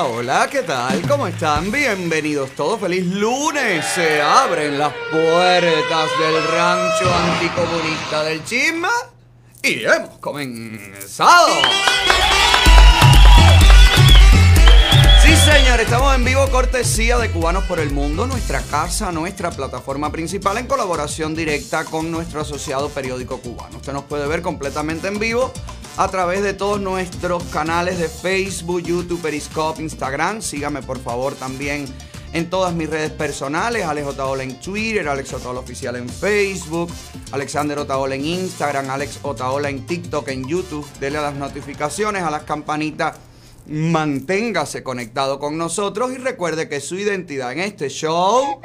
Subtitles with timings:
[0.00, 1.02] Hola, ¿qué tal?
[1.08, 1.72] ¿Cómo están?
[1.72, 2.78] Bienvenidos todos.
[2.78, 3.84] Feliz lunes.
[3.84, 8.90] Se abren las puertas del rancho anticomunista del Chisma
[9.60, 11.48] y hemos comenzado.
[15.20, 20.12] Sí, señor, estamos en vivo cortesía de Cubanos por el Mundo, nuestra casa, nuestra plataforma
[20.12, 23.78] principal en colaboración directa con nuestro asociado periódico cubano.
[23.78, 25.52] Usted nos puede ver completamente en vivo
[25.98, 30.40] a través de todos nuestros canales de Facebook, YouTube, Periscope, Instagram.
[30.40, 31.86] Sígame por favor también
[32.32, 36.88] en todas mis redes personales, Alex Otaola en Twitter, Alex Otaola Oficial en Facebook,
[37.32, 40.86] Alexander Otaola en Instagram, Alex Otaola en TikTok, en YouTube.
[41.00, 43.16] Dele a las notificaciones, a las campanitas
[43.66, 48.60] manténgase conectado con nosotros y recuerde que su identidad en este show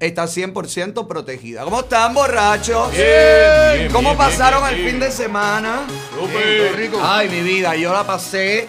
[0.00, 1.64] está 100% protegida.
[1.64, 2.90] ¿Cómo están, borrachos?
[2.92, 5.86] Bien, bien, ¿Cómo bien, pasaron el fin de semana?
[6.14, 6.76] Súper.
[6.76, 6.98] rico.
[7.02, 8.68] Ay, mi vida, yo la pasé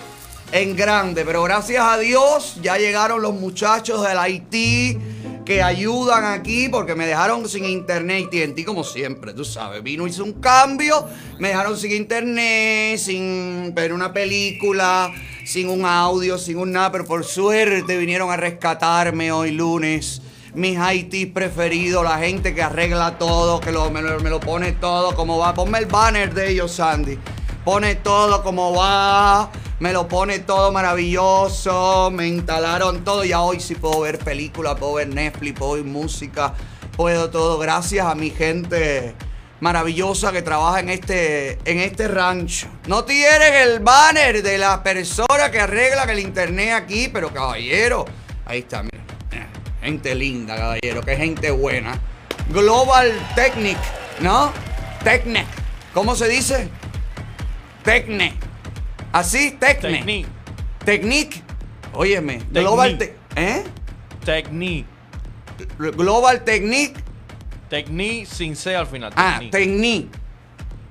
[0.52, 4.97] en grande, pero gracias a Dios ya llegaron los muchachos del Haití
[5.45, 9.81] que ayudan aquí porque me dejaron sin internet y TNT como siempre, tú sabes.
[9.81, 11.08] Vino, hizo un cambio,
[11.39, 15.11] me dejaron sin internet, sin ver una película,
[15.45, 20.21] sin un audio, sin un nada, pero por suerte vinieron a rescatarme hoy lunes.
[20.59, 25.38] Mis Haití preferidos, la gente que arregla todo, que lo- me, lo, pone todo como
[25.38, 25.53] va.
[25.53, 27.17] Ponme el banner de ellos, Sandy.
[27.63, 29.49] Pone todo como va,
[29.80, 33.23] me lo pone todo maravilloso, me instalaron todo.
[33.23, 36.53] Ya hoy sí puedo ver películas, puedo ver Netflix, puedo oír música,
[36.97, 37.57] puedo todo.
[37.57, 39.15] Gracias a mi gente
[39.61, 42.67] maravillosa que trabaja en este, en este rancho.
[42.87, 48.03] No tienen el banner de la persona que arregla el internet aquí, pero caballero,
[48.45, 48.99] ahí está, mira.
[49.81, 51.97] Gente linda, caballero, que gente buena.
[52.49, 53.77] Global Technic,
[54.21, 54.52] ¿no?
[55.03, 55.45] Technic.
[55.94, 56.70] ¿Cómo se dice?
[57.83, 58.33] Tecne.
[59.11, 59.98] Así, Tecne.
[59.98, 60.27] Technique.
[60.86, 61.43] Technic.
[61.93, 62.42] Óyeme.
[62.52, 63.64] Global Te- ¿Eh?
[64.26, 64.86] Technique.
[65.77, 66.95] Global Technic.
[67.70, 69.14] Technique sin C al final.
[69.15, 69.52] Ah, Technique.
[69.58, 70.18] Technic.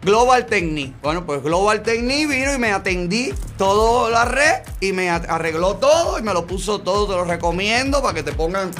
[0.02, 0.94] Global Technic.
[1.02, 5.76] Bueno, pues Global Technic vino y me atendí toda la red y me a- arregló
[5.76, 7.06] todo y me lo puso todo.
[7.06, 8.70] Te lo recomiendo para que te pongan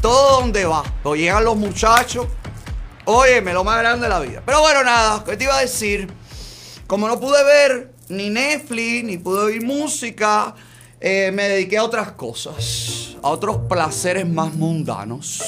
[0.00, 0.82] todo donde va.
[1.02, 2.26] O llegan los muchachos.
[3.04, 4.42] Óyeme, lo más grande de la vida.
[4.46, 6.08] Pero bueno, nada, ¿qué te iba a decir?
[6.86, 10.54] Como no pude ver ni Netflix, ni pude oír música,
[11.00, 15.42] eh, me dediqué a otras cosas, a otros placeres más mundanos.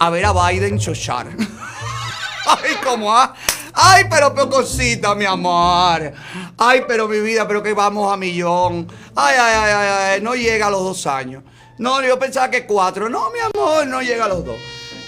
[0.00, 1.28] A ver a Biden chochar.
[2.46, 3.34] Ay, cómo ha.
[3.74, 6.12] Ay, pero, pero cosita, mi amor.
[6.56, 8.86] Ay, pero mi vida, pero que vamos a millón.
[9.16, 11.42] Ay, ay, ay, ay, ay, no llega a los dos años.
[11.78, 13.08] No, yo pensaba que cuatro.
[13.08, 14.56] No, mi amor, no llega a los dos.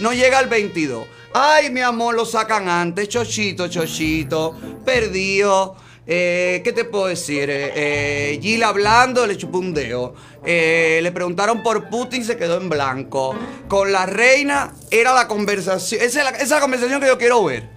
[0.00, 1.06] No llega al 22.
[1.32, 3.08] Ay, mi amor, lo sacan antes.
[3.08, 4.56] Chochito, chochito.
[4.84, 5.76] Perdido.
[6.08, 7.50] Eh, ¿Qué te puedo decir?
[7.50, 10.14] Eh, eh, Gil hablando, le chupó un dedo.
[10.44, 13.34] Eh, le preguntaron por Putin, se quedó en blanco.
[13.68, 16.00] Con la reina era la conversación.
[16.00, 17.75] Esa esa es la conversación que yo quiero ver.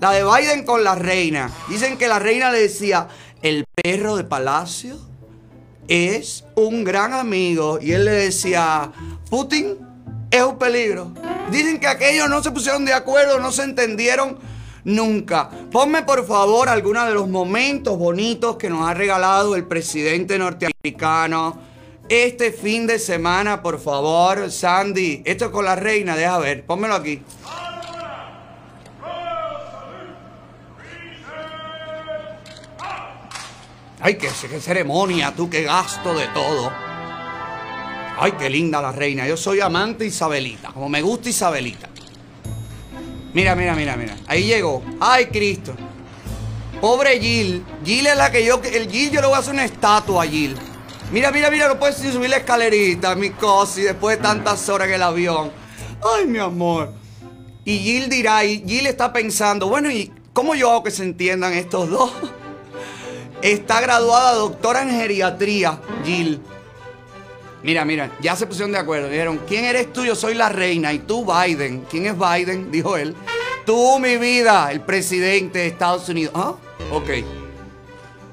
[0.00, 1.50] La de Biden con la reina.
[1.68, 3.08] Dicen que la reina le decía,
[3.42, 4.96] el perro de palacio
[5.88, 7.78] es un gran amigo.
[7.80, 8.90] Y él le decía,
[9.30, 9.78] Putin
[10.30, 11.12] es un peligro.
[11.50, 14.38] Dicen que aquellos no se pusieron de acuerdo, no se entendieron
[14.84, 15.48] nunca.
[15.70, 21.58] Ponme por favor algunos de los momentos bonitos que nos ha regalado el presidente norteamericano.
[22.08, 25.22] Este fin de semana, por favor, Sandy.
[25.24, 26.66] Esto es con la reina, deja ver.
[26.66, 27.22] Pónmelo aquí.
[34.06, 36.70] Ay, qué, qué ceremonia, tú, qué gasto de todo.
[38.18, 39.26] Ay, qué linda la reina.
[39.26, 41.88] Yo soy amante Isabelita, como me gusta Isabelita.
[43.32, 44.14] Mira, mira, mira, mira.
[44.26, 44.82] Ahí llegó.
[45.00, 45.74] Ay, Cristo.
[46.82, 47.64] Pobre Jill.
[47.82, 48.60] Jill es la que yo.
[48.62, 50.54] El Jill yo le voy a hacer una estatua a Jill.
[51.10, 54.94] Mira, mira, mira, no puedes subir la escalerita, mi cosi, después de tantas horas en
[54.94, 55.50] el avión.
[56.14, 56.92] Ay, mi amor.
[57.64, 61.54] Y Jill dirá, y Jill está pensando, bueno, ¿y cómo yo hago que se entiendan
[61.54, 62.12] estos dos?
[63.44, 66.40] Está graduada doctora en geriatría, Jill.
[67.62, 69.10] Mira, mira, ya se pusieron de acuerdo.
[69.10, 70.02] Dijeron, ¿quién eres tú?
[70.02, 70.94] Yo soy la reina.
[70.94, 71.84] Y tú, Biden.
[71.90, 72.70] ¿Quién es Biden?
[72.72, 73.14] Dijo él.
[73.66, 76.32] Tú, mi vida, el presidente de Estados Unidos.
[76.34, 76.54] Ah,
[76.90, 77.10] ok.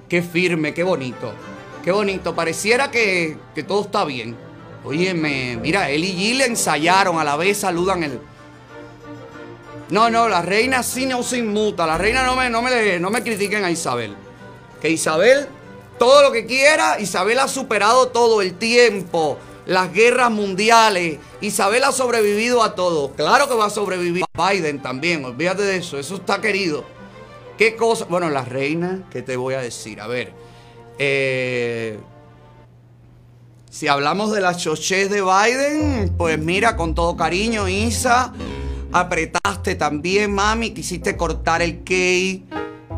[0.07, 1.33] Qué firme, qué bonito.
[1.83, 2.33] Qué bonito.
[2.33, 4.37] Pareciera que, que todo está bien.
[4.85, 8.21] Óyeme, mira, él y Jill ensayaron, a la vez saludan el...
[9.89, 11.85] No, no, la reina sí no se inmuta.
[11.85, 14.15] La reina no me, no me, no me critiquen a Isabel.
[14.81, 15.47] Que Isabel,
[15.99, 19.37] todo lo que quiera, Isabel ha superado todo el tiempo,
[19.67, 21.19] las guerras mundiales.
[21.41, 23.11] Isabel ha sobrevivido a todo.
[23.13, 26.83] Claro que va a sobrevivir Biden también, olvídate de eso, eso está querido.
[27.57, 28.05] ¿Qué cosa?
[28.05, 30.01] Bueno, la reina, ¿qué te voy a decir?
[30.01, 30.33] A ver,
[30.97, 31.99] eh,
[33.69, 38.33] Si hablamos de las chochés de Biden, pues mira, con todo cariño, Isa,
[38.91, 42.45] apretaste también, mami, quisiste cortar el key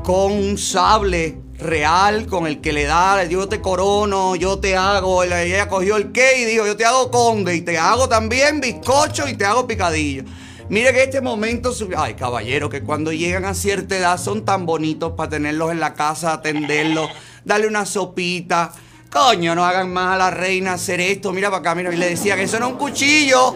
[0.03, 5.23] con un sable real con el que le da, yo te corono, yo te hago,
[5.23, 9.27] ella cogió el key y dijo, yo te hago conde y te hago también bizcocho
[9.27, 10.23] y te hago picadillo.
[10.69, 15.13] Mire que este momento, ay caballero, que cuando llegan a cierta edad son tan bonitos
[15.13, 17.09] para tenerlos en la casa, atenderlos,
[17.43, 18.71] darle una sopita.
[19.11, 21.31] Coño, no hagan más a la reina hacer esto.
[21.31, 21.93] Mira para acá, mira.
[21.93, 23.55] Y le decía que eso es un cuchillo.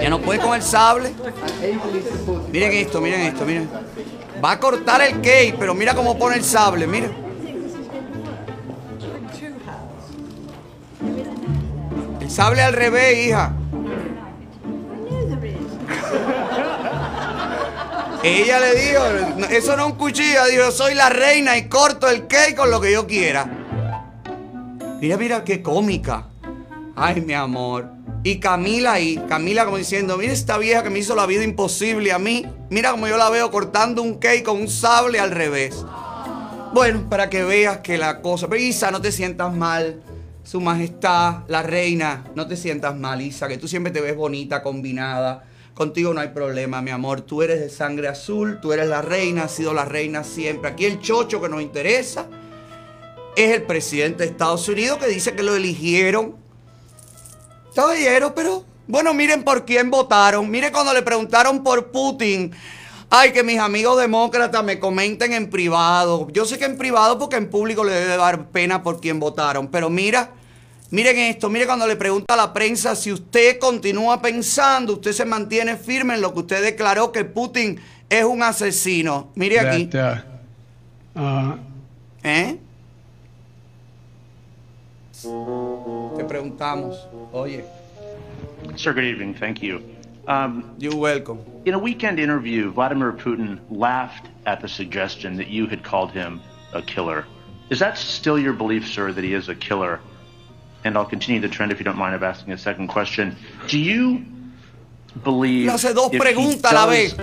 [0.00, 1.12] Ya no puede con el sable.
[2.50, 3.68] Miren esto, miren esto, miren.
[4.42, 7.08] Va a cortar el cake, pero mira cómo pone el sable, mira.
[12.20, 13.54] El sable al revés, hija.
[18.24, 19.02] Ella le dijo,
[19.50, 22.80] eso no es un cuchillo, dijo, soy la reina y corto el cake con lo
[22.80, 23.46] que yo quiera.
[25.00, 26.28] Mira, mira qué cómica.
[26.94, 28.01] Ay, mi amor.
[28.24, 32.12] Y Camila ahí, Camila como diciendo, mira esta vieja que me hizo la vida imposible
[32.12, 32.46] a mí.
[32.70, 35.84] Mira como yo la veo cortando un cake con un sable al revés.
[36.72, 38.48] Bueno, para que veas que la cosa...
[38.48, 40.02] Pero Isa, no te sientas mal.
[40.44, 44.62] Su majestad, la reina, no te sientas mal, Isa, que tú siempre te ves bonita,
[44.62, 45.44] combinada.
[45.74, 47.22] Contigo no hay problema, mi amor.
[47.22, 50.70] Tú eres de sangre azul, tú eres la reina, has sido la reina siempre.
[50.70, 52.26] Aquí el chocho que nos interesa
[53.36, 56.41] es el presidente de Estados Unidos que dice que lo eligieron.
[57.74, 60.50] Caballero, pero bueno, miren por quién votaron.
[60.50, 62.52] Miren cuando le preguntaron por Putin.
[63.08, 66.28] Ay, que mis amigos demócratas me comenten en privado.
[66.32, 69.68] Yo sé que en privado porque en público le debe dar pena por quién votaron.
[69.68, 70.30] Pero mira,
[70.92, 75.24] Miren esto, mire cuando le pregunta a la prensa si usted continúa pensando, usted se
[75.24, 77.80] mantiene firme en lo que usted declaró que Putin
[78.10, 79.30] es un asesino.
[79.34, 79.88] Mire aquí.
[81.14, 81.58] Uh, uh,
[82.22, 82.58] ¿Eh?
[86.16, 86.96] Te preguntamos,
[87.32, 87.64] oye.
[88.76, 89.34] Sir, good evening.
[89.34, 89.82] Thank you.
[90.28, 91.40] Um, You're welcome.
[91.64, 96.40] In a weekend interview, Vladimir Putin laughed at the suggestion that you had called him
[96.72, 97.26] a killer.
[97.70, 100.00] Is that still your belief, sir, that he is a killer?
[100.84, 103.36] and I'll continue the trend if you don't mind of asking a second question.
[103.68, 104.24] Do you
[105.22, 107.14] believe no hace dos preguntas a la vez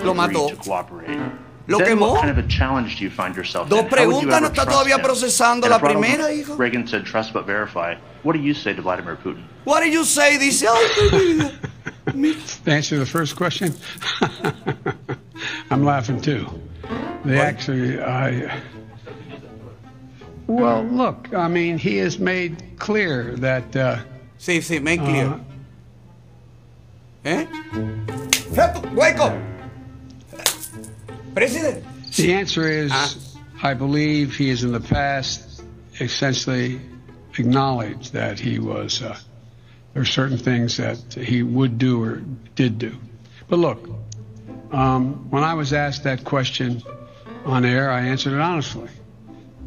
[1.70, 2.12] lo quemó.
[2.12, 5.70] What kind of a challenge do you find yourself Dos preguntas no está todavía procesando
[5.70, 6.58] la primera, hijo.
[6.58, 7.96] Reagan said trust but verify.
[8.24, 9.44] What do you say to Vladimir Putin?
[9.64, 10.38] What do you say?
[10.38, 10.62] Dice,
[12.66, 13.74] to answer the first question,
[15.70, 16.48] I'm laughing too.
[17.24, 17.46] They what?
[17.46, 18.60] actually, I
[20.50, 23.76] well, look, I mean, he has made clear that.
[23.76, 24.00] Uh,
[24.40, 25.28] sí, sí, make clear.
[25.28, 25.40] Uh,
[27.24, 27.46] ¿Eh?
[28.96, 29.38] Wake up!
[31.40, 31.86] President!
[32.18, 33.16] The answer is ah.
[33.64, 35.64] I believe he has in the past
[35.98, 36.82] essentially
[37.38, 39.02] acknowledged that he was.
[39.02, 39.18] Uh,
[39.94, 42.18] there are certain things that he would do or
[42.56, 42.94] did do.
[43.48, 43.88] But look,
[44.74, 46.84] um, when I was asked that question
[47.46, 48.90] on air, I answered it honestly.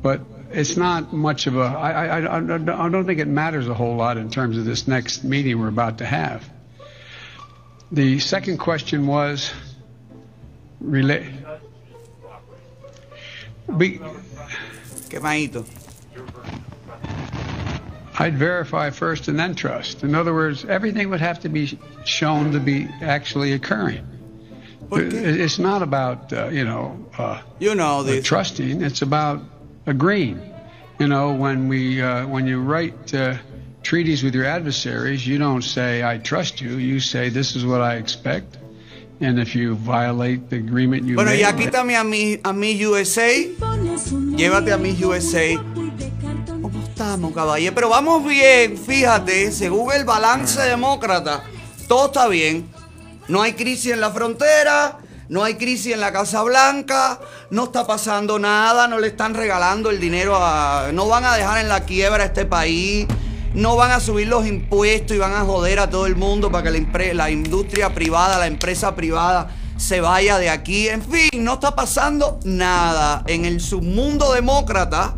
[0.03, 0.21] But
[0.51, 1.63] it's not much of a.
[1.63, 4.87] I, I, I, I don't think it matters a whole lot in terms of this
[4.87, 6.47] next meeting we're about to have.
[7.91, 9.51] The second question was
[10.83, 11.33] relate.
[13.77, 14.01] Be,
[18.19, 20.03] I'd verify first and then trust.
[20.03, 24.07] In other words, everything would have to be shown to be actually occurring.
[24.95, 28.27] It's not about uh, you know uh, you know this.
[28.27, 28.83] trusting.
[28.83, 29.41] It's about
[29.87, 30.41] agreeing.
[30.99, 33.39] You know, when we uh, when you write uh,
[33.83, 37.81] treaties with your adversaries, you don't say "I trust you." You say "This is what
[37.81, 38.59] I expect."
[39.23, 42.75] And if you violate the agreement you bueno, made, ya quítame a mi, a mi
[42.85, 43.31] USA.
[44.37, 45.57] Llévate a mi USA.
[46.61, 47.73] ¿Cómo estamos, caballero?
[47.73, 51.45] Pero vamos bien, fíjate, según el balance demócrata,
[51.87, 52.69] todo está bien.
[53.29, 54.99] No hay crisis en la frontera,
[55.29, 59.91] no hay crisis en la Casa Blanca, no está pasando nada, no le están regalando
[59.91, 60.91] el dinero a...
[60.93, 63.07] No van a dejar en la quiebra a este país,
[63.55, 66.71] no van a subir los impuestos y van a joder a todo el mundo para
[66.71, 70.89] que la, la industria privada, la empresa privada se vaya de aquí.
[70.89, 73.25] En fin, no está pasando nada.
[73.27, 75.17] En el submundo demócrata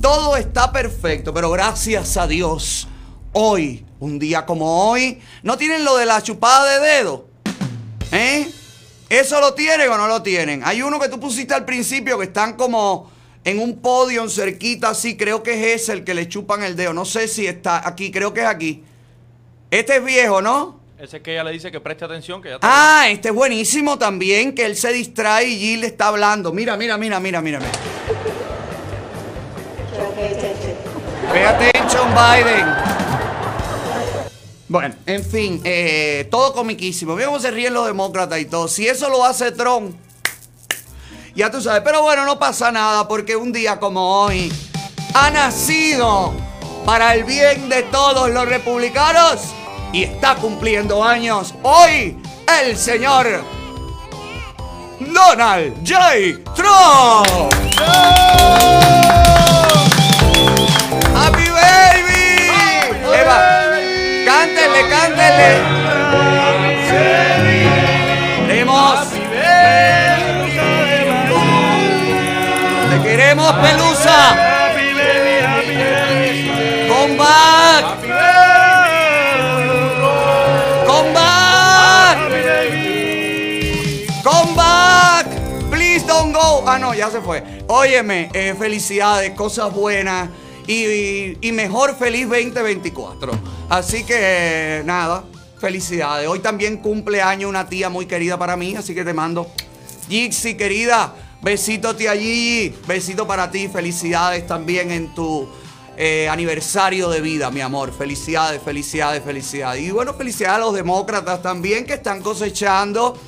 [0.00, 2.88] todo está perfecto, pero gracias a Dios,
[3.32, 7.26] hoy, un día como hoy, no tienen lo de la chupada de dedo.
[8.12, 8.50] ¿Eh?
[9.08, 10.62] ¿Eso lo tienen o no lo tienen?
[10.64, 13.10] Hay uno que tú pusiste al principio que están como
[13.44, 15.16] en un podio cerquita así.
[15.16, 16.92] Creo que es ese el que le chupan el dedo.
[16.92, 18.82] No sé si está aquí, creo que es aquí.
[19.70, 20.80] Este es viejo, ¿no?
[20.98, 24.54] Ese que ella le dice que preste atención, que ya Ah, este es buenísimo también,
[24.54, 26.52] que él se distrae y Jill le está hablando.
[26.52, 27.60] Mira, mira, mira, mira, mira.
[31.30, 32.66] Pay attention, Biden.
[34.68, 37.14] Bueno, en fin, eh, todo comiquísimo.
[37.14, 38.68] Mira cómo se ríen los demócratas y todo.
[38.68, 39.94] Si eso lo hace Trump,
[41.34, 41.82] ya tú sabes.
[41.84, 44.52] Pero bueno, no pasa nada porque un día como hoy
[45.14, 46.32] ha nacido
[46.84, 49.40] para el bien de todos los republicanos
[49.92, 52.16] y está cumpliendo años hoy
[52.60, 53.44] el señor
[55.00, 56.00] Donald J.
[56.54, 57.52] Trump.
[61.16, 62.50] ¡Happy baby!
[63.12, 63.38] Eva,
[64.26, 65.74] cántele, cántele.
[73.44, 74.36] Queremos, Pelusa.
[77.18, 78.00] Back.
[84.22, 85.26] Come back.
[85.70, 86.64] Please don't go.
[86.66, 87.42] Ah, no, ya se fue.
[87.68, 90.30] Óyeme, eh, felicidades, cosas buenas.
[90.66, 93.32] Y mejor feliz 2024.
[93.68, 95.24] Así que nada,
[95.58, 96.26] felicidades.
[96.26, 99.50] Hoy también cumple año una tía muy querida para mí, así que te mando.
[100.08, 105.46] Jixi, querida, besito tía Gigi, besito para ti, felicidades también en tu
[105.94, 107.92] eh, aniversario de vida, mi amor.
[107.92, 109.82] Felicidades, felicidades, felicidades.
[109.82, 113.18] Y bueno, felicidades a los demócratas también que están cosechando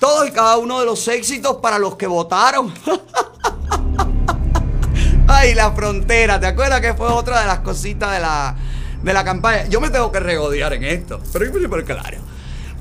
[0.00, 2.74] todos y cada uno de los éxitos para los que votaron.
[5.28, 8.56] Ay, la frontera, ¿te acuerdas que fue otra de las cositas de la,
[9.00, 9.68] de la campaña?
[9.68, 12.29] Yo me tengo que regodear en esto, pero pero claro.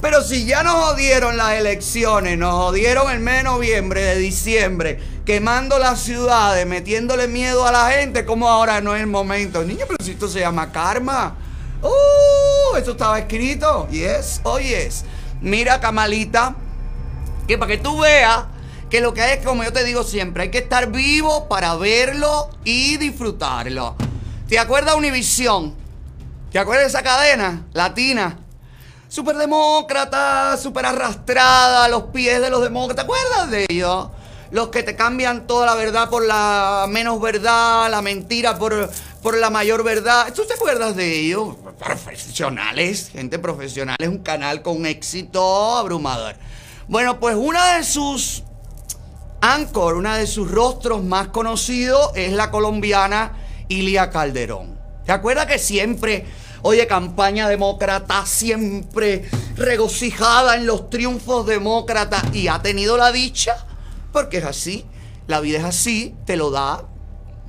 [0.01, 4.99] Pero si ya nos jodieron las elecciones, nos jodieron el mes de noviembre, de diciembre,
[5.25, 9.63] quemando las ciudades, metiéndole miedo a la gente, ¿cómo ahora no es el momento?
[9.63, 11.35] Niño, pero si esto se llama karma.
[11.81, 12.77] ¡Uh!
[12.77, 13.89] Eso estaba escrito.
[13.89, 15.03] Yes, oh yes.
[15.41, 16.55] Mira, Camalita,
[17.45, 18.45] que para que tú veas
[18.89, 21.75] que lo que hay es, como yo te digo siempre, hay que estar vivo para
[21.75, 23.95] verlo y disfrutarlo.
[24.47, 25.75] ¿Te acuerdas Univisión?
[26.51, 28.39] ¿Te acuerdas de esa cadena latina?
[29.09, 33.07] Súper demócrata, súper arrastrada a los pies de los demócratas.
[33.07, 34.07] ¿Te acuerdas de ellos?
[34.51, 38.87] Los que te cambian toda la verdad por la menos verdad, la mentira por,
[39.23, 40.31] por la mayor verdad.
[40.33, 41.55] ¿Tú te acuerdas de ellos?
[41.79, 43.95] Profesionales, gente profesional.
[43.99, 46.35] Es un canal con éxito abrumador.
[46.87, 48.43] Bueno, pues una de sus
[49.41, 53.37] Anchor, una de sus rostros más conocidos es la colombiana
[53.69, 54.77] Ilia Calderón.
[55.05, 56.27] ¿Te acuerdas que siempre,
[56.61, 63.65] oye, campaña demócrata, siempre regocijada en los triunfos demócratas y ha tenido la dicha?
[64.11, 64.85] Porque es así,
[65.27, 66.85] la vida es así, te lo da,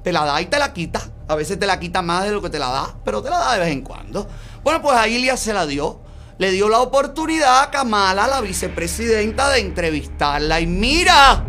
[0.02, 1.00] te la da y te la quita.
[1.28, 3.38] A veces te la quita más de lo que te la da, pero te la
[3.38, 4.28] da de vez en cuando.
[4.64, 6.00] Bueno, pues a se la dio.
[6.38, 10.58] Le dio la oportunidad a Kamala, la vicepresidenta, de entrevistarla.
[10.58, 11.44] Y mira,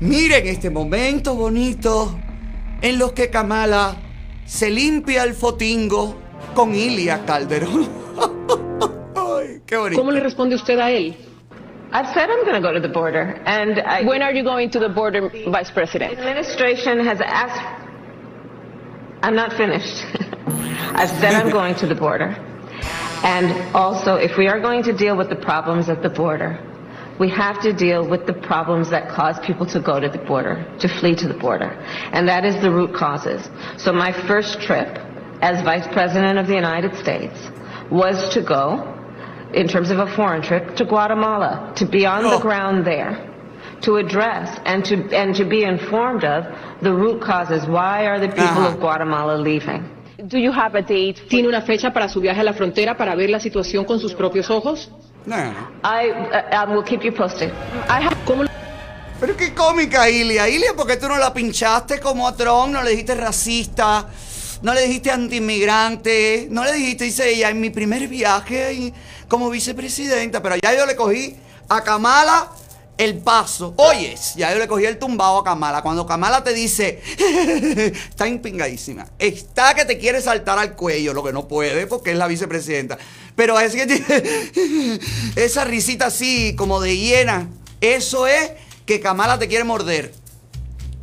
[0.00, 2.18] Miren este momento bonito
[2.82, 3.96] en los que Kamala
[4.44, 6.20] se limpia el fotingo
[6.54, 7.88] con Ilia Calderón.
[9.16, 10.00] Ay, qué bonito.
[10.00, 11.16] ¿Cómo le responde usted a él?
[11.92, 14.70] I've said I'm going to go to the border, and I, When are you going
[14.70, 16.10] to the border, Vice President?
[16.10, 16.18] the President?
[16.18, 17.82] administration has asked.
[19.22, 20.04] I'm not finished.
[20.94, 22.34] I've said I'm going to the border,
[23.22, 26.58] and also if we are going to deal with the problems at the border,
[27.20, 30.66] we have to deal with the problems that cause people to go to the border,
[30.80, 31.70] to flee to the border,
[32.12, 33.48] and that is the root causes.
[33.78, 34.98] So my first trip
[35.42, 37.38] as Vice President of the United States
[37.90, 38.82] was to go
[39.54, 42.40] in terms of a foreign trip to Guatemala to be on the Oh.
[42.40, 43.16] ground there
[43.82, 46.44] to address and to and to be informed of
[46.82, 48.72] the root causes why are the people Ajá.
[48.74, 49.82] of Guatemala leaving
[50.26, 51.20] Do you have a date?
[51.28, 54.14] ¿Tiene una fecha para su viaje a la frontera para ver la situación con sus
[54.14, 54.90] propios ojos?
[55.26, 55.52] No, no.
[55.84, 57.50] I, uh, I will keep you posted
[57.88, 58.44] I have- ¿Cómo
[59.20, 60.48] Pero qué cómica Ilia.
[60.48, 62.68] Ilia, ¿por qué tú no la pinchaste como a Trump?
[62.72, 64.06] No le dijiste racista,
[64.62, 68.92] no le dijiste antiinmigrante, no le dijiste, dice ella, en mi primer viaje
[69.28, 70.42] como vicepresidenta.
[70.42, 71.36] Pero ya yo le cogí
[71.68, 72.50] a Kamala
[72.98, 73.74] el paso.
[73.76, 75.82] Oyes, ya yo le cogí el tumbado a Kamala.
[75.82, 77.02] Cuando Kamala te dice,
[78.08, 82.18] está impingadísima, está que te quiere saltar al cuello, lo que no puede porque es
[82.18, 82.98] la vicepresidenta.
[83.34, 85.00] Pero es que
[85.36, 87.48] esa risita así como de hiena.
[87.80, 88.52] Eso es
[88.86, 90.12] que Kamala te quiere morder.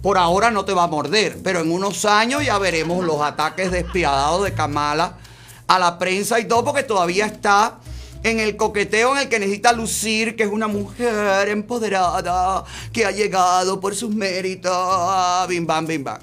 [0.03, 3.71] Por ahora no te va a morder, pero en unos años ya veremos los ataques
[3.71, 5.17] despiadados de Kamala
[5.65, 7.79] a la prensa y todo, porque todavía está
[8.21, 13.11] en el coqueteo en el que necesita lucir que es una mujer empoderada que ha
[13.11, 15.47] llegado por sus méritos.
[15.47, 16.19] Bim bam, bim bam.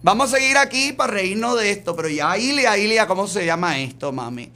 [0.00, 3.80] Vamos a seguir aquí para reírnos de esto, pero ya Ilia, Ilia, ¿cómo se llama
[3.80, 4.52] esto, mami?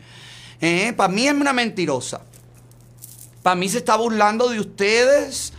[0.96, 2.20] para mí es una mentirosa.
[3.42, 5.52] Para mí se está burlando de ustedes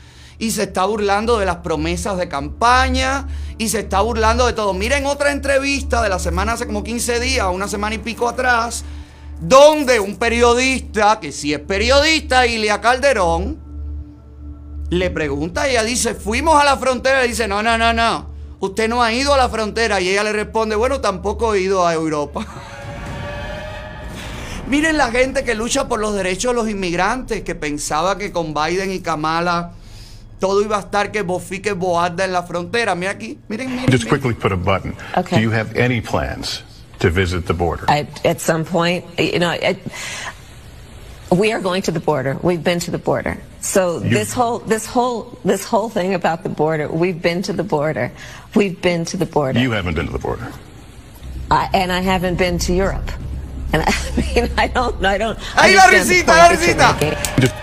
[0.44, 4.74] y se está burlando de las promesas de campaña y se está burlando de todo.
[4.74, 8.84] Miren otra entrevista de la semana hace como 15 días, una semana y pico atrás,
[9.40, 13.58] donde un periodista, que sí es periodista, Ilia Calderón,
[14.90, 18.28] le pregunta y ella dice, fuimos a la frontera y dice, no, no, no, no,
[18.60, 21.88] usted no ha ido a la frontera y ella le responde, bueno, tampoco he ido
[21.88, 22.46] a Europa.
[24.68, 28.54] Miren la gente que lucha por los derechos de los inmigrantes, que pensaba que con
[28.54, 29.76] Biden y Kamala
[30.44, 32.96] todo iba a estar que bofique boarda en la frontera.
[32.96, 33.90] Mira aquí, miren, miren.
[33.90, 34.10] Just miren.
[34.10, 34.94] quickly put a button.
[35.16, 35.38] Okay.
[35.38, 36.64] Do you have any plans
[37.00, 37.86] to visit the border?
[37.88, 39.78] I, at some point, you know, I,
[41.32, 42.38] we are going to the border.
[42.44, 43.38] We've been to the border.
[43.62, 47.54] So You- this whole, this whole, this whole thing about the border, we've been to
[47.54, 48.12] the border.
[48.54, 49.62] We've been to the border.
[49.62, 50.52] You haven't been to the border.
[51.50, 53.10] I, and I haven't been to Europe.
[53.74, 55.38] And I mean, I don't, I don't.
[55.56, 56.96] ¡Ahí la risita, la risita!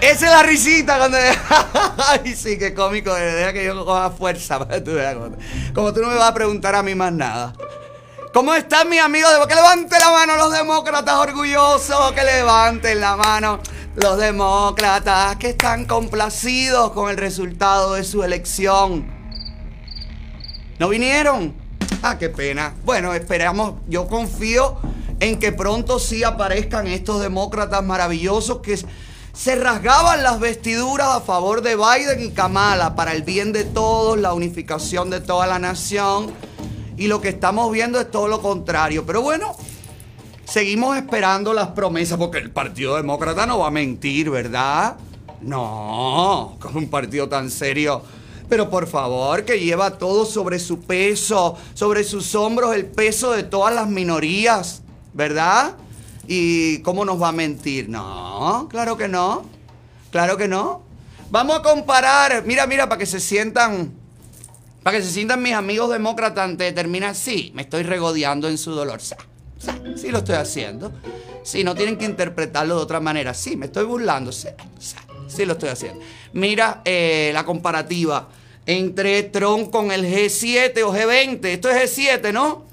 [0.00, 1.18] Esa es la risita cuando...
[2.08, 3.14] Ay, sí, qué cómico.
[3.14, 5.14] Deja que yo coja fuerza para que tú veas.
[5.14, 5.36] Como,
[5.72, 7.52] como tú no me vas a preguntar a mí más nada.
[8.32, 9.30] ¿Cómo están mis amigos?
[9.46, 12.12] Que levanten la mano los demócratas orgullosos.
[12.12, 13.60] Que levanten la mano
[13.94, 19.06] los demócratas que están complacidos con el resultado de su elección.
[20.80, 21.54] ¿No vinieron?
[22.02, 22.74] Ah, qué pena.
[22.84, 23.74] Bueno, esperamos.
[23.86, 24.78] Yo confío
[25.20, 28.78] en que pronto sí aparezcan estos demócratas maravillosos que
[29.32, 34.18] se rasgaban las vestiduras a favor de Biden y Kamala para el bien de todos,
[34.18, 36.32] la unificación de toda la nación.
[36.96, 39.06] Y lo que estamos viendo es todo lo contrario.
[39.06, 39.54] Pero bueno,
[40.44, 44.96] seguimos esperando las promesas porque el Partido Demócrata no va a mentir, ¿verdad?
[45.40, 48.02] No, con un partido tan serio.
[48.48, 53.44] Pero por favor, que lleva todo sobre su peso, sobre sus hombros el peso de
[53.44, 55.76] todas las minorías, ¿verdad?
[56.26, 57.88] ¿Y cómo nos va a mentir?
[57.88, 59.44] No, claro que no.
[60.10, 60.82] Claro que no.
[61.30, 63.92] Vamos a comparar, mira, mira, para que se sientan,
[64.82, 67.14] para que se sientan mis amigos demócratas antes de terminar.
[67.14, 69.00] Sí, me estoy regodeando en su dolor.
[69.00, 69.16] Sa,
[69.58, 70.92] sa, Sí, lo estoy haciendo.
[71.44, 73.34] Sí, no tienen que interpretarlo de otra manera.
[73.34, 74.32] Sí, me estoy burlando.
[74.32, 76.00] Sí, sa, sí lo estoy haciendo.
[76.32, 78.28] Mira eh, la comparativa
[78.66, 81.44] entre Trump con el G7 o G20.
[81.44, 82.64] Esto es G7, ¿no?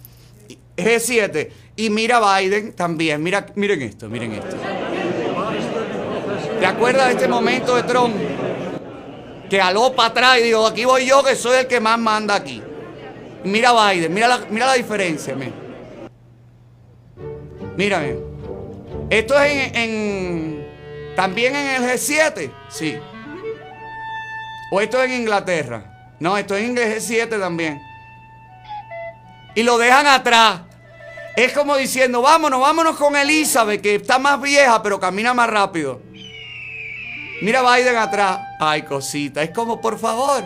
[0.75, 1.49] G7.
[1.77, 3.21] Y mira Biden también.
[3.23, 4.57] Mira, miren esto, miren esto.
[6.59, 8.15] ¿Te acuerdas de este momento de Trump?
[9.49, 12.35] Que aló para atrás y dijo, aquí voy yo que soy el que más manda
[12.35, 12.61] aquí.
[13.43, 15.35] Mira Biden, mira la, mira la diferencia.
[15.35, 15.51] Mira.
[17.77, 18.15] Mírame.
[19.09, 20.67] Esto es en, en-
[21.15, 22.51] también en el G7.
[22.69, 22.97] Sí.
[24.71, 26.15] O esto es en Inglaterra.
[26.19, 27.79] No, esto es en el G7 también.
[29.55, 30.61] Y lo dejan atrás.
[31.38, 36.02] Es como diciendo, vámonos, vámonos con Elizabeth, que está más vieja, pero camina más rápido.
[37.43, 38.39] Mira Biden atrás.
[38.60, 39.43] Ay, cosita.
[39.43, 40.43] Es como, por favor,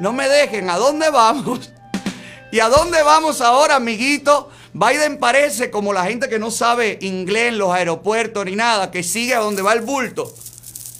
[0.00, 0.68] no me dejen.
[0.68, 1.70] ¿A dónde vamos?
[2.50, 4.50] ¿Y a dónde vamos ahora, amiguito?
[4.72, 9.04] Biden parece como la gente que no sabe inglés en los aeropuertos ni nada, que
[9.04, 10.34] sigue a donde va el bulto.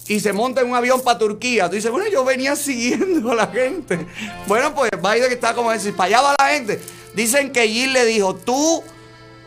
[0.07, 1.69] Y se monta en un avión para Turquía.
[1.69, 4.07] Tú dices, bueno, yo venía siguiendo a la gente.
[4.47, 6.81] Bueno, pues Biden está como decir, para allá va la gente.
[7.13, 8.85] Dicen que Jill le dijo, tú,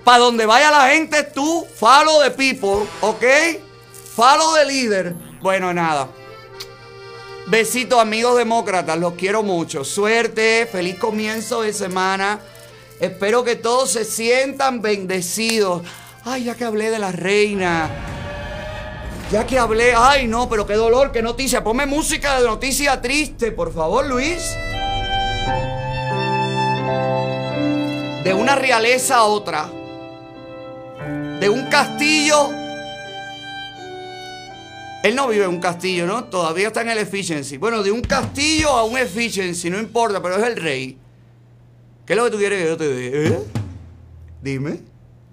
[0.05, 3.23] para donde vaya la gente, tú, follow the people, ¿ok?
[4.15, 5.13] Follow the líder.
[5.41, 6.07] Bueno, nada.
[7.47, 9.83] Besitos, amigos demócratas, los quiero mucho.
[9.83, 12.39] Suerte, feliz comienzo de semana.
[12.99, 15.81] Espero que todos se sientan bendecidos.
[16.23, 17.89] Ay, ya que hablé de la reina.
[19.31, 21.63] Ya que hablé, ay no, pero qué dolor, qué noticia.
[21.63, 24.55] Ponme música de noticia triste, por favor, Luis.
[28.23, 29.67] De una realeza a otra.
[31.45, 32.49] De un castillo.
[35.03, 36.23] Él no vive en un castillo, ¿no?
[36.23, 37.57] Todavía está en el efficiency.
[37.57, 40.97] Bueno, de un castillo a un efficiency, no importa, pero es el rey.
[42.03, 43.37] ¿Qué es lo que tú quieres que yo te diga?
[43.37, 43.43] ¿Eh?
[44.41, 44.79] Dime,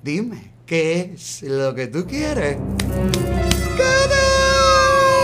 [0.02, 2.58] dime, ¿qué es lo que tú quieres?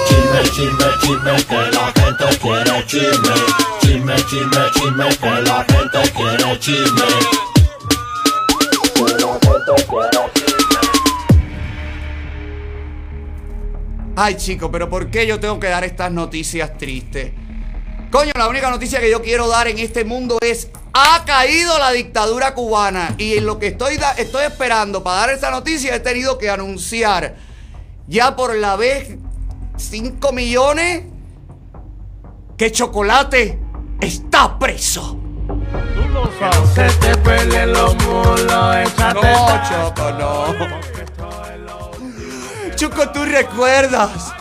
[0.08, 3.34] Chisme, chisme, chisme, que la gente quiere chisme.
[3.80, 7.47] Chisme, chisme, chisme, que la gente quiere chisme.
[14.20, 17.30] Ay, chico, pero ¿por qué yo tengo que dar estas noticias tristes?
[18.10, 21.92] Coño, la única noticia que yo quiero dar en este mundo es ha caído la
[21.92, 26.00] dictadura cubana y en lo que estoy, da- estoy esperando para dar esa noticia he
[26.00, 27.36] tenido que anunciar
[28.08, 29.16] ya por la vez
[29.76, 31.04] 5 millones
[32.56, 33.56] que Chocolate
[34.00, 35.16] está preso.
[36.74, 38.46] Se te peleen los mulos,
[38.98, 40.97] No, Choco, no.
[42.78, 44.32] Choco, tú recuerdas.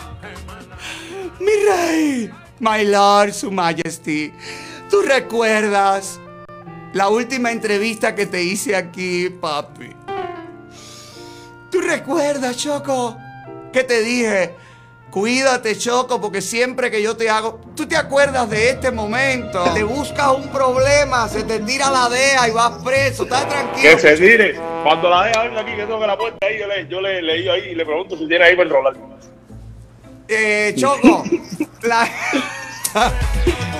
[1.40, 2.30] Mi rey.
[2.60, 4.32] My Lord, Su Majesty,
[4.88, 6.20] ¿tú recuerdas
[6.92, 9.90] la última entrevista que te hice aquí, papi?
[11.70, 13.16] ¿Tú recuerdas, Choco,
[13.72, 14.54] que te dije,
[15.10, 19.62] cuídate, Choco, porque siempre que yo te hago, tú te acuerdas de este momento?
[19.74, 23.90] Te buscas un problema, se te tira la DEA y vas preso, estás tranquilo.
[23.90, 24.60] Que se tire.
[24.82, 27.48] Cuando la deja venga aquí, que toque la puerta ahí, yo le, yo le leí
[27.48, 28.94] ahí y le pregunto si tiene ahí para enrolar.
[30.28, 31.24] Eh, Choco,
[31.82, 32.08] la-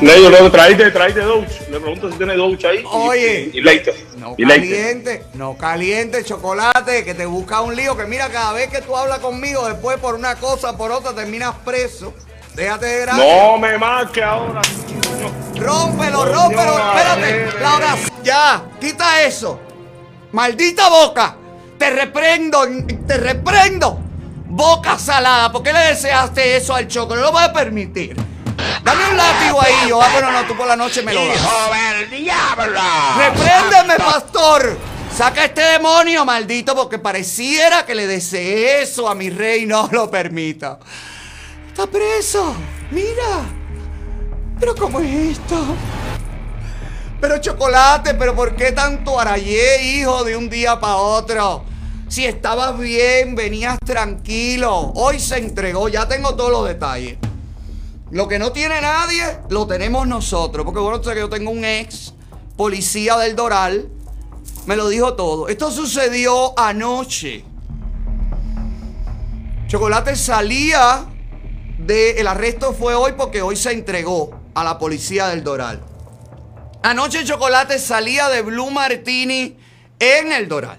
[0.01, 1.61] Le digo, luego traíste, traíste douche.
[1.71, 2.85] Le pregunto si tiene douche ahí.
[2.91, 3.51] Oye.
[3.53, 4.07] Y, y leite.
[4.17, 8.69] No Y caliente, no caliente, chocolate, que te busca un lío, que mira, cada vez
[8.69, 12.15] que tú hablas conmigo, después por una cosa, por otra, terminas preso.
[12.55, 13.25] Déjate de gracia.
[13.25, 14.61] No me marque ahora.
[15.57, 17.61] Rómpelo, rómpelo, espérate.
[17.61, 18.11] La oración.
[18.25, 19.61] Ya, quita eso.
[20.33, 21.37] Maldita boca.
[21.79, 22.67] Te reprendo,
[23.07, 24.01] te reprendo.
[24.47, 25.53] Boca salada.
[25.53, 27.15] ¿Por qué le deseaste eso al choco?
[27.15, 28.17] No lo voy a permitir.
[28.83, 30.01] Dame un látigo ahí, yo.
[30.01, 31.39] Ah, bueno, no, tú por la noche me lo das.
[31.99, 32.81] del diablo!
[33.17, 34.79] ¡Repréndeme, pastor!
[35.15, 39.67] Saca este demonio, maldito, porque pareciera que le deseé eso a mi rey.
[39.67, 40.79] No lo permita.
[41.69, 42.55] Está preso.
[42.91, 43.45] Mira.
[44.61, 45.65] Pero ¿cómo es esto?
[47.21, 51.65] Pero chocolate, pero ¿por qué tanto arayé, hijo, de un día para otro?
[52.09, 54.93] Si estabas bien, venías tranquilo.
[54.95, 57.19] Hoy se entregó, ya tengo todos los detalles.
[58.11, 60.65] Lo que no tiene nadie, lo tenemos nosotros.
[60.65, 62.15] Porque bueno, sé que yo tengo un ex
[62.57, 63.89] policía del Doral.
[64.67, 65.49] Me lo dijo todo.
[65.49, 67.45] Esto sucedió anoche.
[69.67, 71.07] Chocolate salía
[71.79, 72.13] de...
[72.13, 75.83] El arresto fue hoy porque hoy se entregó a la policía del Doral.
[76.83, 79.59] Anoche Chocolate salía de Blue Martini
[79.99, 80.79] en el Doral.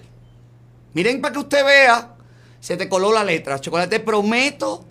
[0.94, 2.16] Miren para que usted vea.
[2.58, 3.60] Se te coló la letra.
[3.60, 4.84] Chocolate, te prometo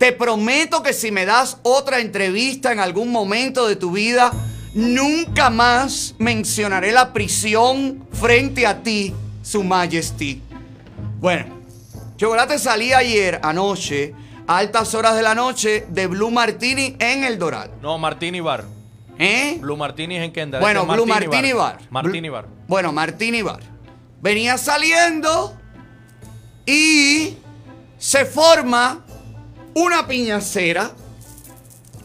[0.00, 4.32] te prometo que si me das otra entrevista en algún momento de tu vida,
[4.72, 10.40] nunca más mencionaré la prisión frente a ti, Su Majesty.
[11.20, 11.44] Bueno,
[12.16, 14.14] Chocolate salí ayer, anoche,
[14.46, 17.70] a altas horas de la noche, de Blue Martini en el Doral.
[17.82, 18.64] No, Martini Bar.
[19.18, 19.58] ¿Eh?
[19.60, 20.62] Blue Martini es en Kendall.
[20.62, 21.78] Bueno, Blue Martini Bar.
[21.90, 22.46] Martini Blue- Bar.
[22.66, 23.60] Bueno, Martini Bar.
[24.22, 25.54] Venía saliendo
[26.64, 27.36] y
[27.98, 29.04] se forma
[29.74, 30.92] una piñacera.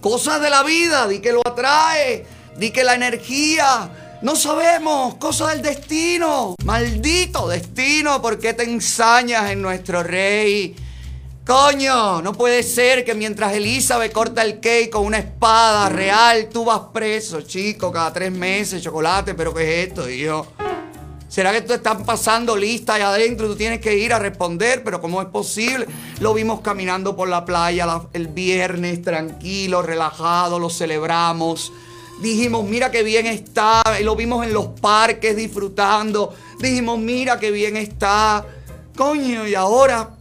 [0.01, 2.25] Cosas de la vida, di que lo atrae,
[2.57, 4.17] di que la energía.
[4.21, 6.55] No sabemos, cosas del destino.
[6.63, 10.75] Maldito destino, ¿por qué te ensañas en nuestro rey?
[11.45, 16.65] Coño, no puede ser que mientras Elizabeth corta el cake con una espada real, tú
[16.65, 20.47] vas preso, chico, cada tres meses, chocolate, pero ¿qué es esto, hijo?
[21.27, 24.83] ¿Será que te están pasando lista allá adentro tú tienes que ir a responder?
[24.83, 25.87] Pero ¿cómo es posible?
[26.19, 31.73] Lo vimos caminando por la playa la- el viernes, tranquilo, relajado, lo celebramos.
[32.21, 33.81] Dijimos, mira qué bien está.
[34.01, 36.33] Lo vimos en los parques disfrutando.
[36.59, 38.45] Dijimos, mira qué bien está.
[38.95, 40.11] Coño, y ahora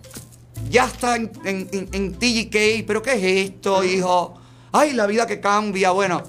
[0.68, 2.84] ya está en, en, en- en TGK.
[2.86, 4.34] ¿Pero qué es esto, hijo?
[4.72, 5.92] Ay, la vida que cambia.
[5.92, 6.22] Bueno,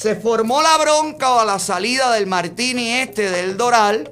[0.00, 4.10] se formó la bronca a la salida del Martini este del Doral.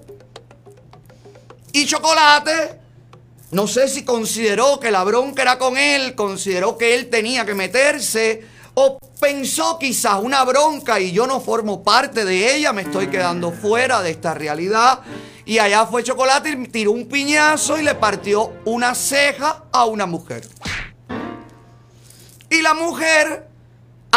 [1.72, 2.79] Y Chocolate,
[3.53, 7.55] no sé si consideró que la bronca era con él, consideró que él tenía que
[7.55, 13.07] meterse, o pensó quizás una bronca y yo no formo parte de ella, me estoy
[13.07, 15.01] quedando fuera de esta realidad.
[15.46, 20.05] Y allá fue Chocolate y tiró un piñazo y le partió una ceja a una
[20.05, 20.46] mujer.
[22.51, 23.47] Y la mujer,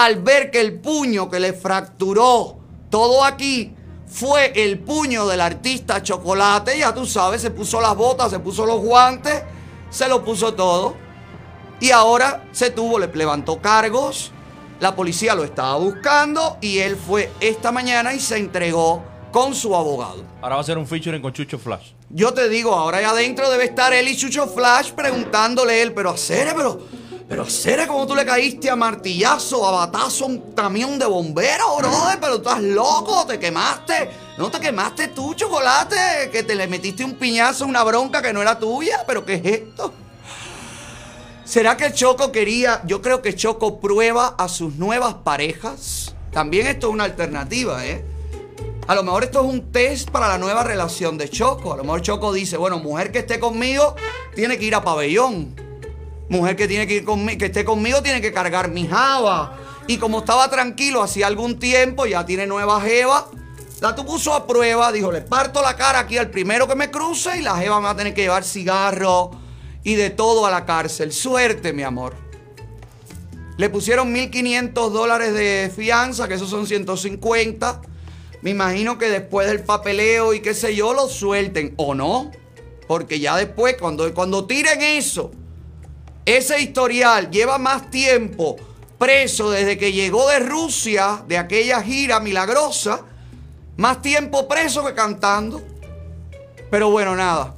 [0.06, 2.58] al ver que el puño que le fracturó
[2.90, 3.74] todo aquí
[4.08, 8.66] fue el puño del artista Chocolate, ya tú sabes, se puso las botas, se puso
[8.66, 9.44] los guantes,
[9.90, 10.96] se lo puso todo.
[11.80, 14.32] Y ahora se tuvo, le levantó cargos,
[14.80, 19.76] la policía lo estaba buscando y él fue esta mañana y se entregó con su
[19.76, 20.24] abogado.
[20.42, 21.92] Ahora va a ser un featuring con Chucho Flash.
[22.10, 26.10] Yo te digo, ahora ahí adentro debe estar él y Chucho Flash preguntándole él, pero
[26.10, 26.82] hacer, pero,
[27.32, 31.78] pero hacer como tú le caíste a martillazo, a batazo a un camión de bomberos,
[31.78, 34.10] brother, pero estás loco, te quemaste.
[34.38, 38.42] No te quemaste tú, chocolate, que te le metiste un piñazo, una bronca que no
[38.42, 39.94] era tuya, pero ¿qué es esto?
[41.46, 46.14] ¿Será que Choco quería, yo creo que Choco prueba a sus nuevas parejas?
[46.34, 48.04] También esto es una alternativa, ¿eh?
[48.88, 51.72] A lo mejor esto es un test para la nueva relación de Choco.
[51.72, 53.96] A lo mejor Choco dice, bueno, mujer que esté conmigo
[54.36, 55.71] tiene que ir a pabellón.
[56.32, 59.58] Mujer que tiene que ir conmigo, que esté conmigo tiene que cargar mi java.
[59.86, 63.28] Y como estaba tranquilo hacía algún tiempo, ya tiene nueva jeva.
[63.82, 66.90] La tu puso a prueba, dijo, le parto la cara aquí al primero que me
[66.90, 69.32] cruce y la jeva me va a tener que llevar cigarro
[69.84, 71.12] y de todo a la cárcel.
[71.12, 72.16] Suerte, mi amor.
[73.58, 77.82] Le pusieron 1.500 dólares de fianza, que esos son 150.
[78.42, 82.32] Me imagino que después del papeleo y qué sé yo, lo suelten o no.
[82.88, 85.32] Porque ya después, cuando, cuando tiren eso,
[86.38, 88.58] ese historial lleva más tiempo
[88.98, 93.02] preso desde que llegó de Rusia, de aquella gira milagrosa,
[93.78, 95.62] más tiempo preso que cantando.
[96.70, 97.56] Pero bueno, nada.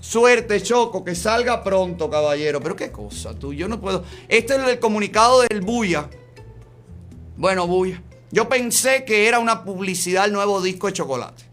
[0.00, 2.60] Suerte, Choco, que salga pronto, caballero.
[2.60, 4.04] Pero qué cosa, tú, yo no puedo.
[4.28, 6.08] Este es el comunicado del Buya.
[7.36, 8.02] Bueno, Buya.
[8.32, 11.44] Yo pensé que era una publicidad del nuevo disco de chocolate.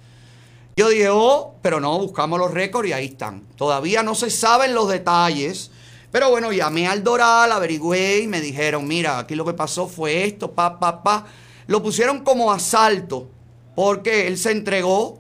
[0.78, 3.42] Yo dije, oh, pero no, buscamos los récords y ahí están.
[3.56, 5.72] Todavía no se saben los detalles.
[6.18, 10.26] Pero bueno, llamé al Doral, averigüé y me dijeron, mira, aquí lo que pasó fue
[10.26, 11.28] esto, pa, pa, pa.
[11.68, 13.30] Lo pusieron como asalto
[13.76, 15.20] porque él se entregó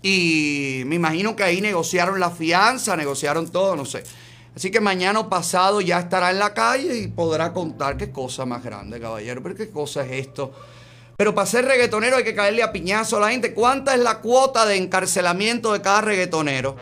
[0.00, 4.02] y me imagino que ahí negociaron la fianza, negociaron todo, no sé.
[4.56, 8.64] Así que mañana pasado ya estará en la calle y podrá contar qué cosa más
[8.64, 9.42] grande, caballero.
[9.42, 10.54] Pero qué cosa es esto.
[11.18, 13.52] Pero para ser reggaetonero hay que caerle a piñazo a la gente.
[13.52, 16.76] ¿Cuánta es la cuota de encarcelamiento de cada reggaetonero?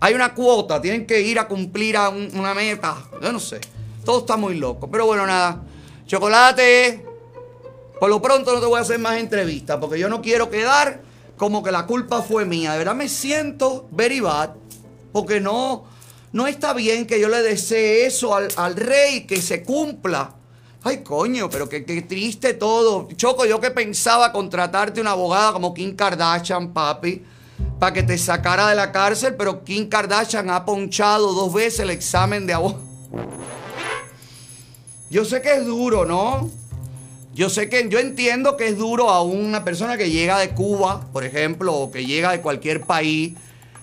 [0.00, 2.96] Hay una cuota, tienen que ir a cumplir a un- una meta.
[3.22, 3.60] Yo no sé.
[4.04, 4.88] Todo está muy loco.
[4.90, 5.62] Pero bueno, nada.
[6.06, 7.04] Chocolate.
[7.98, 11.00] Por lo pronto no te voy a hacer más entrevistas porque yo no quiero quedar
[11.36, 12.72] como que la culpa fue mía.
[12.72, 14.50] De verdad me siento very bad
[15.12, 15.84] porque no,
[16.32, 20.34] no está bien que yo le desee eso al, al rey, que se cumpla.
[20.84, 23.08] Ay, coño, pero qué, qué triste todo.
[23.16, 27.24] Choco, yo que pensaba contratarte una abogada como Kim Kardashian, papi,
[27.78, 31.90] para que te sacara de la cárcel, pero Kim Kardashian ha ponchado dos veces el
[31.90, 32.82] examen de abogado.
[35.10, 36.50] Yo sé que es duro, ¿no?
[37.34, 41.06] Yo sé que yo entiendo que es duro a una persona que llega de Cuba,
[41.12, 43.34] por ejemplo, o que llega de cualquier país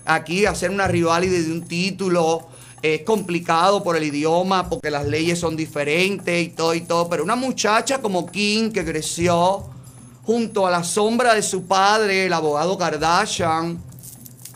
[0.05, 2.47] aquí a hacer una riválida de un título.
[2.81, 7.07] Es complicado por el idioma, porque las leyes son diferentes y todo y todo.
[7.07, 9.69] Pero una muchacha como Kim, que creció
[10.23, 13.79] junto a la sombra de su padre, el abogado Kardashian,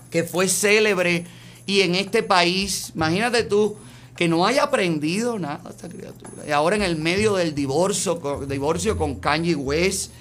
[0.09, 1.25] que fue célebre
[1.65, 3.75] y en este país, imagínate tú,
[4.15, 6.43] que no haya aprendido nada esta criatura.
[6.47, 10.11] Y ahora en el medio del divorcio, con, divorcio con Kanye West,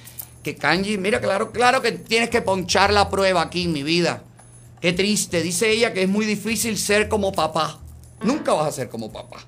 [0.42, 4.22] que Kanye, mira, claro, claro que tienes que ponchar la prueba aquí en mi vida.
[4.80, 7.78] Qué triste, dice ella que es muy difícil ser como papá.
[8.22, 9.38] Nunca vas a ser como papá.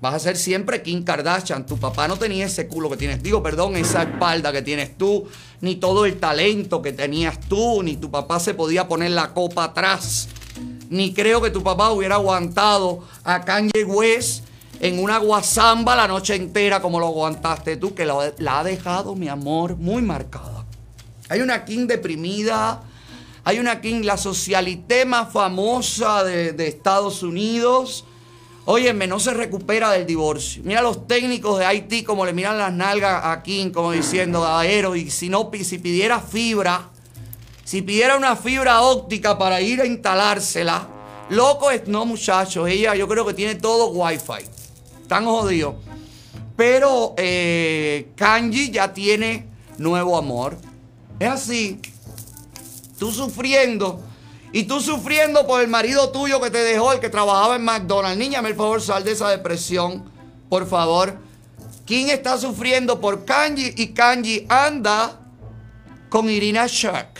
[0.00, 1.66] Vas a ser siempre Kim Kardashian.
[1.66, 3.22] Tu papá no tenía ese culo que tienes.
[3.22, 5.26] Digo, perdón, esa espalda que tienes tú,
[5.60, 9.64] ni todo el talento que tenías tú, ni tu papá se podía poner la copa
[9.64, 10.28] atrás.
[10.90, 14.44] Ni creo que tu papá hubiera aguantado a Kanye West
[14.80, 19.14] en una guasamba la noche entera como lo aguantaste tú, que la, la ha dejado,
[19.14, 20.66] mi amor, muy marcada.
[21.28, 22.82] Hay una Kim deprimida.
[23.46, 28.04] Hay una Kim, la socialité más famosa de, de Estados Unidos.
[28.66, 30.62] Óyeme, no se recupera del divorcio.
[30.64, 34.96] Mira los técnicos de Haití como le miran las nalgas a Kim, como diciendo, caballero,
[34.96, 36.88] y si no, si pidiera fibra,
[37.62, 40.88] si pidiera una fibra óptica para ir a instalársela,
[41.28, 44.48] loco es, no muchachos, ella yo creo que tiene todo wifi.
[45.08, 45.76] Tan jodido.
[46.56, 49.46] Pero eh, Kanji ya tiene
[49.76, 50.56] nuevo amor.
[51.18, 51.80] Es así.
[52.98, 54.00] Tú sufriendo.
[54.54, 58.16] Y tú sufriendo por el marido tuyo que te dejó, el que trabajaba en McDonald's.
[58.16, 60.08] Niña, me el favor, sal de esa depresión.
[60.48, 61.18] Por favor.
[61.84, 63.74] ¿Quién está sufriendo por Kanji?
[63.76, 65.18] Y Kanji anda
[66.08, 67.18] con Irina Shayk,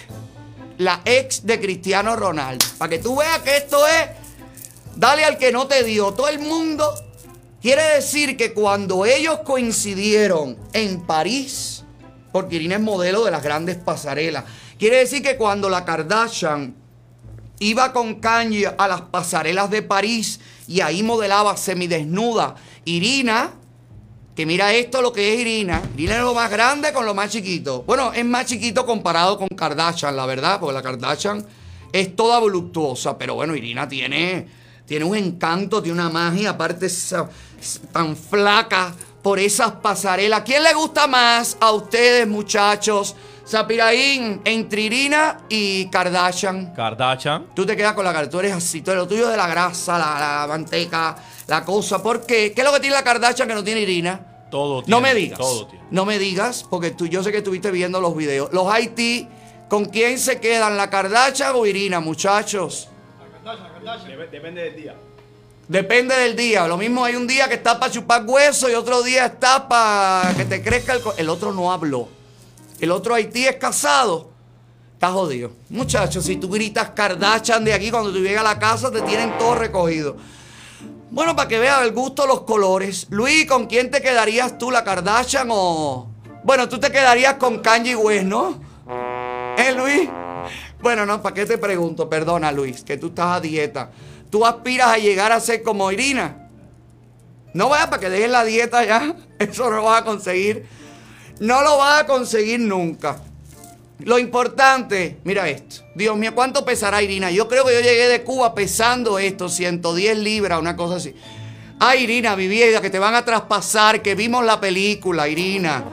[0.78, 2.64] la ex de Cristiano Ronaldo.
[2.78, 4.10] Para que tú veas que esto es,
[4.94, 6.14] dale al que no te dio.
[6.14, 6.94] Todo el mundo
[7.60, 11.82] quiere decir que cuando ellos coincidieron en París,
[12.30, 14.44] porque Irina es modelo de las grandes pasarelas,
[14.78, 16.83] quiere decir que cuando la Kardashian
[17.58, 23.52] iba con Kanye a las pasarelas de París y ahí modelaba semidesnuda, Irina
[24.34, 25.80] que mira esto lo que es Irina.
[25.96, 27.84] Irina es lo más grande con lo más chiquito.
[27.86, 31.44] Bueno, es más chiquito comparado con Kardashian, la verdad, porque la Kardashian
[31.92, 34.48] es toda voluptuosa, pero bueno, Irina tiene,
[34.86, 36.88] tiene un encanto, tiene una magia, aparte
[37.92, 40.42] tan flaca por esas pasarelas.
[40.44, 43.14] ¿Quién le gusta más a ustedes, muchachos?
[43.44, 46.72] Sapiraín, entre Irina y Kardashian.
[46.74, 47.46] Kardashian.
[47.54, 49.46] Tú te quedas con la cara, tú eres así, tú eres lo tuyo de la
[49.46, 51.14] grasa, la, la manteca,
[51.46, 52.02] la cosa.
[52.02, 52.52] ¿Por qué?
[52.52, 54.20] ¿Qué es lo que tiene la Kardashian que no tiene Irina?
[54.50, 54.90] Todo tiene.
[54.96, 55.38] No me digas.
[55.38, 55.84] Todo tiene.
[55.90, 58.50] No me digas, porque tú, yo sé que estuviste viendo los videos.
[58.52, 59.28] Los Haití,
[59.68, 60.76] ¿con quién se quedan?
[60.76, 62.88] ¿La Kardashian o Irina, muchachos?
[64.30, 64.94] Depende del día.
[65.68, 66.66] Depende del día.
[66.66, 70.32] Lo mismo hay un día que está para chupar hueso y otro día está para
[70.34, 71.00] que te crezca el...
[71.02, 72.08] co- El otro no habló.
[72.80, 74.30] El otro Haití es casado.
[74.94, 75.52] Está jodido.
[75.68, 79.36] Muchachos, si tú gritas Kardashian de aquí, cuando tú llegas a la casa te tienen
[79.38, 80.16] todo recogido.
[81.10, 83.06] Bueno, para que veas el gusto los colores.
[83.10, 86.08] Luis, ¿con quién te quedarías tú, la Kardashian o...?
[86.42, 88.60] Bueno, tú te quedarías con Kanye West, ¿no?
[89.56, 90.08] ¿Eh, Luis?
[90.82, 92.10] Bueno, no, ¿para qué te pregunto?
[92.10, 93.90] Perdona, Luis, que tú estás a dieta.
[94.28, 96.48] Tú aspiras a llegar a ser como Irina.
[97.54, 99.14] No vayas para que dejes la dieta ya.
[99.38, 100.66] Eso no lo vas a conseguir.
[101.40, 103.20] No lo vas a conseguir nunca.
[104.00, 105.84] Lo importante, mira esto.
[105.94, 107.30] Dios mío, ¿cuánto pesará Irina?
[107.30, 111.14] Yo creo que yo llegué de Cuba pesando esto, 110 libras, una cosa así.
[111.78, 115.84] Ay, Irina, mi vida, que te van a traspasar, que vimos la película, Irina.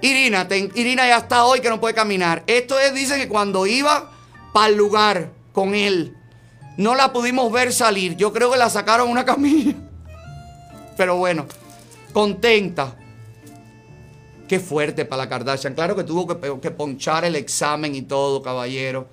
[0.00, 2.44] Irina, Irina ya está hoy que no puede caminar.
[2.46, 4.10] Esto es, dice que cuando iba
[4.52, 6.16] para el lugar con él,
[6.76, 8.16] no la pudimos ver salir.
[8.16, 9.74] Yo creo que la sacaron una camilla.
[10.96, 11.46] Pero bueno,
[12.12, 12.94] contenta.
[14.48, 15.74] Qué fuerte para la Kardashian.
[15.74, 16.26] Claro que tuvo
[16.60, 19.08] que, ponchar el examen y todo, caballero.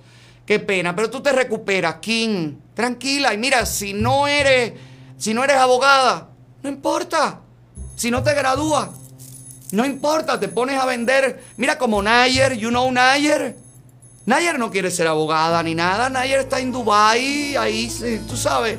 [0.46, 0.96] Qué pena.
[0.96, 2.54] Pero tú te recuperas, King.
[2.74, 3.34] Tranquila.
[3.34, 4.72] Y mira, si no eres,
[5.18, 6.30] si no eres abogada,
[6.62, 7.40] no importa.
[7.96, 8.88] Si no te gradúas,
[9.72, 10.40] no importa.
[10.40, 11.44] Te pones a vender.
[11.58, 13.56] Mira como Nayer, you know Nayer.
[14.26, 16.08] Nayer no quiere ser abogada ni nada.
[16.08, 17.92] Nayer está en Dubai, ahí,
[18.28, 18.76] tú sabes,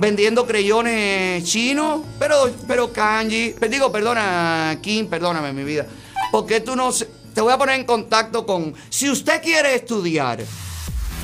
[0.00, 2.00] vendiendo creyones chinos.
[2.18, 5.86] Pero, pero Kanji, digo, perdona, Kim, perdóname mi vida.
[6.32, 10.40] Porque tú no, te voy a poner en contacto con, si usted quiere estudiar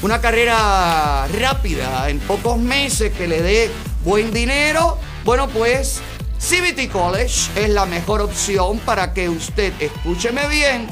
[0.02, 3.70] una carrera rápida en pocos meses que le dé
[4.04, 6.00] buen dinero, bueno, pues
[6.38, 10.86] CBT College es la mejor opción para que usted, escúcheme bien,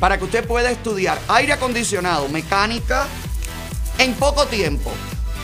[0.00, 3.06] para que usted pueda estudiar aire acondicionado, mecánica,
[3.98, 4.90] en poco tiempo.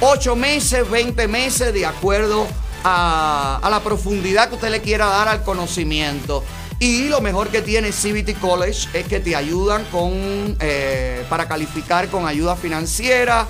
[0.00, 2.46] 8 meses, 20 meses, de acuerdo
[2.84, 6.44] a, la profundidad que usted le quiera dar al conocimiento.
[6.78, 12.08] Y lo mejor que tiene CBT College es que te ayudan con, eh, para calificar
[12.08, 13.46] con ayuda financiera,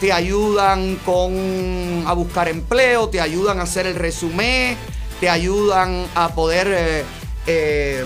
[0.00, 4.76] te ayudan con, a buscar empleo, te ayudan a hacer el resumen,
[5.20, 6.68] te ayudan a poder...
[6.70, 7.04] eh,
[7.46, 8.04] eh,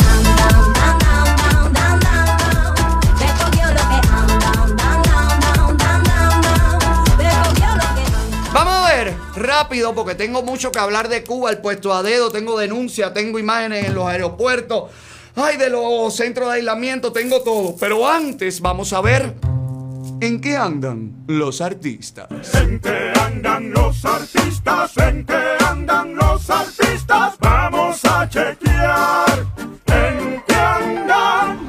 [9.38, 13.40] rápido, porque tengo mucho que hablar de Cuba, el puesto a dedo, tengo denuncias, tengo
[13.40, 14.90] imágenes en los aeropuertos,
[15.36, 17.76] ay, de los centros de aislamiento, tengo todo.
[17.80, 19.34] Pero antes vamos a ver
[20.22, 22.28] en qué andan los artistas.
[22.56, 24.98] ¿En qué andan los artistas?
[24.98, 27.36] ¿En qué andan los artistas?
[27.40, 29.46] Vamos a chequear.
[29.88, 31.60] ¿En qué andan?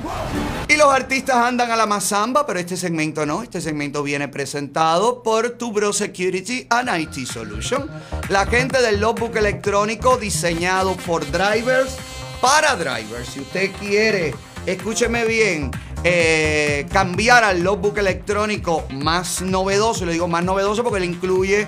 [0.69, 3.43] Y los artistas andan a la mazamba, pero este segmento no.
[3.43, 7.91] Este segmento viene presentado por Tu Bro Security and IT Solution.
[8.29, 11.97] La gente del logbook electrónico diseñado por drivers
[12.41, 13.29] para drivers.
[13.29, 14.35] Si usted quiere,
[14.67, 15.71] escúcheme bien,
[16.05, 21.67] eh, cambiar al logbook electrónico más novedoso, le digo más novedoso porque le incluye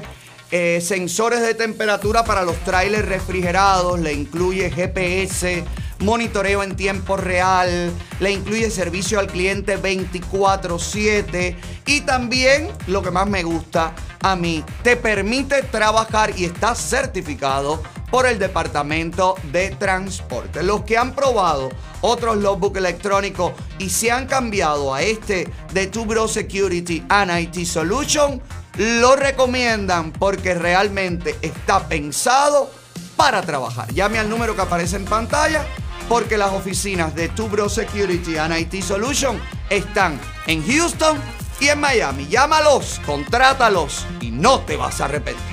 [0.52, 5.64] eh, sensores de temperatura para los trailers refrigerados, le incluye GPS,
[6.00, 13.26] monitoreo en tiempo real, le incluye servicio al cliente 24/7 y también, lo que más
[13.26, 20.62] me gusta a mí, te permite trabajar y está certificado por el Departamento de Transporte.
[20.62, 26.26] Los que han probado otros logbook electrónicos y se han cambiado a este de Tubro
[26.26, 28.42] Security and IT Solution,
[28.76, 32.70] lo recomiendan porque realmente está pensado
[33.16, 33.92] para trabajar.
[33.92, 35.64] Llame al número que aparece en pantalla
[36.10, 39.40] porque las oficinas de Tubro Security and IT Solution
[39.70, 41.16] están en Houston
[41.60, 42.26] y en Miami.
[42.26, 45.44] Llámalos, contrátalos y no te vas a arrepentir.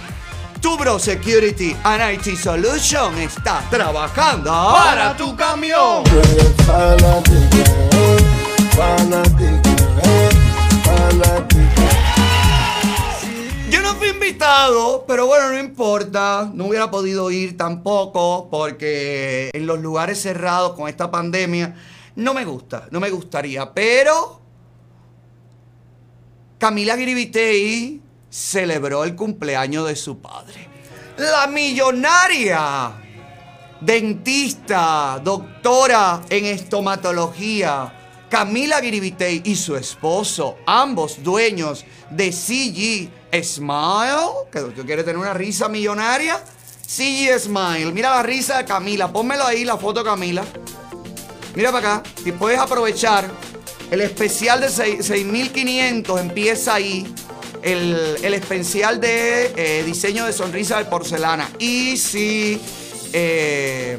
[0.59, 6.03] Tubro Security and IT Solution está trabajando Para tu camión.
[13.69, 16.49] Yo no fui invitado, pero bueno, no importa.
[16.53, 21.75] No hubiera podido ir tampoco porque en los lugares cerrados con esta pandemia
[22.15, 23.73] no me gusta, no me gustaría.
[23.73, 24.39] Pero
[26.57, 30.69] Camila Giribitey celebró el cumpleaños de su padre.
[31.17, 32.93] La millonaria
[33.81, 37.93] dentista, doctora en estomatología,
[38.29, 45.33] Camila Giribitey y su esposo, ambos dueños de CG Smile, que tú quieres tener una
[45.33, 46.41] risa millonaria.
[46.85, 50.43] CG Smile, mira la risa de Camila, pónmelo ahí, la foto de Camila.
[51.55, 53.29] Mira para acá, si puedes aprovechar
[53.91, 57.13] el especial de seis- 6500, empieza ahí.
[57.63, 61.49] El, el especial de eh, diseño de sonrisa de porcelana.
[61.59, 62.61] Y si
[63.11, 63.97] eh,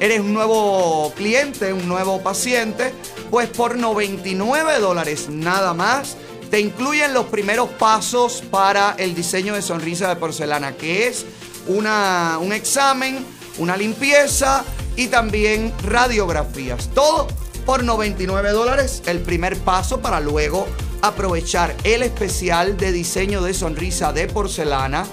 [0.00, 2.94] eres un nuevo cliente, un nuevo paciente,
[3.30, 6.16] pues por 99 dólares nada más
[6.50, 11.24] te incluyen los primeros pasos para el diseño de sonrisa de porcelana, que es
[11.66, 13.24] una, un examen,
[13.58, 14.64] una limpieza
[14.96, 16.90] y también radiografías.
[16.94, 17.26] Todo
[17.66, 20.66] por 99 dólares, el primer paso para luego
[21.02, 25.06] aprovechar el especial de diseño de sonrisa de porcelana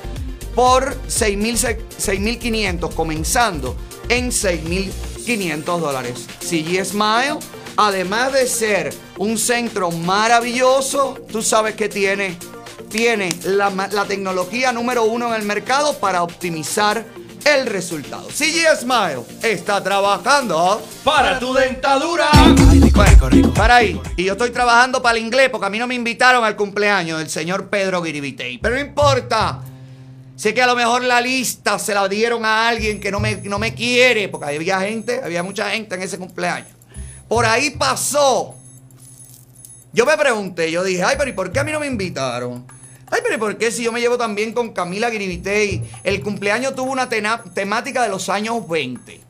[0.56, 3.76] por 6,000 se- 6.500, comenzando
[4.10, 6.26] en 6.500 dólares.
[6.42, 7.38] CG Smile,
[7.78, 12.38] además de ser un centro maravilloso, tú sabes que tiene,
[12.90, 17.06] tiene la, tecnología número uno en el mercado para optimizar
[17.46, 18.30] el resultado.
[18.30, 22.30] CG Smile está trabajando Para tu dentadura.
[22.94, 24.00] bueno, para ahí.
[24.16, 27.18] Y yo estoy trabajando para el inglés porque a mí no me invitaron al cumpleaños
[27.18, 28.60] del señor Pedro Giribitey.
[28.60, 29.62] Pero no importa.
[30.36, 33.36] Sé que a lo mejor la lista se la dieron a alguien que no me,
[33.38, 36.81] no me quiere, porque había gente, había mucha gente en ese cumpleaños.
[37.32, 38.56] Por ahí pasó.
[39.94, 42.66] Yo me pregunté, yo dije, ay, pero ¿y por qué a mí no me invitaron?
[43.10, 45.82] Ay, pero ¿y por qué si yo me llevo también con Camila Giribitey?
[46.04, 49.22] El cumpleaños tuvo una temática de los años 20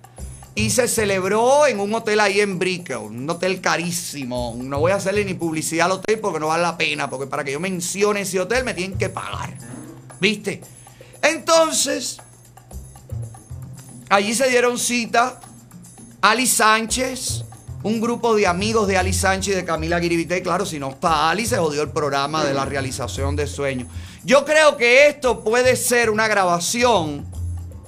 [0.56, 4.56] y se celebró en un hotel ahí en Brickell, un hotel carísimo.
[4.58, 7.44] No voy a hacerle ni publicidad al hotel porque no vale la pena, porque para
[7.44, 9.54] que yo mencione ese hotel me tienen que pagar.
[10.20, 10.60] ¿Viste?
[11.22, 12.18] Entonces,
[14.10, 15.40] allí se dieron cita
[16.20, 17.46] Ali Sánchez,
[17.84, 20.42] un grupo de amigos de Ali Sánchez y de Camila Giribitey.
[20.42, 23.88] Claro, si no está Ali, se jodió el programa de la realización de sueños.
[24.24, 27.26] Yo creo que esto puede ser una grabación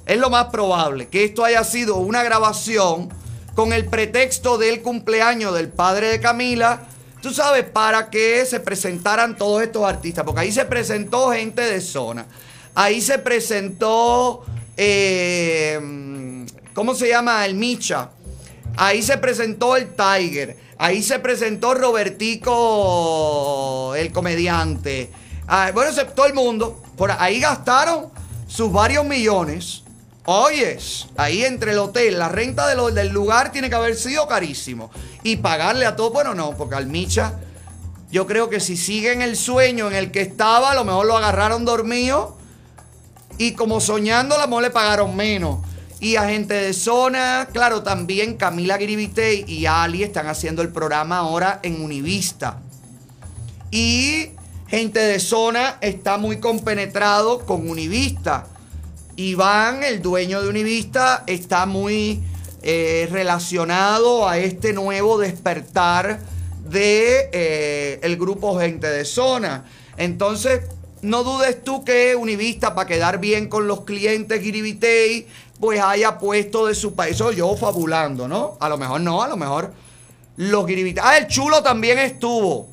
[0.06, 3.10] es lo más probable que esto haya sido una grabación
[3.56, 6.88] con el pretexto del cumpleaños del padre de Camila,
[7.22, 11.80] tú sabes, para que se presentaran todos estos artistas, porque ahí se presentó gente de
[11.80, 12.26] zona,
[12.74, 14.44] ahí se presentó,
[14.76, 15.80] eh,
[16.74, 17.46] ¿cómo se llama?
[17.46, 18.10] El Micha,
[18.78, 22.54] ahí se presentó el Tiger, ahí se presentó Robertico,
[23.96, 25.12] el comediante,
[25.48, 28.10] Ah, bueno, todo el mundo, por ahí gastaron
[28.48, 29.84] sus varios millones.
[30.26, 34.90] Oyes, ahí entre el hotel, la renta del lugar tiene que haber sido carísimo.
[35.22, 37.34] Y pagarle a todo, bueno, no, porque al Micha,
[38.10, 41.08] yo creo que si sigue en el sueño en el que estaba, a lo mejor
[41.08, 42.38] lo agarraron dormido.
[43.38, 45.60] Y como soñando, a lo mejor le pagaron menos.
[46.04, 51.20] Y a gente de zona, claro, también Camila Giribitey y Ali están haciendo el programa
[51.20, 52.60] ahora en Univista.
[53.72, 54.32] Y
[54.68, 58.48] gente de zona está muy compenetrado con Univista.
[59.16, 62.22] Iván, el dueño de Univista, está muy
[62.64, 66.20] eh, relacionado a este nuevo despertar
[66.66, 69.64] de eh, el grupo Gente de Zona.
[69.96, 70.64] Entonces,
[71.04, 75.28] no dudes tú que Univista, para quedar bien con los clientes Giribitey,
[75.64, 77.16] pues haya puesto de su país.
[77.16, 78.58] Eso yo fabulando, ¿no?
[78.60, 79.72] A lo mejor no, a lo mejor
[80.36, 81.02] los Giribitey.
[81.02, 82.68] Ah, el chulo también estuvo.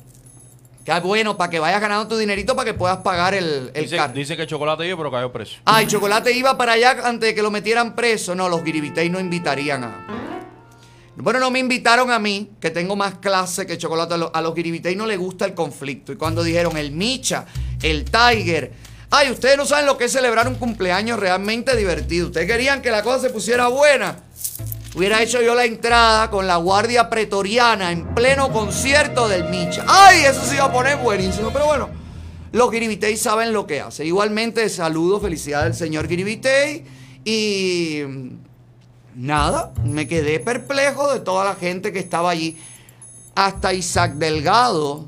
[0.83, 3.95] Que bueno, para que vayas ganando tu dinerito para que puedas pagar el, el Dice,
[3.95, 4.13] carro.
[4.13, 5.55] dice que chocolate iba, pero cayó preso.
[5.63, 8.35] Ay, Chocolate iba para allá antes de que lo metieran preso.
[8.35, 10.07] No, los Giribitey no invitarían a.
[11.15, 14.15] Bueno, no me invitaron a mí, que tengo más clase que Chocolate.
[14.15, 14.53] A los, a los
[14.97, 16.11] no les gusta el conflicto.
[16.11, 17.45] Y cuando dijeron el Micha,
[17.81, 18.73] el Tiger.
[19.13, 22.27] Ay, ustedes no saben lo que es celebrar un cumpleaños realmente divertido.
[22.27, 24.19] Ustedes querían que la cosa se pusiera buena.
[24.95, 29.83] Hubiera hecho yo la entrada con la guardia pretoriana en pleno concierto del Micha.
[29.85, 30.21] ¡Ay!
[30.23, 31.51] Eso se iba a poner buenísimo.
[31.51, 31.89] Pero bueno,
[32.53, 34.05] los Giribitey saben lo que hace.
[34.05, 36.85] Igualmente, saludo, felicidades al señor Giribitey.
[37.25, 38.29] Y mm,
[39.15, 42.57] nada, me quedé perplejo de toda la gente que estaba allí.
[43.35, 45.05] Hasta Isaac Delgado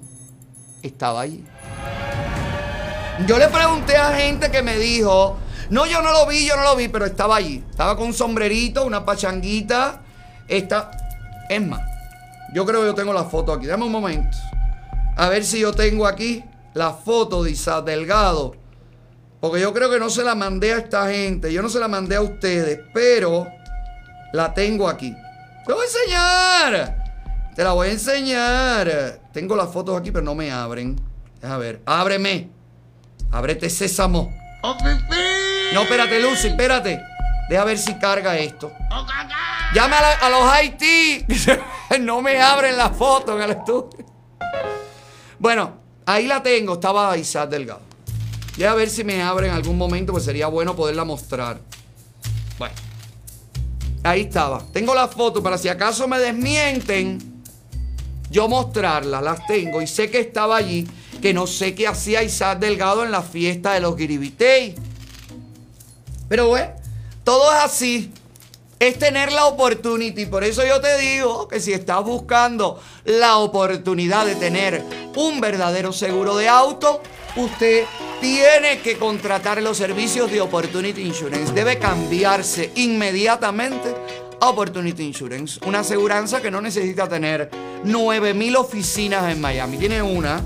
[0.81, 1.45] estaba allí.
[3.28, 5.38] Yo le pregunté a gente que me dijo,
[5.70, 7.64] no, yo no lo vi, yo no lo vi, pero estaba allí.
[7.70, 10.01] Estaba con un sombrerito, una pachanguita.
[10.47, 10.91] Está,
[11.47, 11.80] es más,
[12.53, 13.68] yo creo que yo tengo la foto aquí.
[13.68, 14.36] Dame un momento.
[15.16, 16.43] A ver si yo tengo aquí
[16.74, 18.55] la foto de Isaac Delgado.
[19.39, 21.53] Porque yo creo que no se la mandé a esta gente.
[21.53, 23.47] Yo no se la mandé a ustedes, pero
[24.34, 25.16] la tengo aquí.
[25.66, 27.03] Te voy a enseñar.
[27.55, 29.20] Te la voy a enseñar.
[29.32, 30.99] Tengo las fotos aquí, pero no me abren.
[31.39, 31.82] Deja ver.
[31.86, 32.62] Ábreme.
[33.34, 34.34] Ábrete sésamo.
[35.73, 37.01] No, espérate, Lucy, espérate.
[37.49, 38.71] Deja ver si carga esto.
[39.73, 41.25] Llame a, la- a los Haití.
[41.99, 43.89] no me abren la foto en el estudio.
[45.39, 45.73] Bueno,
[46.05, 46.73] ahí la tengo.
[46.75, 47.81] Estaba Isaac Delgado.
[48.55, 51.59] Ya a ver si me abre en algún momento, pues sería bueno poderla mostrar.
[52.59, 52.75] Bueno.
[54.03, 54.61] Ahí estaba.
[54.71, 57.41] Tengo la foto para si acaso me desmienten,
[58.29, 59.21] yo mostrarla.
[59.21, 60.88] Las tengo y sé que estaba allí,
[61.24, 64.76] que no sé qué hacía Isaac Delgado en la fiesta de los Guiribitey.
[66.28, 66.74] Pero bueno,
[67.24, 68.11] todo es así.
[68.78, 70.30] Es tener la oportunidad.
[70.30, 74.84] Por eso yo te digo que si estás buscando la oportunidad de tener
[75.15, 77.01] un verdadero seguro de auto,
[77.38, 77.86] usted
[78.19, 81.53] tiene que contratar los servicios de Opportunity Insurance.
[81.53, 83.95] Debe cambiarse inmediatamente
[84.41, 85.57] a Opportunity Insurance.
[85.65, 87.49] Una aseguranza que no necesita tener
[87.86, 89.78] 9000 oficinas en Miami.
[89.78, 90.43] Tiene una,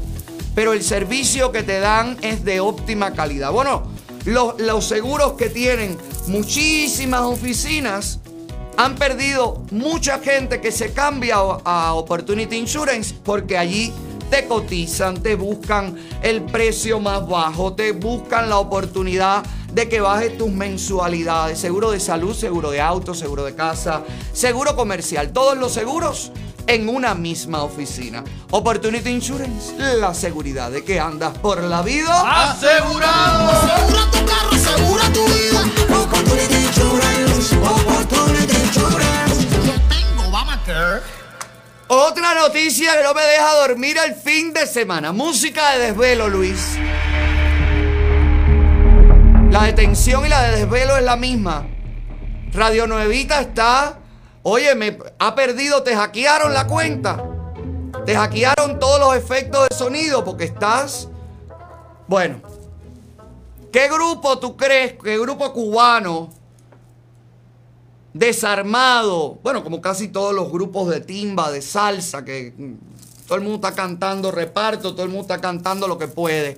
[0.58, 3.52] pero el servicio que te dan es de óptima calidad.
[3.52, 3.84] Bueno,
[4.26, 5.96] los, los seguros que tienen
[6.26, 8.20] muchísimas oficinas
[8.76, 13.94] han perdido mucha gente que se cambia a Opportunity Insurance porque allí
[14.32, 20.40] te cotizan, te buscan el precio más bajo, te buscan la oportunidad de que bajes
[20.40, 21.60] tus mensualidades.
[21.60, 24.04] Seguro de salud, seguro de auto, seguro de casa,
[24.34, 25.32] seguro comercial.
[25.34, 26.32] Todos los seguros
[26.68, 28.24] en una misma oficina.
[28.52, 33.50] Opportunity Insurance, la seguridad de que andas por la vida ¡Asegurado!
[33.50, 35.62] Asegura tu carro, asegura tu vida.
[35.98, 39.48] Opportunity Insurance, Opportunity Insurance.
[39.66, 41.02] Yo tengo Obamacare.
[41.88, 45.14] Otra noticia que no me deja dormir el fin de semana.
[45.14, 46.78] Música de desvelo, Luis.
[49.50, 51.66] La detención y la de desvelo es la misma.
[52.52, 54.00] Radio Nuevita está.
[54.50, 57.22] Oye, me ha perdido, te hackearon la cuenta.
[58.06, 61.10] Te hackearon todos los efectos de sonido porque estás.
[62.08, 62.40] Bueno.
[63.74, 64.94] ¿Qué grupo tú crees?
[65.04, 66.30] ¿Qué grupo cubano?
[68.14, 72.54] desarmado, bueno, como casi todos los grupos de timba, de salsa, que
[73.28, 76.58] todo el mundo está cantando reparto, todo el mundo está cantando lo que puede.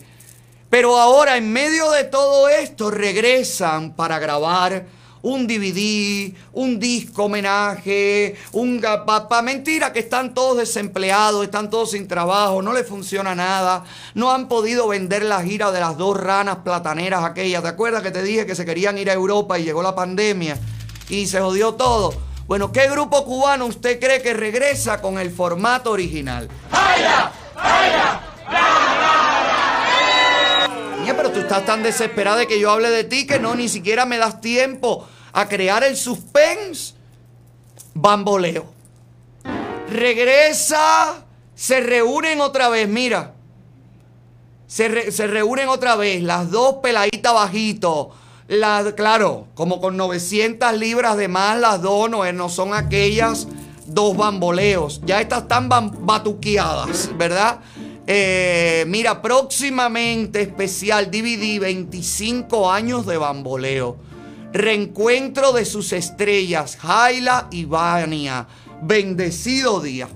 [0.69, 4.85] Pero ahora, en medio de todo esto, regresan para grabar
[5.21, 9.41] un DVD, un disco homenaje, un papá.
[9.41, 14.47] Mentira, que están todos desempleados, están todos sin trabajo, no les funciona nada, no han
[14.47, 17.63] podido vender la gira de las dos ranas plataneras aquellas.
[17.63, 20.57] ¿Te acuerdas que te dije que se querían ir a Europa y llegó la pandemia
[21.09, 22.13] y se jodió todo?
[22.47, 26.49] Bueno, ¿qué grupo cubano usted cree que regresa con el formato original?
[26.71, 27.31] Niña,
[31.31, 34.17] tú estás tan desesperada de que yo hable de ti que no, ni siquiera me
[34.17, 36.93] das tiempo a crear el suspense.
[37.93, 38.65] Bamboleo.
[39.89, 41.25] Regresa,
[41.55, 43.33] se reúnen otra vez, mira.
[44.67, 48.11] Se, re- se reúnen otra vez, las dos peladitas bajito.
[48.95, 53.47] Claro, como con 900 libras de más, las dos no, no son aquellas
[53.85, 55.01] dos bamboleos.
[55.05, 57.59] Ya estas están batuqueadas, ¿verdad?
[58.11, 63.97] Eh, mira, próximamente especial DVD 25 años de bamboleo.
[64.51, 68.47] Reencuentro de sus estrellas, Jaila y Vania.
[68.81, 70.09] Bendecido día.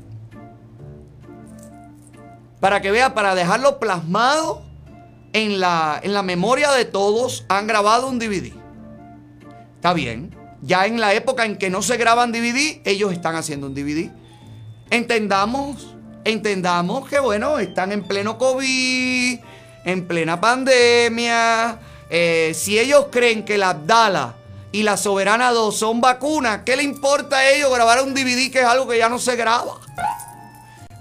[2.60, 4.64] Para que vea, para dejarlo plasmado
[5.34, 8.54] en la, en la memoria de todos, han grabado un DVD.
[9.76, 10.36] Está bien.
[10.64, 14.10] Ya en la época en que no se graban DVD, ellos están haciendo un DVD.
[14.90, 15.93] Entendamos,
[16.26, 19.40] entendamos que bueno, están en pleno COVID,
[19.86, 21.80] en plena pandemia.
[22.10, 24.36] Eh, si ellos creen que la Abdala
[24.72, 28.60] y la Soberana 2 son vacunas, ¿qué le importa a ellos grabar un DVD que
[28.60, 29.80] es algo que ya no se graba?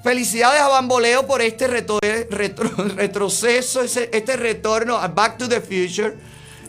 [0.02, 1.68] Felicidades a Bamboleo por este
[2.30, 6.16] retroceso, este retorno a Back to the Future,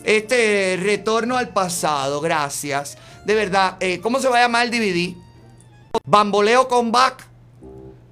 [0.04, 2.20] este retorno al pasado.
[2.20, 2.96] Gracias.
[3.24, 5.16] De verdad, eh, ¿cómo se va a llamar el DVD?
[6.04, 7.33] Bamboleo con Back.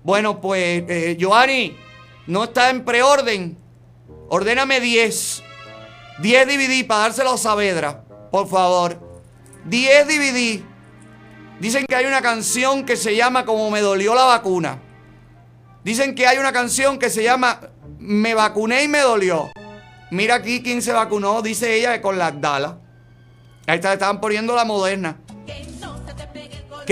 [0.05, 1.77] Bueno, pues, eh, Giovanni,
[2.27, 3.57] no está en preorden.
[4.29, 5.43] Ordéname 10.
[6.21, 8.99] 10 DVD para dárselo a Saavedra, por favor.
[9.65, 10.63] 10 DVD.
[11.61, 14.81] Dicen que hay una canción que se llama Como me dolió la vacuna.
[15.85, 17.61] Dicen que hay una canción que se llama
[17.99, 19.51] Me vacuné y me dolió.
[20.11, 22.79] Mira aquí quién se vacunó, dice ella con la Abdala.
[23.67, 25.19] Ahí está, estaban poniendo la moderna.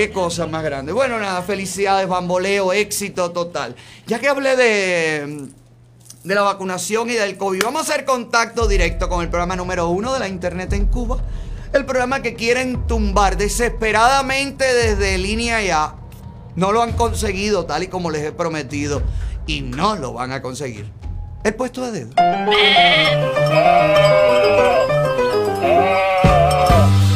[0.01, 0.93] Qué cosa más grande.
[0.93, 3.77] Bueno, nada, felicidades, bamboleo, éxito total.
[4.07, 5.49] Ya que hablé de,
[6.25, 9.91] de la vacunación y del COVID, vamos a hacer contacto directo con el programa número
[9.91, 11.19] uno de la Internet en Cuba.
[11.75, 15.97] El programa que quieren tumbar desesperadamente desde línea ya.
[16.57, 19.03] No lo han conseguido tal y como les he prometido.
[19.47, 20.91] Y no lo van a conseguir.
[21.45, 22.15] El puesto de dedo.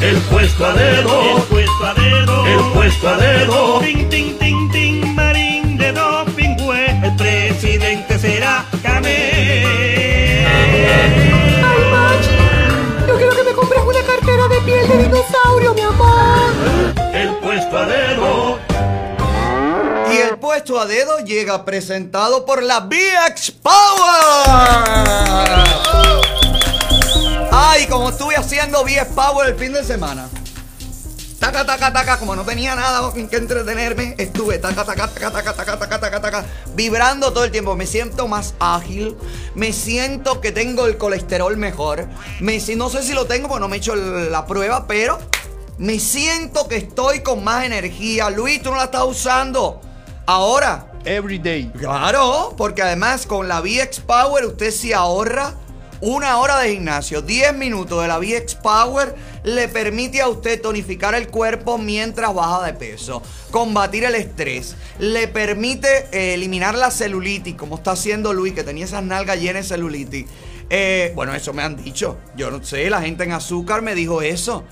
[0.03, 1.54] El puesto a dedo.
[1.75, 2.47] El puesto a dedo.
[2.47, 3.81] El puesto a dedo.
[3.81, 7.05] Tin, tin, tin, tin, marín de doping, güey.
[7.05, 10.47] El presidente será Camé.
[10.47, 12.31] Ay, Machi,
[13.09, 16.53] yo quiero que me compres una cartera de piel de dinosaurio, mi amor.
[17.13, 18.59] El puesto a dedo.
[20.13, 23.75] Y el puesto a dedo llega presentado por la VX Power.
[27.51, 30.29] Ay, como estuve haciendo VX Power el fin de semana.
[31.45, 35.53] Taca, taca, taca, como no tenía nada en que entretenerme, estuve taca, taca, taca, taca,
[35.53, 37.77] taca, taca, taca, taca, vibrando todo el tiempo.
[37.77, 39.15] Me siento más ágil,
[39.55, 42.09] me siento que tengo el colesterol mejor.
[42.41, 45.19] Me, no sé si lo tengo porque no me he hecho la prueba, pero
[45.77, 48.31] me siento que estoy con más energía.
[48.31, 49.83] Luis, tú no la estás usando.
[50.25, 50.93] Ahora.
[51.05, 51.71] Every day.
[51.79, 55.53] Claro, porque además con la VX Power usted se ahorra
[56.01, 57.23] una hora de gimnasio.
[57.23, 59.15] 10 minutos de la VX Power
[59.45, 65.29] le permite a usted tonificar el cuerpo mientras baja de peso, combatir el estrés, le
[65.29, 69.75] permite eh, eliminar la celulitis, como está haciendo Luis, que tenía esas nalgas llenas de
[69.75, 70.27] celulitis.
[70.71, 72.19] Eh, bueno, eso me han dicho.
[72.37, 74.65] Yo no sé, la gente en azúcar me dijo eso.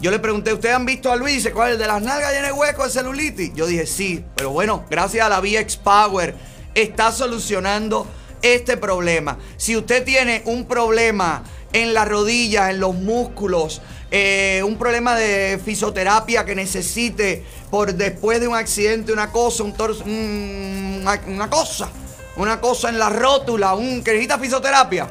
[0.00, 1.36] Yo le pregunté, ¿ustedes han visto a Luis?
[1.36, 3.52] Dice, ¿cuál el de las nalgas llenas de hueco de celulitis?
[3.54, 6.34] Yo dije, sí, pero bueno, gracias a la VX Power
[6.74, 8.06] está solucionando
[8.44, 9.38] este problema.
[9.56, 11.42] Si usted tiene un problema
[11.72, 13.80] en las rodillas, en los músculos,
[14.10, 19.72] eh, un problema de fisioterapia que necesite por después de un accidente, una cosa, un
[19.72, 21.88] torso, un- una, una cosa,
[22.36, 25.06] una cosa en la rótula, un que necesita fisioterapia.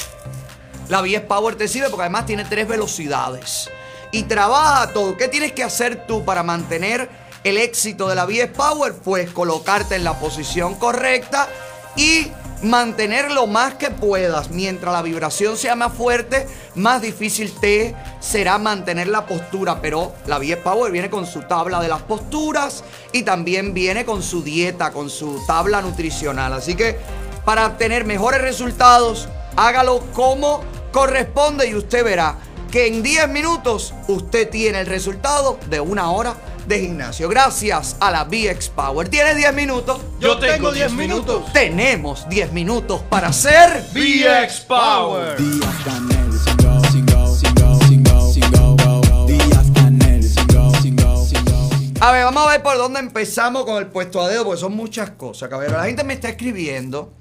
[0.89, 3.69] La VS Power te sirve porque además tiene tres velocidades.
[4.11, 5.17] Y trabaja todo.
[5.17, 7.09] ¿Qué tienes que hacer tú para mantener
[7.43, 8.93] el éxito de la VS Power?
[8.93, 11.47] Pues colocarte en la posición correcta
[11.95, 12.27] y
[12.63, 14.49] mantener lo más que puedas.
[14.49, 19.81] Mientras la vibración sea más fuerte, más difícil te será mantener la postura.
[19.81, 24.23] Pero la VS Power viene con su tabla de las posturas y también viene con
[24.23, 26.53] su dieta, con su tabla nutricional.
[26.53, 26.97] Así que
[27.45, 30.61] para obtener mejores resultados, hágalo como
[30.91, 32.37] corresponde y usted verá
[32.71, 36.35] que en 10 minutos usted tiene el resultado de una hora
[36.67, 37.29] de gimnasio.
[37.29, 39.09] Gracias a la VX Power.
[39.09, 40.01] ¿Tienes 10 minutos?
[40.19, 41.51] Yo tengo 10 minutos.
[41.53, 45.37] Tenemos 10 minutos para hacer VX Power.
[51.99, 54.75] A ver, vamos a ver por dónde empezamos con el puesto a dedo, porque son
[54.75, 55.47] muchas cosas.
[55.47, 57.13] Caballero, la gente me está escribiendo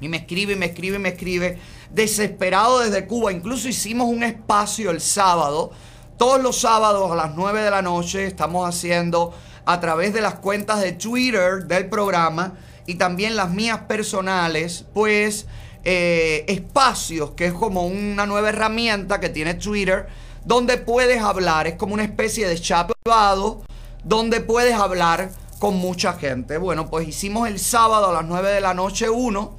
[0.00, 1.58] y me escribe, y me escribe, y me escribe,
[1.90, 3.32] desesperado desde Cuba.
[3.32, 5.72] Incluso hicimos un espacio el sábado.
[6.18, 9.34] Todos los sábados a las 9 de la noche estamos haciendo
[9.64, 12.54] a través de las cuentas de Twitter del programa
[12.86, 15.46] y también las mías personales, pues
[15.84, 20.06] eh, espacios, que es como una nueva herramienta que tiene Twitter,
[20.44, 23.62] donde puedes hablar, es como una especie de chat privado,
[24.04, 26.58] donde puedes hablar con mucha gente.
[26.58, 29.58] Bueno, pues hicimos el sábado a las 9 de la noche uno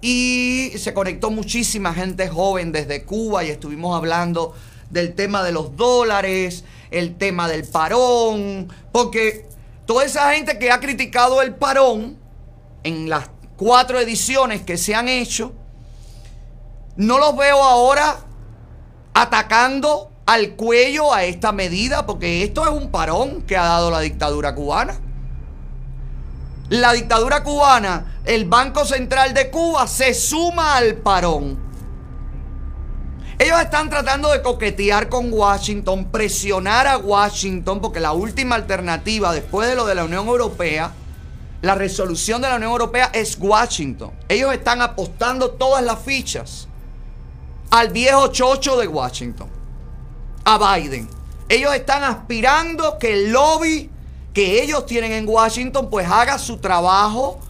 [0.00, 4.54] y se conectó muchísima gente joven desde Cuba y estuvimos hablando
[4.90, 9.46] del tema de los dólares, el tema del parón, porque
[9.86, 12.18] toda esa gente que ha criticado el parón
[12.84, 15.52] en las cuatro ediciones que se han hecho,
[16.96, 18.18] no los veo ahora
[19.14, 24.00] atacando al cuello a esta medida, porque esto es un parón que ha dado la
[24.00, 25.00] dictadura cubana.
[26.68, 31.65] La dictadura cubana, el Banco Central de Cuba se suma al parón.
[33.38, 39.68] Ellos están tratando de coquetear con Washington, presionar a Washington, porque la última alternativa después
[39.68, 40.92] de lo de la Unión Europea,
[41.60, 44.12] la resolución de la Unión Europea es Washington.
[44.30, 46.66] Ellos están apostando todas las fichas
[47.70, 49.50] al viejo chocho de Washington,
[50.44, 51.06] a Biden.
[51.50, 53.90] Ellos están aspirando que el lobby
[54.32, 57.40] que ellos tienen en Washington pues haga su trabajo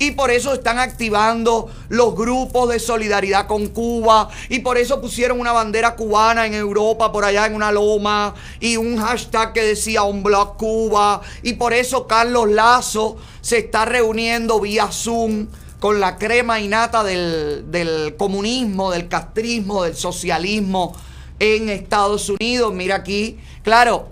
[0.00, 5.38] y por eso están activando los grupos de solidaridad con Cuba y por eso pusieron
[5.38, 10.02] una bandera cubana en Europa por allá en una loma y un hashtag que decía
[10.04, 15.48] un block Cuba y por eso Carlos Lazo se está reuniendo vía Zoom
[15.80, 20.96] con la crema innata del, del comunismo, del castrismo, del socialismo
[21.38, 22.72] en Estados Unidos.
[22.72, 24.08] Mira aquí, claro,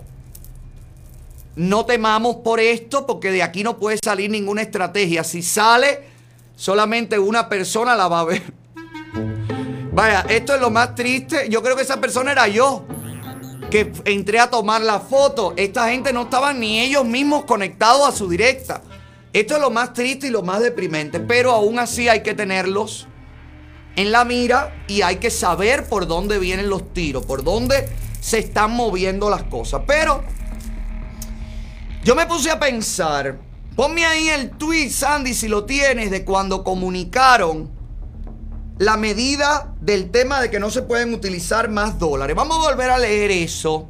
[1.55, 5.23] no temamos por esto porque de aquí no puede salir ninguna estrategia.
[5.23, 6.03] Si sale,
[6.55, 8.41] solamente una persona la va a ver.
[9.91, 11.47] Vaya, esto es lo más triste.
[11.49, 12.85] Yo creo que esa persona era yo.
[13.69, 15.53] Que entré a tomar la foto.
[15.57, 18.81] Esta gente no estaban ni ellos mismos conectados a su directa.
[19.33, 21.19] Esto es lo más triste y lo más deprimente.
[21.19, 23.07] Pero aún así hay que tenerlos
[23.95, 27.89] en la mira y hay que saber por dónde vienen los tiros, por dónde
[28.21, 29.81] se están moviendo las cosas.
[29.85, 30.23] Pero
[32.03, 33.37] Yo me puse a pensar,
[33.75, 37.69] ponme ahí el tweet, Sandy, si lo tienes, de cuando comunicaron
[38.77, 42.37] la medida del tema de que no se pueden utilizar más dólares.
[42.37, 43.89] Vamos a volver a leer eso.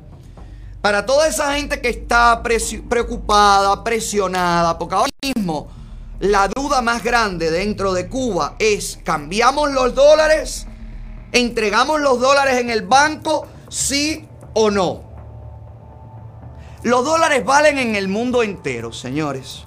[0.82, 5.68] Para toda esa gente que está preocupada, presionada, porque ahora mismo
[6.20, 10.66] la duda más grande dentro de Cuba es, ¿cambiamos los dólares?
[11.32, 13.46] ¿Entregamos los dólares en el banco?
[13.70, 15.09] ¿Sí o no?
[16.84, 19.64] Los dólares valen en el mundo entero, señores.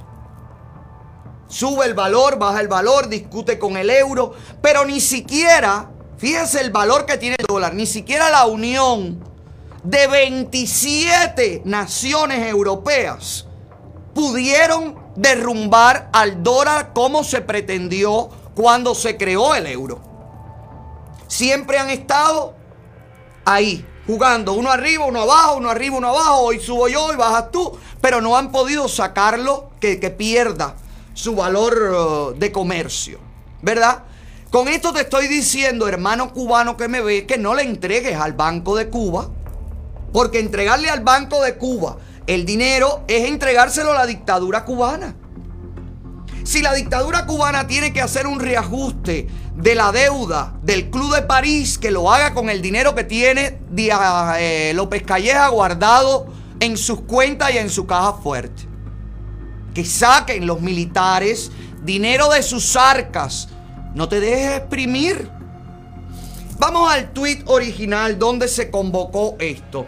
[1.49, 4.33] Sube el valor, baja el valor, discute con el euro,
[4.63, 9.23] pero ni siquiera, fíjense el valor que tiene el dólar, ni siquiera la unión
[9.83, 13.47] de 27 naciones europeas
[14.15, 20.01] pudieron derrumbar al dólar como se pretendió cuando se creó el euro.
[21.27, 22.55] Siempre han estado
[23.45, 27.51] ahí, jugando uno arriba, uno abajo, uno arriba, uno abajo, hoy subo yo, hoy bajas
[27.51, 30.75] tú, pero no han podido sacarlo que, que pierda
[31.15, 33.19] su valor uh, de comercio,
[33.61, 34.05] ¿verdad?
[34.51, 38.33] Con esto te estoy diciendo, hermano cubano que me ve, que no le entregues al
[38.35, 39.29] Banco de Cuba,
[40.13, 41.97] porque entregarle al Banco de Cuba
[42.27, 45.17] el dinero es entregárselo a la dictadura cubana.
[46.45, 51.22] Si la dictadura cubana tiene que hacer un reajuste de la deuda del Club de
[51.22, 56.26] París, que lo haga con el dinero que tiene eh, López Calleja guardado
[56.61, 58.64] en sus cuentas y en su caja fuerte.
[59.74, 61.51] Que saquen los militares
[61.82, 63.49] dinero de sus arcas.
[63.95, 65.30] No te dejes exprimir.
[66.59, 69.86] Vamos al tuit original donde se convocó esto.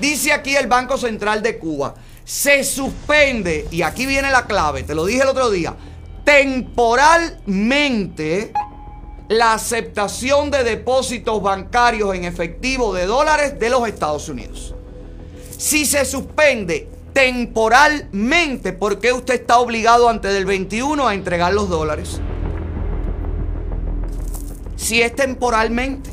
[0.00, 1.94] Dice aquí el Banco Central de Cuba,
[2.28, 5.74] se suspende, y aquí viene la clave, te lo dije el otro día,
[6.24, 8.52] temporalmente
[9.28, 14.74] la aceptación de depósitos bancarios en efectivo de dólares de los Estados Unidos.
[15.56, 21.70] Si se suspende temporalmente, ¿por qué usted está obligado antes del 21 a entregar los
[21.70, 22.20] dólares?
[24.76, 26.10] Si es temporalmente,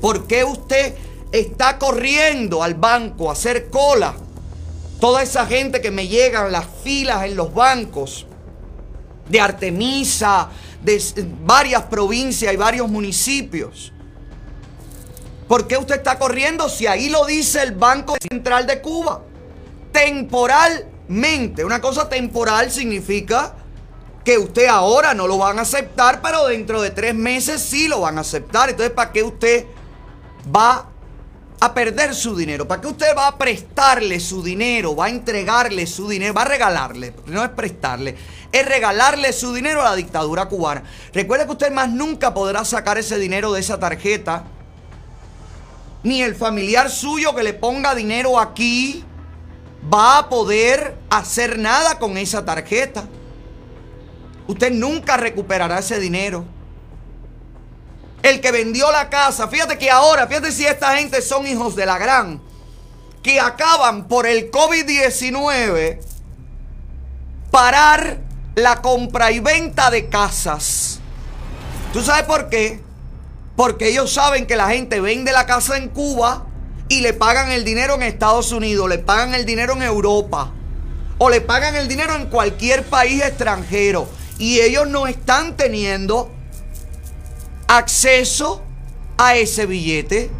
[0.00, 0.94] ¿por qué usted
[1.34, 4.14] está corriendo al banco a hacer cola?
[5.00, 8.26] Toda esa gente que me llegan las filas en los bancos
[9.28, 10.48] de Artemisa,
[10.82, 11.02] de
[11.44, 13.92] varias provincias y varios municipios.
[15.48, 19.22] ¿Por qué usted está corriendo si ahí lo dice el Banco Central de Cuba?
[19.92, 21.64] Temporalmente.
[21.64, 23.56] Una cosa temporal significa
[24.24, 28.00] que usted ahora no lo van a aceptar, pero dentro de tres meses sí lo
[28.02, 28.70] van a aceptar.
[28.70, 29.66] Entonces, ¿para qué usted
[30.54, 30.90] va
[31.60, 32.68] a perder su dinero?
[32.68, 34.94] ¿Para qué usted va a prestarle su dinero?
[34.94, 36.34] ¿Va a entregarle su dinero?
[36.34, 37.14] ¿Va a regalarle?
[37.26, 38.16] No es prestarle,
[38.52, 40.84] es regalarle su dinero a la dictadura cubana.
[41.12, 44.44] Recuerde que usted más nunca podrá sacar ese dinero de esa tarjeta.
[46.02, 49.04] Ni el familiar suyo que le ponga dinero aquí
[49.92, 53.04] va a poder hacer nada con esa tarjeta.
[54.46, 56.44] Usted nunca recuperará ese dinero.
[58.24, 61.84] El que vendió la casa, fíjate que ahora, fíjate si esta gente son hijos de
[61.84, 62.40] la gran,
[63.22, 66.00] que acaban por el COVID-19
[67.50, 68.16] parar
[68.54, 71.00] la compra y venta de casas.
[71.92, 72.80] ¿Tú sabes por qué?
[73.56, 76.46] Porque ellos saben que la gente vende la casa en Cuba
[76.88, 80.50] y le pagan el dinero en Estados Unidos, le pagan el dinero en Europa
[81.18, 84.08] o le pagan el dinero en cualquier país extranjero
[84.38, 86.30] y ellos no están teniendo
[87.68, 88.62] acceso
[89.16, 90.30] a ese billete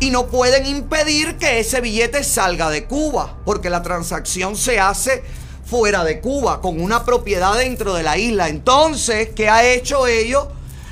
[0.00, 5.22] y no pueden impedir que ese billete salga de Cuba porque la transacción se hace
[5.64, 8.48] fuera de Cuba con una propiedad dentro de la isla.
[8.48, 10.48] Entonces, ¿qué ha hecho ellos?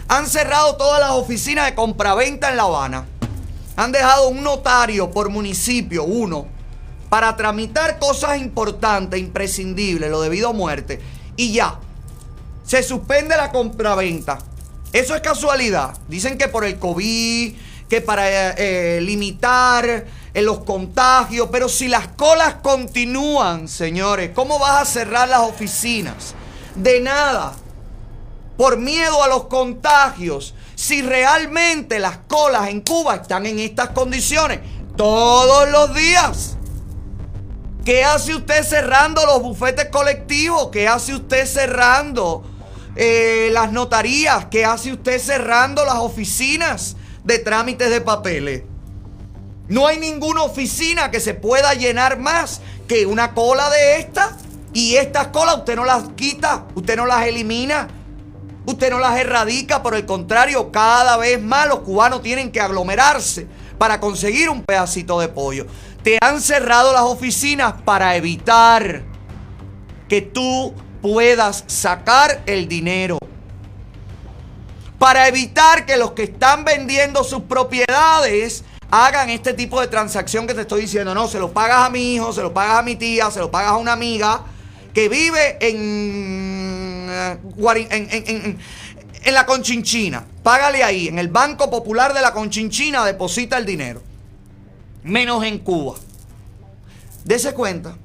[0.08, 3.06] Han cerrado todas las oficinas de compraventa en La Habana.
[3.76, 6.46] Han dejado un notario por municipio, uno,
[7.08, 11.00] para tramitar cosas importantes, imprescindibles, lo debido a muerte.
[11.36, 11.78] Y ya,
[12.64, 14.38] se suspende la compraventa.
[14.92, 15.96] Eso es casualidad.
[16.08, 17.54] Dicen que por el COVID,
[17.88, 24.58] que para eh, eh, limitar eh, los contagios, pero si las colas continúan, señores, ¿cómo
[24.58, 26.34] vas a cerrar las oficinas?
[26.74, 27.54] De nada.
[28.56, 30.54] Por miedo a los contagios.
[30.74, 34.60] Si realmente las colas en Cuba están en estas condiciones
[34.96, 36.56] todos los días.
[37.84, 40.68] ¿Qué hace usted cerrando los bufetes colectivos?
[40.70, 42.44] ¿Qué hace usted cerrando
[43.00, 44.46] eh, las notarías?
[44.46, 48.64] ¿Qué hace usted cerrando las oficinas de trámites de papeles?
[49.68, 54.36] No hay ninguna oficina que se pueda llenar más que una cola de esta.
[54.74, 57.86] Y estas colas usted no las quita, usted no las elimina,
[58.66, 59.80] usted no las erradica.
[59.80, 63.46] Por el contrario, cada vez más los cubanos tienen que aglomerarse
[63.78, 65.66] para conseguir un pedacito de pollo.
[66.02, 69.04] Te han cerrado las oficinas para evitar
[70.08, 73.18] que tú puedas sacar el dinero.
[74.98, 80.54] Para evitar que los que están vendiendo sus propiedades hagan este tipo de transacción que
[80.54, 81.14] te estoy diciendo.
[81.14, 83.50] No, se lo pagas a mi hijo, se lo pagas a mi tía, se lo
[83.50, 84.42] pagas a una amiga
[84.92, 88.56] que vive en, eh,
[89.24, 90.26] en la Conchinchina.
[90.42, 94.02] Págale ahí, en el Banco Popular de la Conchinchina, deposita el dinero.
[95.04, 95.94] Menos en Cuba.
[97.24, 97.96] Dese cuenta.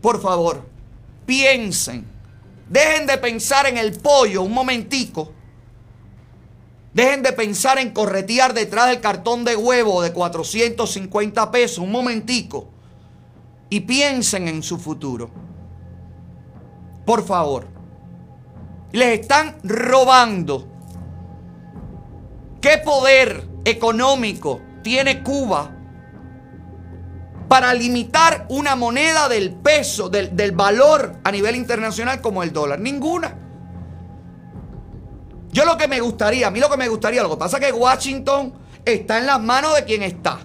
[0.00, 0.64] Por favor,
[1.26, 2.06] piensen.
[2.68, 5.32] Dejen de pensar en el pollo un momentico.
[6.94, 12.70] Dejen de pensar en corretear detrás del cartón de huevo de 450 pesos un momentico.
[13.68, 15.30] Y piensen en su futuro.
[17.04, 17.68] Por favor.
[18.92, 20.66] Les están robando.
[22.60, 25.75] ¿Qué poder económico tiene Cuba
[27.48, 32.80] para limitar una moneda del peso, del, del valor a nivel internacional como el dólar?
[32.80, 33.38] Ninguna.
[35.50, 37.64] Yo lo que me gustaría, a mí lo que me gustaría, lo que pasa es
[37.64, 38.52] que Washington
[38.84, 40.40] está en las manos de quien está.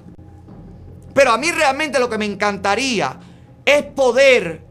[1.14, 3.20] Pero a mí realmente lo que me encantaría
[3.66, 4.64] es poder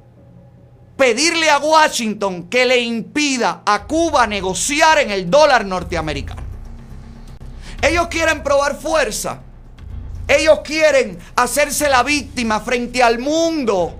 [0.96, 6.42] pedirle a Washington que le impida a Cuba negociar en el dólar norteamericano.
[7.82, 9.40] Ellos quieren probar fuerza.
[10.30, 13.96] Ellos quieren hacerse la víctima frente al mundo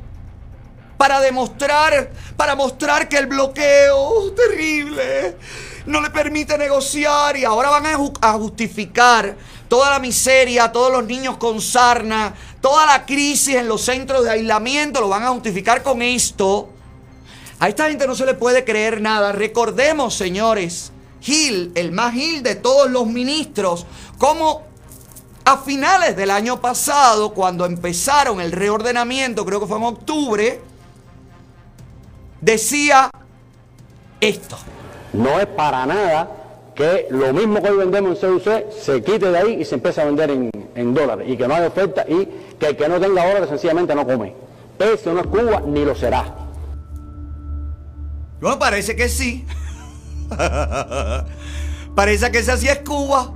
[0.97, 5.37] para demostrar, para mostrar que el bloqueo terrible
[5.87, 9.37] no le permite negociar y ahora van a, ju- a justificar
[9.69, 14.31] toda la miseria, todos los niños con sarna, toda la crisis en los centros de
[14.31, 16.69] aislamiento, lo van a justificar con esto.
[17.59, 19.33] A esta gente no se le puede creer nada.
[19.33, 23.85] Recordemos, señores, Gil, el más Gil de todos los ministros,
[24.17, 24.70] como
[25.51, 30.61] a finales del año pasado, cuando empezaron el reordenamiento, creo que fue en octubre,
[32.41, 33.11] decía
[34.21, 34.57] esto.
[35.13, 36.31] No es para nada
[36.75, 40.01] que lo mismo que hoy vendemos en CUC se quite de ahí y se empiece
[40.01, 42.27] a vender en, en dólares y que no hay oferta y
[42.59, 44.35] que el que no tenga dólares sencillamente no come.
[44.79, 46.25] Eso no es Cuba ni lo será.
[48.41, 49.45] Bueno, parece que sí.
[51.95, 53.33] parece que esa sí es Cuba.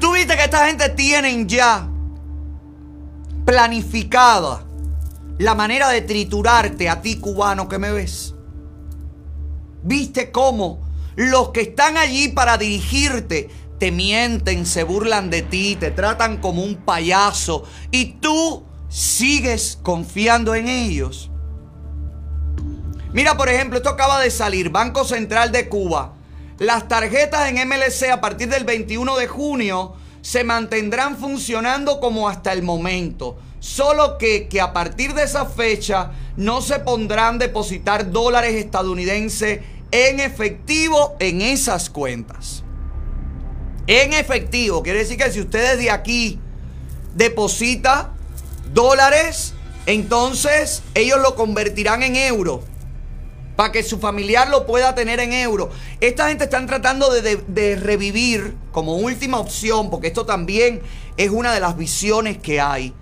[0.00, 1.88] Tú viste que esta gente tienen ya
[3.44, 4.64] planificada
[5.38, 8.34] la manera de triturarte a ti, cubano, que me ves.
[9.82, 10.80] ¿Viste cómo
[11.16, 16.62] los que están allí para dirigirte te mienten, se burlan de ti, te tratan como
[16.62, 21.30] un payaso y tú sigues confiando en ellos?
[23.12, 26.14] Mira, por ejemplo, esto acaba de salir, Banco Central de Cuba.
[26.58, 32.52] Las tarjetas en MLC a partir del 21 de junio se mantendrán funcionando como hasta
[32.52, 33.36] el momento.
[33.58, 40.20] Solo que, que a partir de esa fecha no se pondrán depositar dólares estadounidenses en
[40.20, 42.62] efectivo en esas cuentas.
[43.86, 46.38] En efectivo, quiere decir que si usted desde aquí
[47.14, 48.12] deposita
[48.72, 49.54] dólares,
[49.86, 52.60] entonces ellos lo convertirán en euros
[53.56, 55.68] para que su familiar lo pueda tener en euros.
[56.00, 60.82] Esta gente están tratando de, revivir como última opción, porque esto también
[61.16, 62.92] es una de las visiones que hay.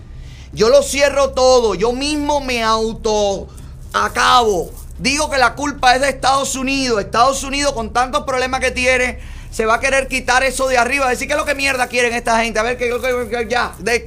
[0.51, 3.47] Yo lo cierro todo, yo mismo me auto
[3.91, 4.71] acabo.
[4.99, 7.01] Digo que la culpa es de Estados Unidos.
[7.01, 9.19] Estados Unidos con tantos problemas que tiene,
[9.51, 11.09] se va a querer quitar eso de arriba.
[11.09, 12.59] Decir que es lo que mierda quieren esta gente.
[12.59, 14.05] A ver, que, que- ya, de-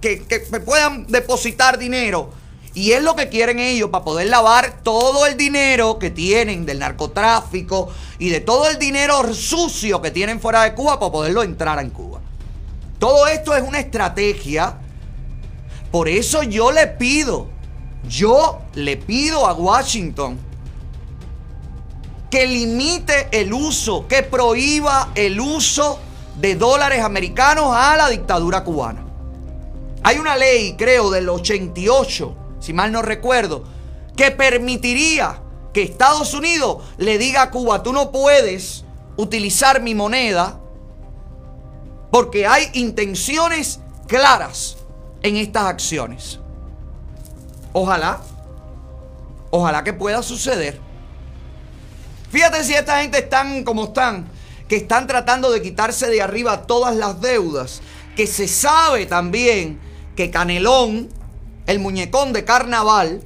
[0.00, 2.30] que, que puedan depositar dinero.
[2.76, 6.80] Y es lo que quieren ellos para poder lavar todo el dinero que tienen del
[6.80, 11.78] narcotráfico y de todo el dinero sucio que tienen fuera de Cuba para poderlo entrar
[11.78, 12.20] en Cuba.
[12.98, 14.76] Todo esto es una estrategia.
[15.90, 17.48] Por eso yo le pido,
[18.06, 20.38] yo le pido a Washington
[22.30, 25.98] que limite el uso, que prohíba el uso
[26.38, 29.02] de dólares americanos a la dictadura cubana.
[30.02, 33.62] Hay una ley, creo, del 88, si mal no recuerdo,
[34.16, 35.40] que permitiría
[35.72, 38.84] que Estados Unidos le diga a Cuba, tú no puedes
[39.16, 40.58] utilizar mi moneda
[42.10, 44.78] porque hay intenciones claras
[45.22, 46.40] en estas acciones.
[47.72, 48.20] Ojalá,
[49.50, 50.80] ojalá que pueda suceder.
[52.32, 54.26] Fíjate si esta gente están como están,
[54.66, 57.80] que están tratando de quitarse de arriba todas las deudas,
[58.16, 59.78] que se sabe también
[60.16, 61.10] que Canelón,
[61.66, 63.22] el muñecón de carnaval,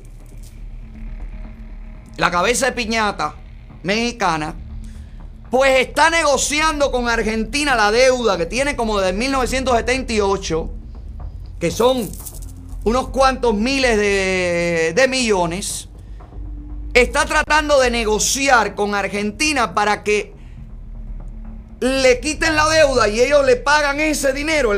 [2.17, 3.35] la cabeza de piñata
[3.83, 4.55] mexicana,
[5.51, 10.71] pues está negociando con Argentina la deuda que tiene como desde 1978
[11.61, 12.11] que son
[12.85, 15.89] unos cuantos miles de, de millones,
[16.95, 20.33] está tratando de negociar con Argentina para que
[21.81, 24.73] le quiten la deuda y ellos le pagan ese dinero,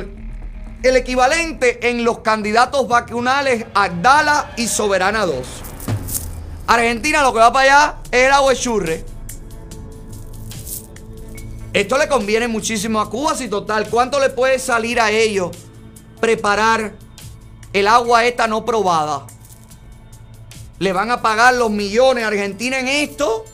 [0.83, 5.37] el equivalente en los candidatos vacunales Agdala y Soberana 2.
[6.67, 9.05] Argentina lo que va para allá es el agua de churre.
[11.73, 15.57] Esto le conviene muchísimo a Cuba, si total, ¿cuánto le puede salir a ellos
[16.21, 16.95] preparar
[17.73, 19.27] el agua esta no probada?
[20.79, 23.45] Le van a pagar los millones a Argentina en esto,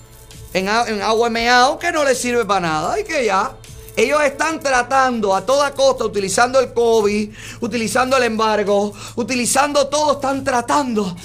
[0.52, 3.57] en, en agua meado, que no le sirve para nada y que ya.
[3.98, 10.44] Ellos están tratando a toda costa, utilizando el COVID, utilizando el embargo, utilizando todo, están
[10.44, 11.16] tratando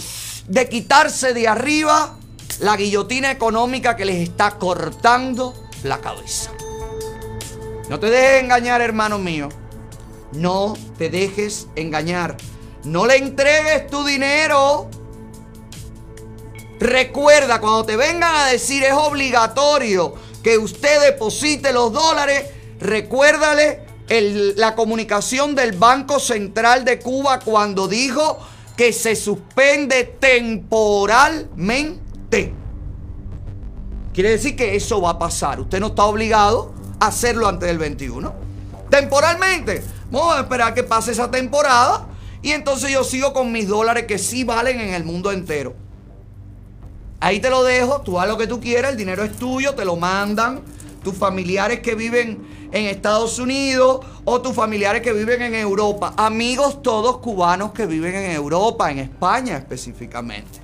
[0.48, 2.16] de quitarse de arriba
[2.62, 5.54] la guillotina económica que les está cortando
[5.84, 6.50] la cabeza.
[7.90, 9.50] No te dejes engañar, hermano mío.
[10.32, 12.38] No te dejes engañar.
[12.86, 14.90] No le entregues tu dinero.
[16.80, 24.56] Recuerda, cuando te vengan a decir es obligatorio que usted deposite los dólares, recuérdale el-
[24.58, 28.38] la comunicación del Banco Central de Cuba cuando dijo
[28.76, 32.54] que se suspende temporalmente.
[34.14, 35.60] Quiere decir que eso va a pasar.
[35.60, 38.34] Usted no está obligado a hacerlo antes del 21.
[38.90, 39.84] Temporalmente.
[40.12, 42.08] Vamos a esperar que pase esa temporada.
[42.44, 45.74] Y entonces yo sigo con mis dólares que sí valen en el mundo entero.
[47.20, 48.02] Ahí te lo dejo.
[48.02, 48.92] Tú haz lo que tú quieras.
[48.92, 49.74] El dinero es tuyo.
[49.74, 50.62] Te lo mandan.
[51.04, 56.14] Tus familiares que viven en Estados Unidos o tus familiares que viven en Europa.
[56.18, 60.60] Amigos todos cubanos que viven en Europa, en España específicamente.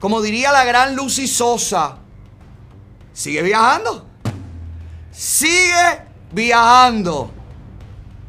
[0.00, 1.98] Como diría la gran Lucy Sosa,
[3.12, 4.04] sigue viajando.
[5.12, 7.30] Sigue viajando.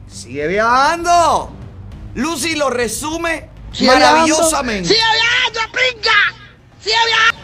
[0.07, 1.49] Sigue viajando.
[2.13, 4.87] Lucy lo resume Sigue maravillosamente.
[4.93, 4.93] viajando.
[4.93, 6.19] Sigue viajando, pringa.
[6.79, 7.42] Sigue viajando.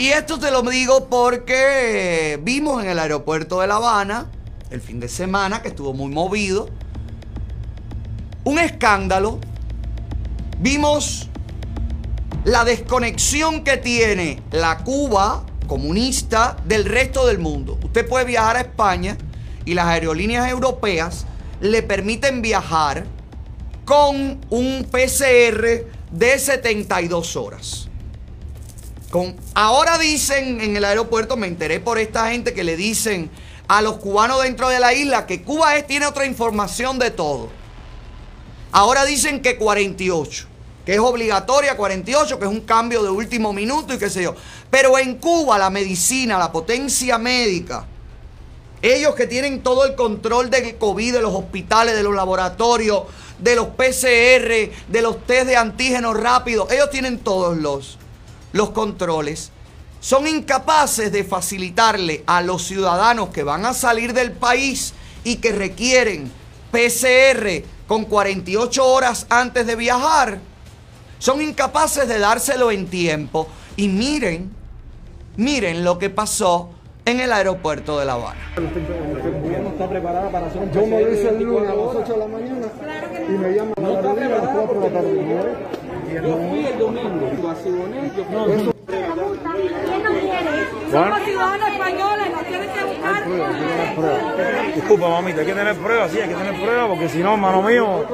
[0.00, 4.30] Y esto te lo digo porque vimos en el aeropuerto de La Habana,
[4.70, 6.70] el fin de semana, que estuvo muy movido,
[8.44, 9.38] un escándalo.
[10.58, 11.28] Vimos
[12.44, 17.78] la desconexión que tiene la Cuba comunista del resto del mundo.
[17.84, 19.18] Usted puede viajar a España
[19.66, 21.26] y las aerolíneas europeas
[21.60, 23.04] le permiten viajar
[23.84, 27.89] con un PCR de 72 horas.
[29.54, 33.28] Ahora dicen en el aeropuerto, me enteré por esta gente que le dicen
[33.66, 37.48] a los cubanos dentro de la isla que Cuba es, tiene otra información de todo.
[38.70, 40.46] Ahora dicen que 48,
[40.86, 44.36] que es obligatoria 48, que es un cambio de último minuto y qué sé yo.
[44.70, 47.86] Pero en Cuba la medicina, la potencia médica,
[48.80, 53.04] ellos que tienen todo el control del COVID, de los hospitales, de los laboratorios,
[53.40, 57.98] de los PCR, de los test de antígenos rápidos, ellos tienen todos los,
[58.52, 59.50] los controles.
[60.00, 64.94] Son incapaces de facilitarle a los ciudadanos que van a salir del país
[65.24, 66.32] y que requieren
[66.70, 70.40] PCR con 48 horas antes de viajar.
[71.18, 73.46] Son incapaces de dárselo en tiempo.
[73.76, 74.50] Y miren,
[75.36, 76.70] miren lo que pasó
[77.04, 78.40] en el aeropuerto de La Habana.
[78.56, 82.26] está preparada para hacer un Yo me hice el lunes a las 8 de la
[82.26, 82.66] mañana
[83.28, 85.70] y me llaman a las 4 de la tarde.
[86.12, 88.72] Yo fui el domingo, yo
[90.90, 93.24] Somos ciudadanos españoles, nos tienen que buscar.
[94.74, 97.62] Disculpa, mamita, hay que tener pruebas, sí, hay que tener pruebas, porque si no, hermano
[97.62, 98.06] mío.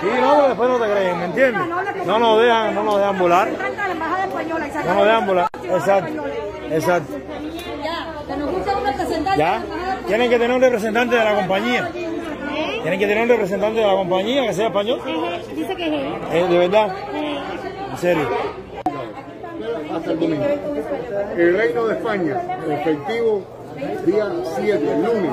[0.00, 1.66] Sí, no, después no te creen, ¿me entiendes?
[2.06, 3.48] No nos dejan, no nos dejan volar.
[4.86, 5.48] No nos dejan volar.
[5.64, 6.24] Exacto,
[6.70, 7.39] exacto.
[9.36, 9.62] Ya,
[10.06, 11.90] Tienen que tener un representante de la compañía.
[12.82, 15.00] Tienen que tener un representante de la compañía que sea español.
[15.54, 16.12] Dice que es él.
[16.32, 16.94] Eh, ¿De verdad?
[17.90, 18.28] En serio.
[19.94, 20.44] hasta el domingo.
[21.36, 23.42] El Reino de España, efectivo
[24.06, 24.26] día
[24.56, 25.32] 7, lunes,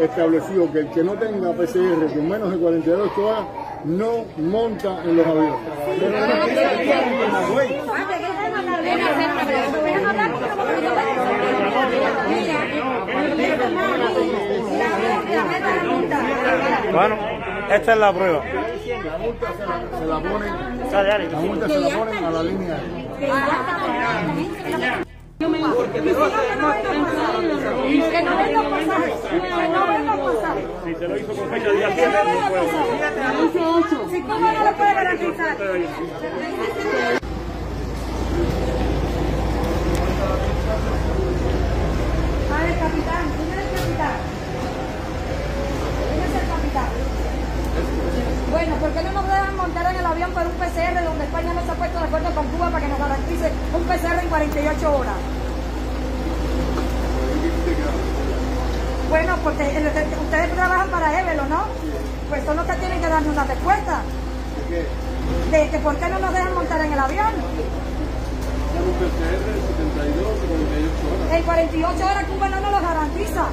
[0.00, 3.44] estableció que el que no tenga PCR con menos de 48 horas
[3.84, 5.54] no monta en los aviones.
[16.92, 17.16] Bueno,
[17.70, 18.42] esta es la prueba.
[18.44, 20.52] La multa se la, se la ponen,
[21.30, 22.78] la multa se la ponen a la línea.
[25.40, 25.48] No.
[30.84, 32.68] Si se lo hizo con fecha día 7, no puede.
[34.10, 35.56] Si cómo no lo puede garantizar.
[42.66, 43.24] no capitán, capitán.
[43.36, 43.42] Tú
[46.16, 46.90] no eres el capitán.
[48.50, 51.52] Bueno, ¿por qué no nos dejan montar en el avión para un PCR donde España
[51.52, 54.28] no se ha puesto de acuerdo con Cuba para que nos garantice un PCR en
[54.28, 55.14] 48 horas?
[59.08, 61.64] Bueno, porque ustedes trabajan para Evelo, ¿no?
[62.28, 64.02] Pues son los que tienen que darnos una respuesta.
[64.68, 65.58] ¿De?
[65.58, 67.32] De que por qué no nos dejan montar en el avión.
[71.32, 73.48] En 48 horas Cuba no nos lo garantiza.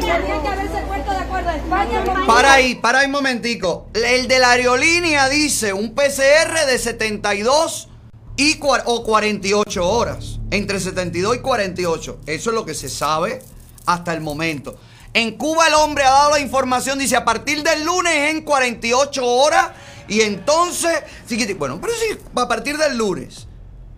[0.00, 3.88] Tendrían que haberse puesto de acuerdo España Para ahí, para ahí un momentico.
[3.94, 7.88] El de la aerolínea dice un PCR de 72
[8.36, 10.38] y o 48 horas.
[10.50, 12.18] Entre 72 y 48.
[12.26, 13.42] Eso es lo que se sabe
[13.86, 14.78] hasta el momento.
[15.14, 19.24] En Cuba el hombre ha dado la información, dice a partir del lunes en 48
[19.24, 19.68] horas.
[20.08, 21.02] Y entonces,
[21.58, 23.46] bueno, pero sí, a partir del lunes.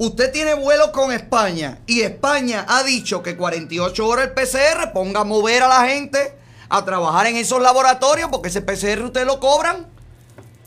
[0.01, 5.21] Usted tiene vuelo con España y España ha dicho que 48 horas el PCR ponga
[5.21, 6.39] a mover a la gente
[6.69, 9.89] a trabajar en esos laboratorios porque ese PCR ustedes lo cobran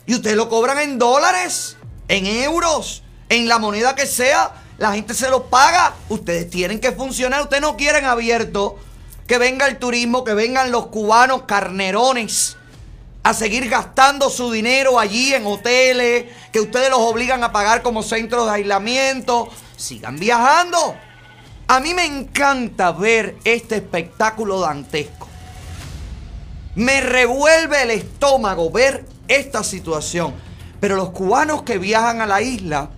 [0.04, 1.78] y ustedes lo cobran en dólares,
[2.08, 4.52] en euros, en la moneda que sea.
[4.76, 5.94] La gente se lo paga.
[6.10, 7.40] Ustedes tienen que funcionar.
[7.42, 8.76] Ustedes no quieren abierto
[9.26, 12.58] que venga el turismo, que vengan los cubanos carnerones
[13.22, 18.02] a seguir gastando su dinero allí en hoteles, que ustedes los obligan a pagar como
[18.02, 19.48] centros de aislamiento.
[19.76, 20.96] Sigan viajando.
[21.68, 25.28] A mí me encanta ver este espectáculo dantesco.
[26.74, 30.34] Me revuelve el estómago ver esta situación.
[30.80, 32.90] Pero los cubanos que viajan a la isla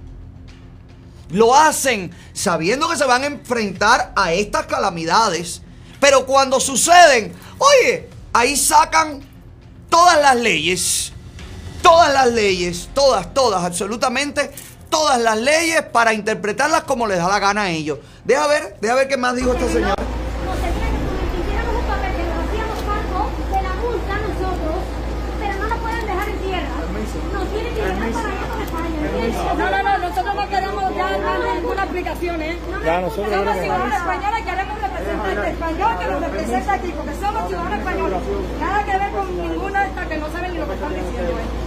[1.31, 5.61] lo hacen sabiendo que se van a enfrentar a estas calamidades.
[6.01, 9.23] Pero cuando suceden, oye, ahí sacan
[9.89, 11.13] todas las leyes.
[11.83, 14.51] Todas las leyes, todas, todas, absolutamente
[14.89, 17.99] todas las leyes para interpretarlas como les da la gana a ellos.
[18.25, 19.97] Deja ver, deja ver qué más dijo esta señora.
[19.97, 24.15] Nos tendrían que como si hiciéramos un papel que nos hacíamos cargo de la multa
[24.29, 24.77] nosotros,
[25.41, 25.75] pero no.
[29.59, 30.85] No, no, no, nosotros no queremos
[31.55, 32.59] ninguna explicación, ¿eh?
[32.85, 37.49] Ya, nosotros somos queremos- ciudadanos españoles, queremos un español que nos represente aquí, porque somos
[37.49, 38.19] ciudadanos españoles.
[38.61, 41.65] Nada que ver con ninguna esta que no saben ni lo que están diciendo, ¿eh?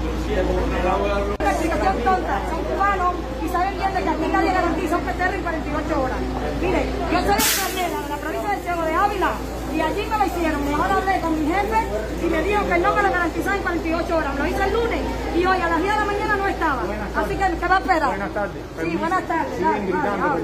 [1.39, 5.33] Una explicación tonta, son cubanos y saben bien de que aquí nadie garantiza un PCR
[5.33, 6.17] en 48 horas.
[6.61, 9.31] Mire, yo soy extranjera de la provincia de Ciego de Ávila
[9.73, 10.61] y allí me lo hicieron.
[10.75, 11.79] Ahora hablé con mi jefe
[12.23, 14.33] y me dijo que no me lo garantizaba en 48 horas.
[14.33, 14.99] Me lo hice el lunes
[15.37, 16.81] y hoy a las 10 de la mañana no estaba.
[17.15, 18.09] Así que, ¿qué va a esperar?
[18.09, 18.61] Buenas tardes.
[18.81, 19.57] Sí, buenas tardes.
[19.57, 20.39] Siguen gritando.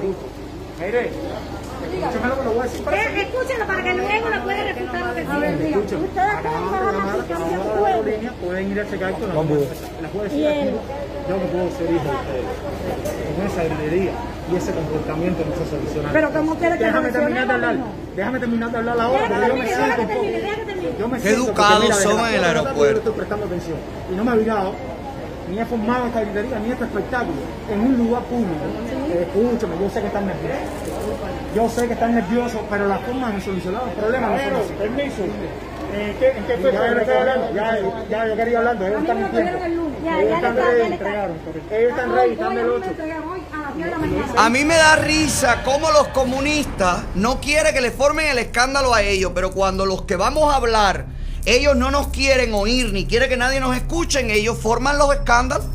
[0.80, 1.12] Mire,
[1.84, 2.84] lo que le voy a decir.
[3.18, 5.78] Escúchenlo para que luego no pueda refutar lo que A ver, diga.
[5.78, 7.94] Ustedes Acabamos pueden de bajar la aplicación la web.
[7.94, 10.70] aerolínea, pueden ir a checar con la Les puedo decir aquí,
[11.28, 12.46] yo no puedo ser hijo de ustedes.
[13.34, 14.12] Con esa herrería
[14.52, 16.08] y ese comportamiento no se soluciona.
[16.12, 17.76] Pero ¿cómo quiere que Déjame terminar de hablar.
[18.16, 20.98] Déjame terminar de hablar ahora, Déjame porque yo me terminar, siento.
[20.98, 22.84] Yo me Qué siento porque, educados son las en el de aeropuerto.
[22.92, 23.76] Yo estoy prestando atención
[24.12, 24.72] y no me he virado
[25.50, 27.36] ni he formado esta gritería ni este espectáculo
[27.70, 28.64] en un lugar público.
[29.10, 30.68] Eh, escúchame, yo sé que están nerviosos.
[31.54, 34.72] Yo sé que están nerviosos, pero la forma de solucionar los problemas no son así.
[34.78, 35.22] Permiso.
[35.94, 36.72] ¿En qué, en qué fecha
[37.14, 37.50] ya?
[37.54, 37.78] Ya,
[38.10, 39.58] ya, yo quería hablar, ellos están en tiempo.
[40.04, 40.86] Ya, Ellos están está.
[40.86, 41.36] entregaron.
[41.70, 42.90] Ellos están ready, están del 8.
[43.30, 44.26] Hoy a las 10 de la mañana.
[44.36, 48.92] A mí me da risa cómo los comunistas no quieren que le formen el escándalo
[48.92, 51.06] a ellos, pero cuando los que vamos a hablar,
[51.44, 55.66] ellos no nos quieren oír ni quieren que nadie nos escuchen, ellos forman los escándalos.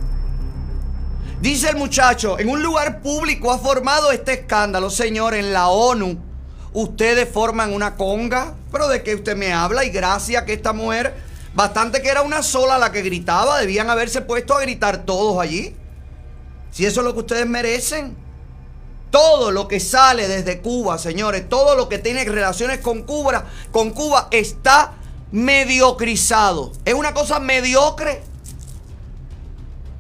[1.42, 6.18] Dice el muchacho, en un lugar público ha formado este escándalo, señor, en la ONU.
[6.74, 11.16] Ustedes forman una conga, pero de qué usted me habla y gracias que esta mujer,
[11.54, 15.76] bastante que era una sola la que gritaba, debían haberse puesto a gritar todos allí.
[16.72, 18.18] Si eso es lo que ustedes merecen.
[19.10, 23.90] Todo lo que sale desde Cuba, señores, todo lo que tiene relaciones con Cuba, con
[23.90, 24.99] Cuba está
[25.32, 26.72] mediocrizado.
[26.86, 28.24] Es una cosa mediocre.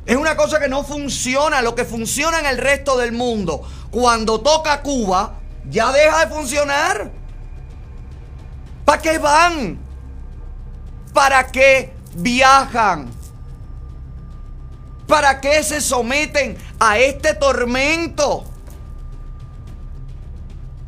[0.05, 3.61] Es una cosa que no funciona, lo que funciona en el resto del mundo.
[3.91, 5.35] Cuando toca Cuba,
[5.69, 7.11] ya deja de funcionar.
[8.85, 9.79] ¿Para qué van?
[11.13, 13.11] ¿Para qué viajan?
[15.07, 18.45] ¿Para qué se someten a este tormento?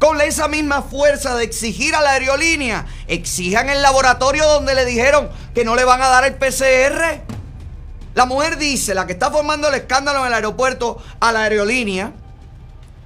[0.02, 5.30] Con esa misma fuerza de exigir a la aerolínea, exijan el laboratorio donde le dijeron
[5.53, 7.22] que no le van a dar el PCR.
[8.15, 12.14] La mujer dice, la que está formando el escándalo en el aeropuerto a la aerolínea,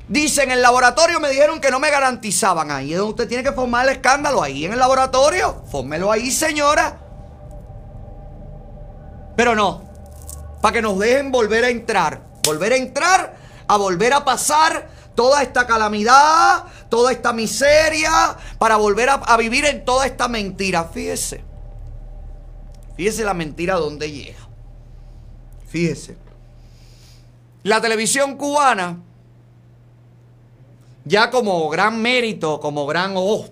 [0.08, 2.72] dice, en el laboratorio me dijeron que no me garantizaban.
[2.72, 5.66] Ahí es donde usted tiene que formar el escándalo, ahí en el laboratorio.
[5.70, 6.98] Fórmelo ahí, señora.
[9.36, 9.84] Pero no,
[10.62, 12.22] para que nos dejen volver a entrar.
[12.46, 13.36] Volver a entrar,
[13.68, 19.86] a volver a pasar toda esta calamidad, toda esta miseria, para volver a, vivir en
[19.86, 20.86] toda esta mentira.
[20.86, 21.44] Fíjese.
[22.96, 24.48] Fíjese la mentira donde llega.
[25.68, 26.18] Fíjese.
[27.64, 29.00] La televisión cubana,
[31.04, 33.14] ya como gran mérito, como gran...
[33.16, 33.46] oh,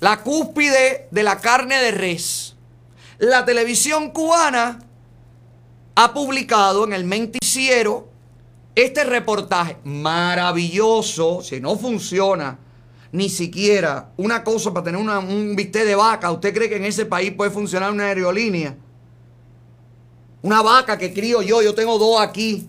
[0.00, 2.54] la cúspide de la carne de res.
[3.18, 4.78] La televisión cubana
[5.96, 8.07] ha publicado en el Menticiero
[8.84, 12.58] este reportaje maravilloso, si no funciona
[13.10, 16.84] ni siquiera una cosa para tener una- un bistec de vaca, ¿usted cree que en
[16.84, 18.76] ese país puede funcionar una aerolínea?
[20.42, 22.68] Una vaca que crío yo, yo tengo dos aquí.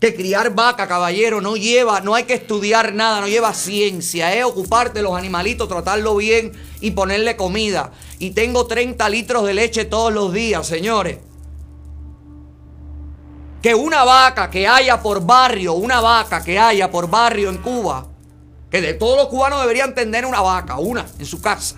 [0.00, 4.44] Que criar vaca, caballero, no lleva, no hay que estudiar nada, no lleva ciencia, es
[4.44, 7.90] ocuparte de los animalitos, tratarlo bien y ponerle comida.
[8.20, 11.18] Y tengo 30 litros de leche todos los días, señores.
[13.62, 18.06] Que una vaca que haya por barrio, una vaca que haya por barrio en Cuba,
[18.70, 21.76] que de todos los cubanos deberían tener una vaca, una en su casa,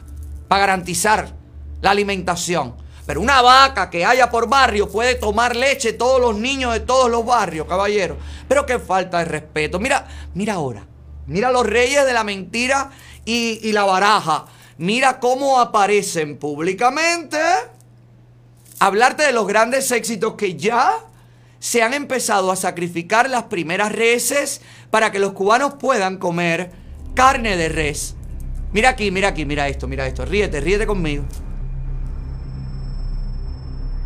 [0.49, 1.33] para garantizar
[1.81, 2.75] la alimentación.
[3.07, 7.11] Pero una vaca que haya por barrio puede tomar leche todos los niños de todos
[7.11, 8.17] los barrios, caballero.
[8.47, 9.81] Pero qué falta de respeto.
[9.81, 10.87] Mira, mira ahora.
[11.27, 12.91] Mira los reyes de la mentira
[13.25, 14.47] y, y la baraja.
[14.79, 17.39] Mira cómo aparecen públicamente.
[18.79, 20.99] Hablarte de los grandes éxitos que ya
[21.61, 26.73] se han empezado a sacrificar las primeras reses para que los cubanos puedan comer
[27.15, 28.17] carne de res.
[28.73, 30.25] Mira aquí, mira aquí, mira esto, mira esto.
[30.25, 31.25] Ríete, ríete conmigo.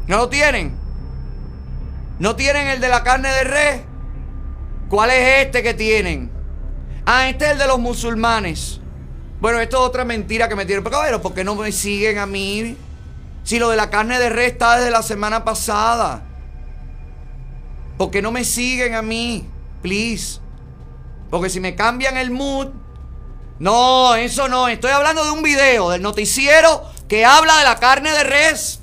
[0.08, 0.76] ¿No lo tienen?
[2.18, 3.80] ¿No tienen el de la carne de res?
[4.88, 6.30] ¿Cuál es este que tienen?
[7.06, 8.80] Ah, este es el de los musulmanes.
[9.40, 10.82] Bueno, esto es otra mentira que me tienen.
[10.82, 12.76] Pero, caballero, ¿por qué no me siguen a mí?
[13.44, 16.33] Si lo de la carne de res está desde la semana pasada.
[17.96, 19.48] ¿Por qué no me siguen a mí?
[19.82, 20.40] Please.
[21.30, 22.68] Porque si me cambian el mood.
[23.58, 24.68] No, eso no.
[24.68, 28.80] Estoy hablando de un video del noticiero que habla de la carne de res.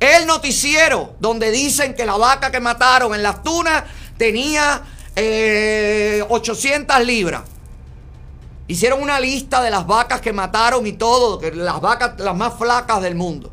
[0.00, 3.84] El noticiero donde dicen que la vaca que mataron en las tunas
[4.18, 4.82] tenía
[5.16, 7.42] eh, 800 libras.
[8.66, 13.02] Hicieron una lista de las vacas que mataron y todo, las vacas las más flacas
[13.02, 13.52] del mundo.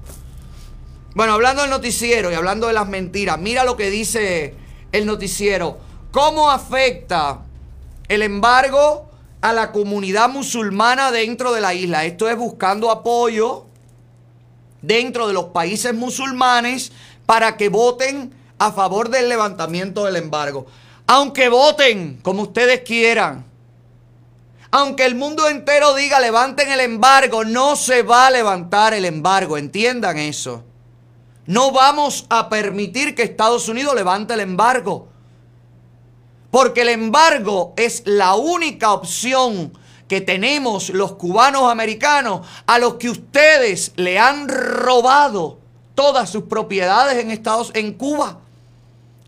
[1.13, 4.55] Bueno, hablando del noticiero y hablando de las mentiras, mira lo que dice
[4.93, 5.77] el noticiero.
[6.11, 7.41] ¿Cómo afecta
[8.07, 9.09] el embargo
[9.41, 12.05] a la comunidad musulmana dentro de la isla?
[12.05, 13.65] Esto es buscando apoyo
[14.81, 16.93] dentro de los países musulmanes
[17.25, 20.65] para que voten a favor del levantamiento del embargo.
[21.07, 23.43] Aunque voten como ustedes quieran,
[24.71, 29.57] aunque el mundo entero diga levanten el embargo, no se va a levantar el embargo,
[29.57, 30.63] entiendan eso.
[31.45, 35.07] No vamos a permitir que Estados Unidos levante el embargo.
[36.51, 39.72] Porque el embargo es la única opción
[40.07, 45.59] que tenemos los cubanos americanos a los que ustedes le han robado
[45.95, 48.39] todas sus propiedades en Estados en Cuba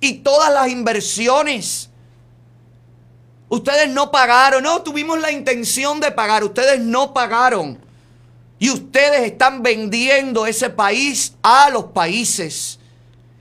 [0.01, 1.89] y todas las inversiones.
[3.47, 7.79] Ustedes no pagaron, no tuvimos la intención de pagar, ustedes no pagaron.
[8.63, 12.79] Y ustedes están vendiendo ese país a los países.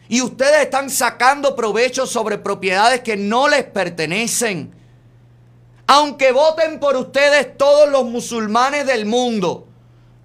[0.09, 4.75] Y ustedes están sacando provecho sobre propiedades que no les pertenecen.
[5.87, 9.69] Aunque voten por ustedes todos los musulmanes del mundo,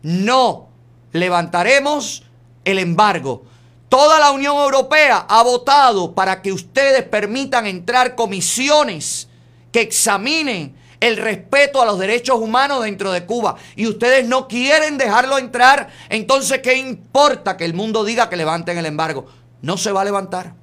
[0.01, 0.69] no
[1.11, 2.23] levantaremos
[2.65, 3.43] el embargo.
[3.89, 9.27] Toda la Unión Europea ha votado para que ustedes permitan entrar comisiones
[9.71, 13.55] que examinen el respeto a los derechos humanos dentro de Cuba.
[13.75, 15.89] Y ustedes no quieren dejarlo entrar.
[16.09, 19.27] Entonces, ¿qué importa que el mundo diga que levanten el embargo?
[19.61, 20.53] No se va a levantar.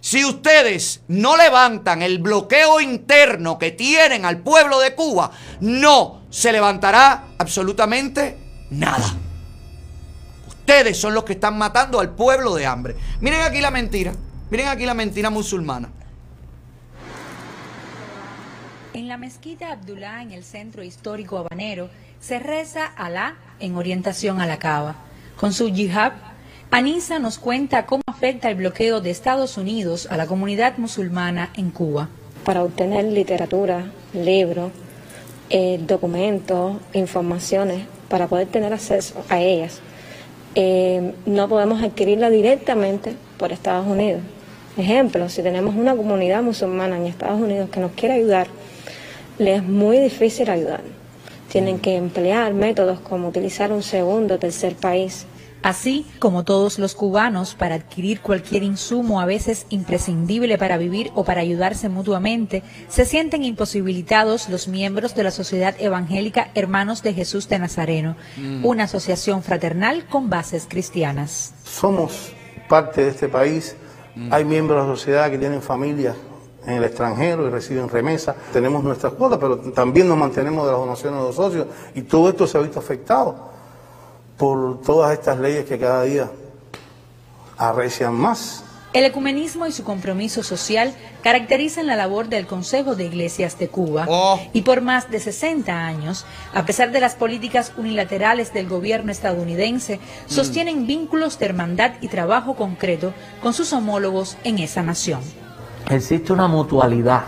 [0.00, 5.30] Si ustedes no levantan el bloqueo interno que tienen al pueblo de Cuba,
[5.60, 8.36] no se levantará absolutamente
[8.68, 9.14] nada.
[10.46, 12.96] Ustedes son los que están matando al pueblo de hambre.
[13.20, 14.12] Miren aquí la mentira.
[14.50, 15.90] Miren aquí la mentira musulmana.
[18.94, 21.90] En la mezquita Abdullah, en el centro histórico habanero,
[22.20, 24.94] se reza Alá en orientación a la Cava.
[25.36, 26.12] Con su yihad,
[26.70, 31.70] Anisa nos cuenta cómo afecta el bloqueo de Estados Unidos a la comunidad musulmana en
[31.70, 32.08] Cuba.
[32.44, 34.70] para obtener literatura, libros,
[35.48, 39.80] eh, documentos, informaciones, para poder tener acceso a ellas.
[40.54, 44.20] Eh, no podemos adquirirla directamente por Estados Unidos.
[44.76, 48.48] Ejemplo, si tenemos una comunidad musulmana en Estados Unidos que nos quiere ayudar,
[49.38, 50.82] le es muy difícil ayudar.
[51.48, 55.26] Tienen que emplear métodos como utilizar un segundo o tercer país
[55.64, 61.24] Así como todos los cubanos, para adquirir cualquier insumo a veces imprescindible para vivir o
[61.24, 67.48] para ayudarse mutuamente, se sienten imposibilitados los miembros de la Sociedad Evangélica Hermanos de Jesús
[67.48, 68.66] de Nazareno, Mm.
[68.66, 71.54] una asociación fraternal con bases cristianas.
[71.64, 72.34] Somos
[72.68, 73.74] parte de este país.
[74.30, 76.14] Hay miembros de la sociedad que tienen familias
[76.66, 78.36] en el extranjero y reciben remesas.
[78.52, 82.28] Tenemos nuestras cuotas, pero también nos mantenemos de las donaciones de los socios y todo
[82.28, 83.36] esto se ha visto afectado
[84.36, 86.30] por todas estas leyes que cada día
[87.56, 88.64] arrecian más.
[88.94, 94.06] El ecumenismo y su compromiso social caracterizan la labor del Consejo de Iglesias de Cuba
[94.52, 99.98] y por más de 60 años, a pesar de las políticas unilaterales del gobierno estadounidense,
[100.26, 103.12] sostienen vínculos de hermandad y trabajo concreto
[103.42, 105.22] con sus homólogos en esa nación.
[105.90, 107.24] Existe una mutualidad,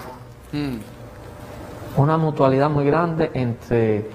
[1.97, 4.09] una mutualidad muy grande entre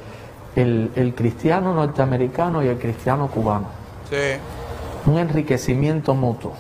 [0.56, 3.68] el, el cristiano norteamericano y el cristiano cubano.
[4.10, 5.10] Sí.
[5.10, 6.54] Un enriquecimiento mutuo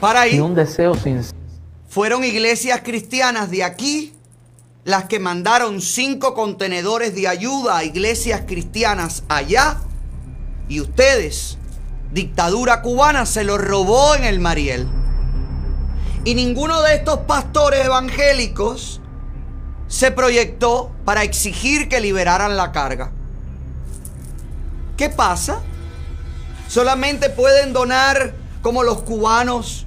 [0.00, 1.22] Para y ahí, un deseo sin
[1.88, 4.14] fueron iglesias cristianas de aquí
[4.84, 9.78] las que mandaron cinco contenedores de ayuda a iglesias cristianas allá.
[10.68, 11.58] Y ustedes,
[12.12, 14.86] dictadura cubana, se lo robó en el Mariel.
[16.24, 19.00] Y ninguno de estos pastores evangélicos
[19.88, 23.10] se proyectó para exigir que liberaran la carga.
[24.96, 25.60] ¿Qué pasa?
[26.68, 29.86] Solamente pueden donar como los cubanos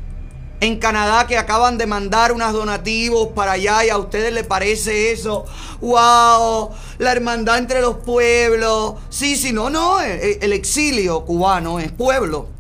[0.60, 5.12] en Canadá que acaban de mandar unos donativos para allá y a ustedes les parece
[5.12, 5.46] eso.
[5.82, 6.72] ¡Wow!
[6.98, 8.96] La hermandad entre los pueblos.
[9.10, 10.02] Sí, sí, no, no.
[10.02, 12.53] El, el exilio cubano es pueblo.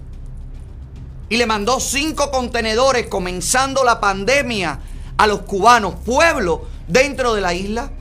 [1.33, 4.79] Y le mandó cinco contenedores comenzando la pandemia
[5.17, 7.91] a los cubanos, pueblo dentro de la isla,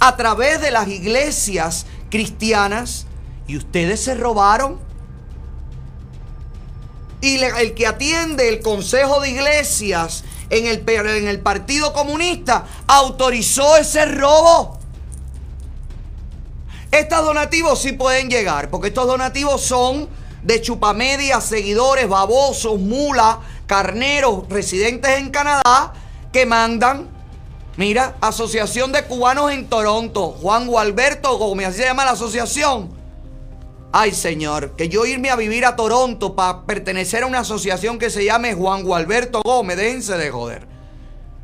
[0.00, 3.04] a través de las iglesias cristianas.
[3.46, 4.78] Y ustedes se robaron
[7.20, 13.76] y el que atiende el Consejo de Iglesias en el, en el Partido Comunista autorizó
[13.76, 14.78] ese robo.
[16.90, 20.08] Estos donativos sí pueden llegar, porque estos donativos son
[20.42, 25.92] de chupamedias, seguidores, babosos, mulas, carneros, residentes en Canadá,
[26.32, 27.08] que mandan,
[27.76, 32.96] mira, Asociación de Cubanos en Toronto, Juan Gualberto Gómez, así se llama la asociación.
[33.90, 38.10] Ay, señor, que yo irme a vivir a Toronto para pertenecer a una asociación que
[38.10, 40.68] se llame Juan Gualberto Gómez, déjense de joder.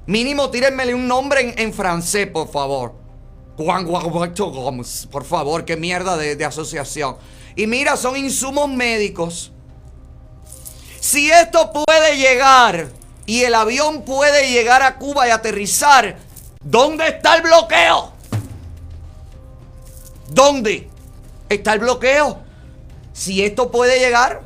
[0.06, 2.94] Mínimo tírenmele un nombre en, francés, por favor.
[3.56, 7.16] Juan Gualberto Gómez, por favor, qué mierda de asociación.
[7.56, 9.52] Y mira, son insumos médicos.
[11.00, 12.88] Si esto puede llegar
[13.26, 16.16] y el avión puede llegar a Cuba y aterrizar,
[16.62, 18.12] ¿dónde está el bloqueo?
[20.30, 20.88] ¿Dónde
[21.48, 22.40] está el bloqueo?
[23.12, 24.42] Si esto puede llegar.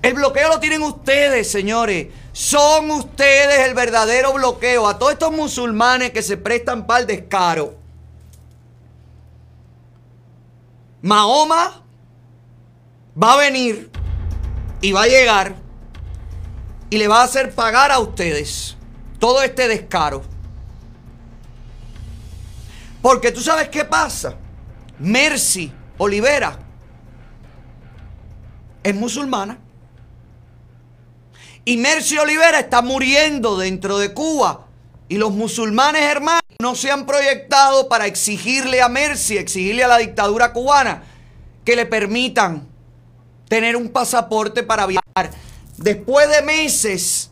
[0.00, 2.08] El bloqueo lo tienen ustedes, señores.
[2.32, 7.85] Son ustedes el verdadero bloqueo a todos estos musulmanes que se prestan para descaro.
[11.06, 11.84] Mahoma
[13.22, 13.92] va a venir
[14.80, 15.54] y va a llegar
[16.90, 18.76] y le va a hacer pagar a ustedes
[19.20, 20.24] todo este descaro.
[23.00, 24.34] Porque tú sabes qué pasa.
[24.98, 26.58] Mercy Olivera
[28.82, 29.60] es musulmana.
[31.64, 34.66] Y Mercy Olivera está muriendo dentro de Cuba.
[35.08, 39.98] Y los musulmanes hermanos no se han proyectado para exigirle a Mercy, exigirle a la
[39.98, 41.04] dictadura cubana
[41.64, 42.66] que le permitan
[43.48, 45.30] tener un pasaporte para viajar.
[45.76, 47.30] Después de meses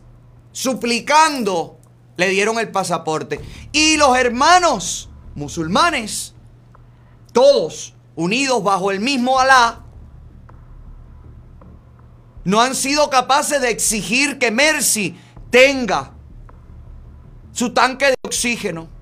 [0.52, 1.80] suplicando,
[2.16, 3.40] le dieron el pasaporte.
[3.72, 6.36] Y los hermanos musulmanes,
[7.32, 9.80] todos unidos bajo el mismo Alá,
[12.44, 15.18] no han sido capaces de exigir que Mercy
[15.50, 16.12] tenga
[17.50, 18.93] su tanque de oxígeno.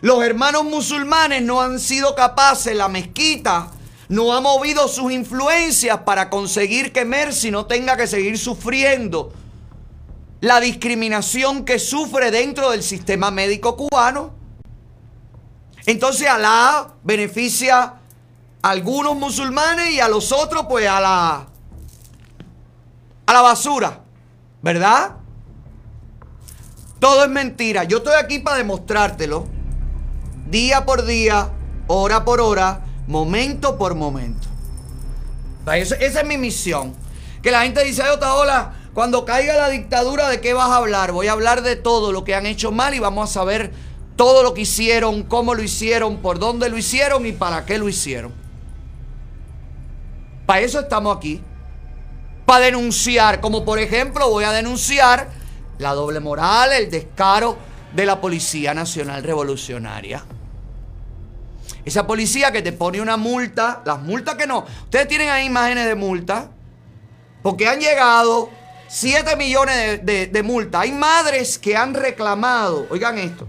[0.00, 3.70] Los hermanos musulmanes no han sido capaces, la mezquita
[4.08, 9.32] no ha movido sus influencias para conseguir que Mercy no tenga que seguir sufriendo
[10.40, 14.32] la discriminación que sufre dentro del sistema médico cubano.
[15.84, 17.82] Entonces Alá beneficia
[18.62, 21.46] a algunos musulmanes y a los otros pues a la
[23.26, 24.00] a la basura,
[24.62, 25.16] ¿verdad?
[26.98, 27.84] Todo es mentira.
[27.84, 29.57] Yo estoy aquí para demostrártelo.
[30.50, 31.50] Día por día,
[31.88, 34.48] hora por hora, momento por momento.
[35.74, 36.94] Esa, es mi misión.
[37.42, 41.12] Que la gente dice, Otaola, cuando caiga la dictadura, ¿de qué vas a hablar?
[41.12, 43.72] Voy a hablar de todo lo que han hecho mal y vamos a saber
[44.16, 47.88] todo lo que hicieron, cómo lo hicieron, por dónde lo hicieron y para qué lo
[47.88, 48.32] hicieron.
[50.46, 51.42] Para eso estamos aquí.
[52.46, 55.28] Para denunciar, como por ejemplo voy a denunciar
[55.78, 57.58] la doble moral, el descaro
[57.94, 60.24] de la Policía Nacional Revolucionaria.
[61.88, 64.66] Esa policía que te pone una multa, las multas que no.
[64.82, 66.50] Ustedes tienen ahí imágenes de multa.
[67.42, 68.50] Porque han llegado
[68.88, 70.82] 7 millones de, de, multas.
[70.82, 73.48] Hay madres que han reclamado, oigan esto,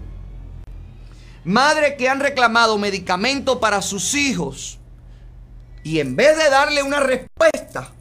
[1.44, 4.78] madres que han reclamado medicamentos para sus hijos
[5.82, 7.92] y en vez de darle una respuesta,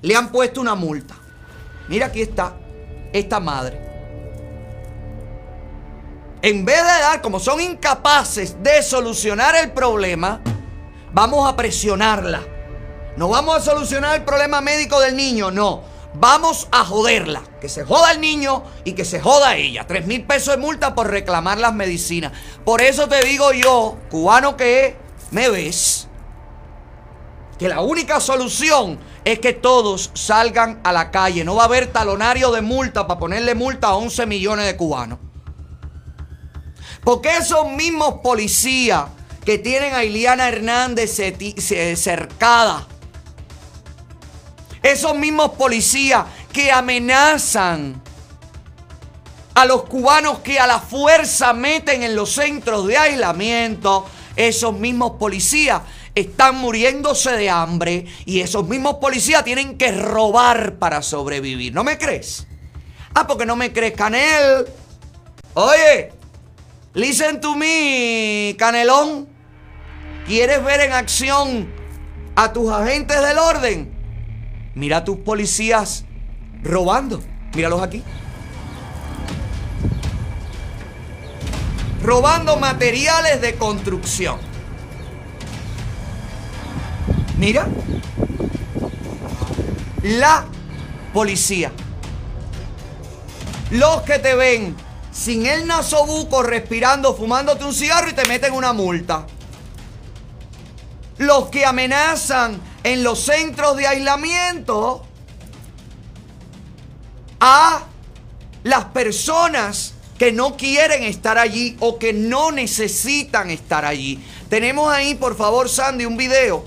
[0.00, 1.16] le han puesto una multa.
[1.86, 2.54] Mira, aquí está
[3.12, 3.89] esta madre.
[6.42, 10.40] En vez de dar, como son incapaces de solucionar el problema,
[11.12, 12.40] vamos a presionarla.
[13.16, 15.82] No vamos a solucionar el problema médico del niño, no.
[16.14, 17.42] Vamos a joderla.
[17.60, 19.86] Que se joda el niño y que se joda ella.
[19.86, 22.32] Tres mil pesos de multa por reclamar las medicinas.
[22.64, 24.96] Por eso te digo yo, cubano que
[25.32, 26.08] me ves,
[27.58, 31.44] que la única solución es que todos salgan a la calle.
[31.44, 35.18] No va a haber talonario de multa para ponerle multa a 11 millones de cubanos.
[37.04, 39.04] Porque esos mismos policías
[39.44, 41.16] que tienen a Iliana Hernández
[41.96, 42.86] cercada,
[44.82, 48.02] esos mismos policías que amenazan
[49.54, 54.06] a los cubanos que a la fuerza meten en los centros de aislamiento,
[54.36, 55.82] esos mismos policías
[56.14, 61.74] están muriéndose de hambre y esos mismos policías tienen que robar para sobrevivir.
[61.74, 62.46] ¿No me crees?
[63.14, 64.66] Ah, porque no me crees, Canel.
[65.54, 66.12] Oye,
[66.94, 69.28] listen to me, Canelón.
[70.26, 71.72] ¿Quieres ver en acción
[72.36, 73.92] a tus agentes del orden?
[74.74, 76.04] Mira a tus policías
[76.62, 77.20] robando.
[77.54, 78.02] Míralos aquí.
[82.02, 84.38] Robando materiales de construcción.
[87.38, 87.66] Mira.
[90.02, 90.44] La
[91.12, 91.72] policía.
[93.70, 94.76] Los que te ven
[95.22, 99.26] sin el nasobuco respirando, fumándote un cigarro y te meten una multa.
[101.18, 105.04] Los que amenazan en los centros de aislamiento
[107.38, 107.82] a
[108.62, 114.24] las personas que no quieren estar allí o que no necesitan estar allí.
[114.48, 116.64] Tenemos ahí, por favor, Sandy, un video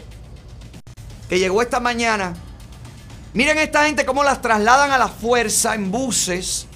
[1.27, 2.35] que llegó esta mañana.
[3.33, 6.67] Miren esta gente cómo las trasladan a la fuerza en buses.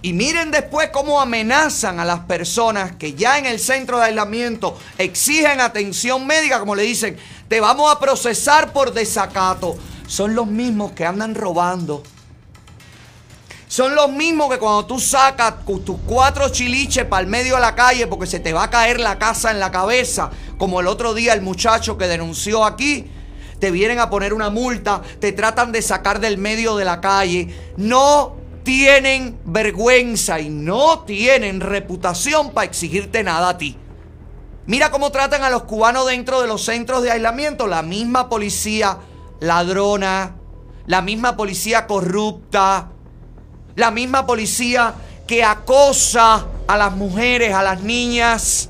[0.00, 4.78] Y miren después cómo amenazan a las personas que ya en el centro de aislamiento
[4.96, 7.16] exigen atención médica, como le dicen,
[7.48, 9.76] te vamos a procesar por desacato.
[10.06, 12.04] Son los mismos que andan robando.
[13.66, 17.74] Son los mismos que cuando tú sacas tus cuatro chiliches para el medio de la
[17.74, 21.12] calle porque se te va a caer la casa en la cabeza, como el otro
[21.12, 23.10] día el muchacho que denunció aquí,
[23.58, 27.74] te vienen a poner una multa, te tratan de sacar del medio de la calle.
[27.76, 28.36] No
[28.68, 33.78] tienen vergüenza y no tienen reputación para exigirte nada a ti.
[34.66, 37.66] Mira cómo tratan a los cubanos dentro de los centros de aislamiento.
[37.66, 38.98] La misma policía
[39.40, 40.36] ladrona,
[40.84, 42.90] la misma policía corrupta,
[43.74, 44.92] la misma policía
[45.26, 48.68] que acosa a las mujeres, a las niñas.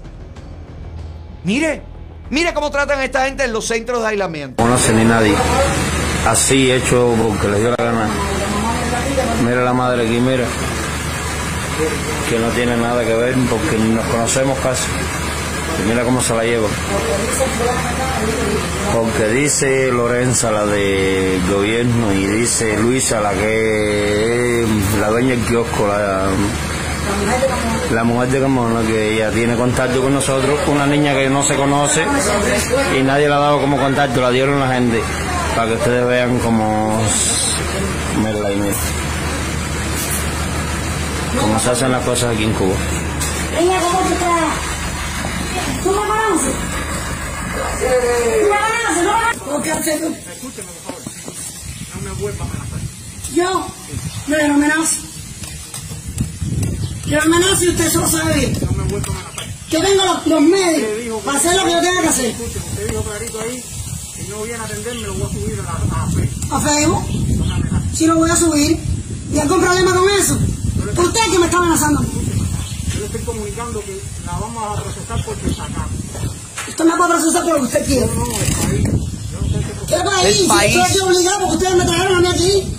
[1.43, 1.83] Mire,
[2.31, 4.63] mire cómo tratan a esta gente en los centros de aislamiento.
[4.63, 5.35] No conoce ni nadie.
[6.25, 8.09] Así hecho porque les dio la gana.
[9.45, 10.45] Mira la madre aquí, mira.
[12.29, 14.85] Que no tiene nada que ver porque nos conocemos casi.
[15.87, 16.69] Mira cómo se la lleva.
[18.95, 24.69] Porque dice Lorenza, la de gobierno, y dice Luisa, la que es
[25.01, 26.27] la dueña del kiosco, la,
[27.93, 31.55] la mujer de Carmona, que ella tiene contacto con nosotros, una niña que no se
[31.55, 32.05] conoce
[32.99, 35.01] y nadie la ha dado como contacto, la dieron la gente,
[35.55, 37.01] para que ustedes vean cómo...
[38.19, 39.08] Mírala ahí, mira.
[41.41, 42.75] Cómo se hacen las cosas aquí en Cuba.
[43.59, 44.55] Ella, ¿cómo tú estás?
[45.83, 46.55] ¿Tú me conoces?
[47.79, 49.05] ¿Tú me conoces?
[49.05, 49.53] ¿No?
[49.53, 50.15] ¿Por qué haces tú?
[53.35, 53.67] Yo,
[54.27, 54.97] no, yo no amenazo.
[57.07, 58.53] Yo no amenazo y usted solo sabe bien.
[59.71, 62.35] Yo tengo los, los medios para hacer lo que yo tenga que hacer.
[62.41, 63.63] Usted dijo clarito ahí,
[64.17, 66.31] si no viene a atenderme lo voy a subir a la, a la fe.
[66.51, 67.05] ¿A Facebook?
[67.95, 68.79] Si lo voy a subir.
[69.33, 70.39] ¿Y algún problema con eso?
[70.87, 72.03] ¿Usted que me está amenazando?
[72.03, 75.91] Yo le estoy comunicando que la vamos a procesar por desacato.
[76.69, 78.07] Usted me puede procesar por lo que usted quiera.
[79.89, 80.41] ¿Qué país?
[80.41, 80.75] El país.
[80.75, 82.77] Yo estoy obligado porque ustedes me trajeron a mí aquí.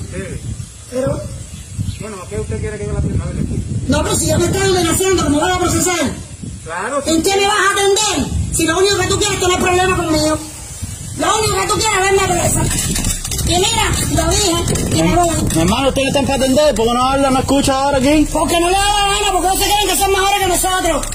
[0.92, 1.22] Pero,
[2.02, 3.00] Bueno, ¿a qué usted quiere que yo la?
[3.00, 3.64] A aquí.
[3.88, 6.12] no, pero si ya me están amenazando que me van a procesar.
[6.64, 7.04] Claro.
[7.06, 8.56] ¿En qué me vas a atender?
[8.56, 10.38] Si lo único que tú quieres es tener problemas conmigo.
[11.18, 13.09] Lo único que tú quieres es verme presa.
[13.50, 15.30] Y mira, lo dije y me voy.
[15.56, 16.76] Mi hermano, ¿ustedes están para atender?
[16.76, 18.28] ¿Por qué no habla, no escucha ahora aquí?
[18.32, 21.06] Porque no le da la gana, porque ellos se creen que son mejores que nosotros.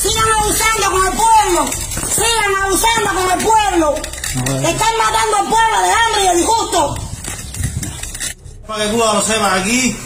[0.00, 1.70] Sigan abusando con el pueblo.
[2.08, 3.94] Sigan abusando con el pueblo.
[4.68, 6.94] Están matando al pueblo de hambre y de disgusto.
[8.66, 9.96] Para que Cuba lo sepa, aquí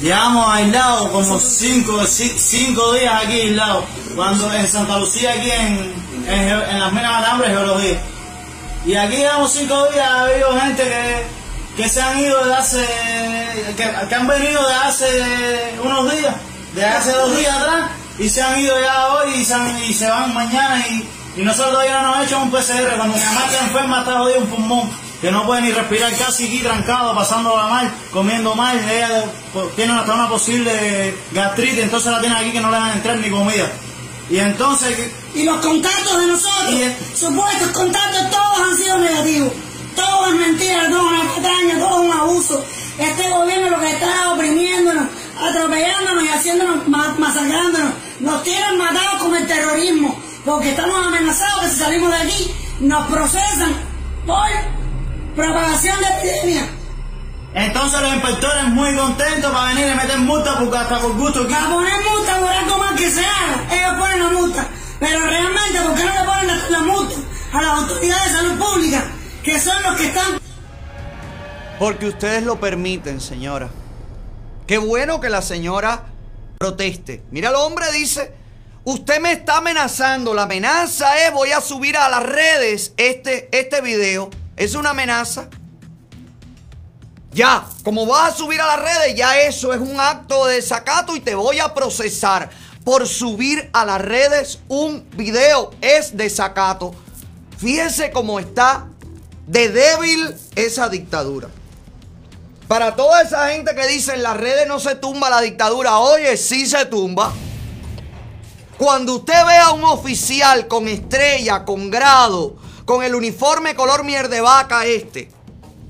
[0.00, 3.84] llevamos aislados como cinco, ci- cinco días aquí aislados.
[4.14, 5.92] Cuando en Santa Lucía, aquí en,
[6.28, 8.00] en, las minas de hambre, geología.
[8.86, 12.86] Y aquí llevamos cinco días, ha habido gente que, que se han ido de hace,
[13.76, 16.34] que, han venido de hace unos días,
[16.74, 19.94] de hace dos días atrás, y se han ido ya hoy y se, han- y
[19.94, 22.96] se van mañana y, y nosotros todavía no hemos hecho un PCR.
[22.96, 24.90] Cuando mi mamá está enferma está jodida un pulmón,
[25.20, 29.24] que no puede ni respirar casi aquí trancado, pasándola mal, comiendo mal, ella
[29.54, 32.94] pues, tiene hasta una posible gastritis, entonces la tienen aquí que no le van a
[32.94, 33.66] entrar ni comida.
[34.30, 34.96] Y entonces...
[35.34, 36.80] Y los contactos de nosotros,
[37.16, 39.52] supuestos contactos, todos han sido negativos.
[39.96, 42.64] Todo es mentira, todo es una patraña, todo es un abuso.
[42.98, 45.04] Este gobierno lo que está oprimiéndonos,
[45.40, 47.92] atropellándonos y haciéndonos, ma- masacrándonos.
[48.20, 53.06] Nos tienen matados con el terrorismo, porque estamos amenazados que si salimos de aquí nos
[53.08, 53.72] procesan
[54.26, 54.46] por
[55.34, 56.68] propagación de epidemia.
[57.54, 61.68] Entonces los inspectores muy contentos para venir y meter multa porque hasta por gusto Para
[61.68, 64.68] poner multa por algo más que se haga, ellos ponen la multa.
[64.98, 67.14] Pero realmente, ¿por qué no le ponen la, la multa
[67.52, 69.04] a las autoridades de salud pública,
[69.44, 70.40] que son los que están
[71.78, 73.70] Porque ustedes lo permiten, señora.
[74.66, 76.06] Qué bueno que la señora
[76.58, 77.22] proteste.
[77.30, 78.32] Mira, el hombre dice,
[78.82, 80.34] usted me está amenazando.
[80.34, 84.30] La amenaza es, voy a subir a las redes este, este video.
[84.56, 85.48] Es una amenaza.
[87.34, 91.16] Ya, como vas a subir a las redes, ya eso es un acto de desacato
[91.16, 92.48] y te voy a procesar
[92.84, 95.72] por subir a las redes un video.
[95.80, 96.94] Es desacato.
[97.58, 98.86] Fíjense cómo está
[99.48, 101.48] de débil esa dictadura.
[102.68, 106.36] Para toda esa gente que dice en las redes no se tumba la dictadura, oye,
[106.36, 107.32] sí se tumba.
[108.78, 114.28] Cuando usted ve a un oficial con estrella, con grado, con el uniforme color mier
[114.28, 115.33] de vaca este,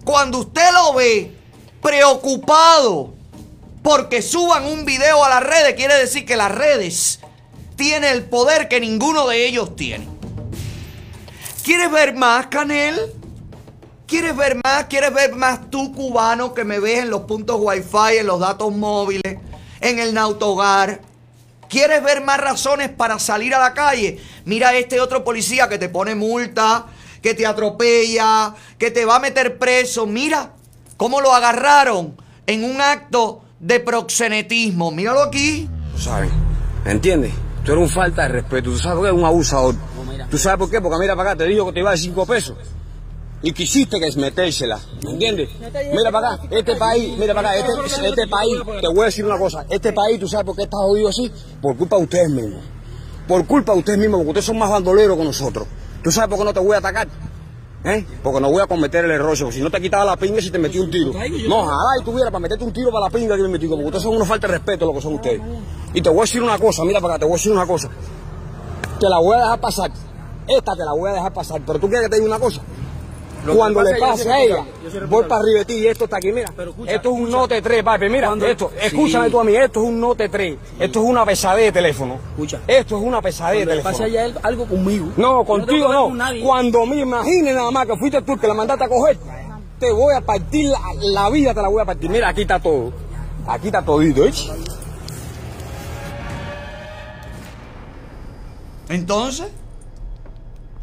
[0.04, 1.32] cuando usted lo ve
[1.82, 3.14] preocupado
[3.82, 7.20] porque suban un video a las redes, quiere decir que las redes
[7.76, 10.08] tienen el poder que ninguno de ellos tiene.
[11.62, 12.98] ¿Quieres ver más, Canel?
[14.06, 14.84] ¿Quieres ver más?
[14.84, 18.74] ¿Quieres ver más tú, cubano, que me ves en los puntos wifi, en los datos
[18.74, 19.38] móviles,
[19.80, 21.00] en el nautogar?
[21.68, 24.20] ¿Quieres ver más razones para salir a la calle?
[24.44, 26.86] Mira este otro policía que te pone multa,
[27.24, 30.04] que te atropella, que te va a meter preso.
[30.04, 30.52] Mira
[30.98, 32.14] cómo lo agarraron
[32.46, 34.90] en un acto de proxenetismo.
[34.90, 35.66] Míralo aquí.
[35.96, 36.30] ¿Sabes?
[36.84, 37.32] ¿Entiendes?
[37.64, 38.72] Tú eres un falta de respeto.
[38.72, 39.74] Tú sabes qué eres un abusador.
[40.30, 40.82] ¿Tú sabes por qué?
[40.82, 42.58] Porque mira para acá, te dijo que te iba a dar cinco pesos.
[43.40, 44.78] Y quisiste que es metérsela.
[45.02, 45.48] ¿Me entiendes?
[45.94, 49.24] Mira para acá, este país, mira para acá, este, este país, te voy a decir
[49.24, 49.64] una cosa.
[49.70, 51.32] Este país, ¿tú sabes por qué está jodido así?
[51.62, 52.62] Por culpa de ustedes mismos.
[53.26, 55.66] Por culpa de ustedes mismos, porque ustedes son más bandoleros que nosotros.
[56.04, 57.08] ¿Tú sabes por qué no te voy a atacar?
[57.82, 58.04] ¿Eh?
[58.22, 60.58] Porque no voy a cometer el error, si no te quitaba la pinga si te
[60.58, 61.12] metí un tiro.
[61.48, 63.84] No, ojalá y tuviera para meterte un tiro para la pinga que me metí, porque
[63.84, 65.40] ustedes son una falta de respeto lo que son ustedes.
[65.94, 67.66] Y te voy a decir una cosa, mira para acá, te voy a decir una
[67.66, 67.88] cosa.
[69.00, 69.90] Te la voy a dejar pasar.
[70.46, 72.60] Esta te la voy a dejar pasar, pero tú quieres que te diga una cosa.
[73.44, 74.64] Lo Cuando pasa le pase a ella,
[75.08, 76.48] voy para arriba de ti y esto está aquí, mira.
[76.56, 77.36] escucha, esto es un escucha.
[77.36, 78.86] Note 3, papi, mira, Cuando- esto, Sí.
[78.86, 82.18] escúchame tú a mí, esto es un Note 3, esto es una pesadez de teléfono.
[82.32, 82.60] Escucha.
[82.66, 83.92] Esto es una pesadez de Cuando le teléfono.
[83.98, 85.08] pase a ella algo conmigo.
[85.16, 86.04] No, contigo no.
[86.04, 86.42] con nadie.
[86.42, 89.18] Cuando me imagine nada más que fuiste tú que la mandaste a coger,
[89.78, 92.08] te voy a partir la, la vida, te la voy a partir.
[92.08, 92.92] Mira, aquí está todo.
[93.46, 94.32] Aquí está todito, ¿eh?
[98.88, 99.46] Entonces,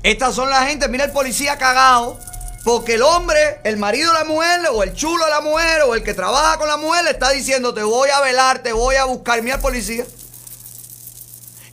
[0.03, 2.17] estas son la gente, mira el policía cagado,
[2.63, 5.95] porque el hombre, el marido de la mujer, o el chulo de la mujer, o
[5.95, 8.95] el que trabaja con la mujer, le está diciendo, te voy a velar, te voy
[8.95, 9.41] a buscar.
[9.41, 10.05] Mira el policía.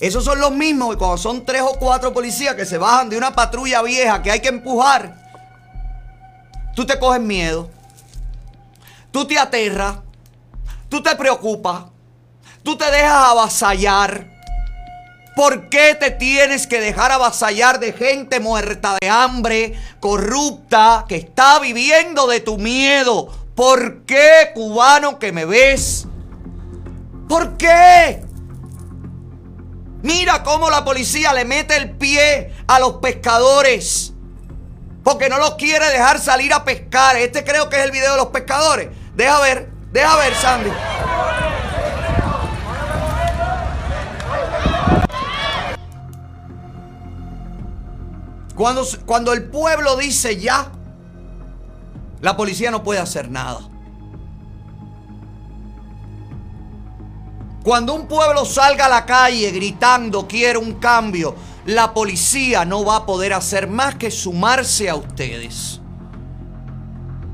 [0.00, 3.18] Esos son los mismos, y cuando son tres o cuatro policías que se bajan de
[3.18, 5.14] una patrulla vieja que hay que empujar,
[6.74, 7.68] tú te coges miedo,
[9.10, 9.96] tú te aterras,
[10.88, 11.84] tú te preocupas,
[12.62, 14.37] tú te dejas avasallar.
[15.38, 21.60] ¿Por qué te tienes que dejar avasallar de gente muerta de hambre, corrupta, que está
[21.60, 23.32] viviendo de tu miedo?
[23.54, 26.08] ¿Por qué, cubano que me ves?
[27.28, 28.20] ¿Por qué?
[30.02, 34.12] Mira cómo la policía le mete el pie a los pescadores.
[35.04, 37.16] Porque no los quiere dejar salir a pescar.
[37.16, 38.88] Este creo que es el video de los pescadores.
[39.14, 40.70] Deja ver, deja ver, Sandy.
[48.58, 50.72] Cuando, cuando el pueblo dice ya,
[52.20, 53.60] la policía no puede hacer nada.
[57.62, 61.36] Cuando un pueblo salga a la calle gritando quiero un cambio,
[61.66, 65.80] la policía no va a poder hacer más que sumarse a ustedes.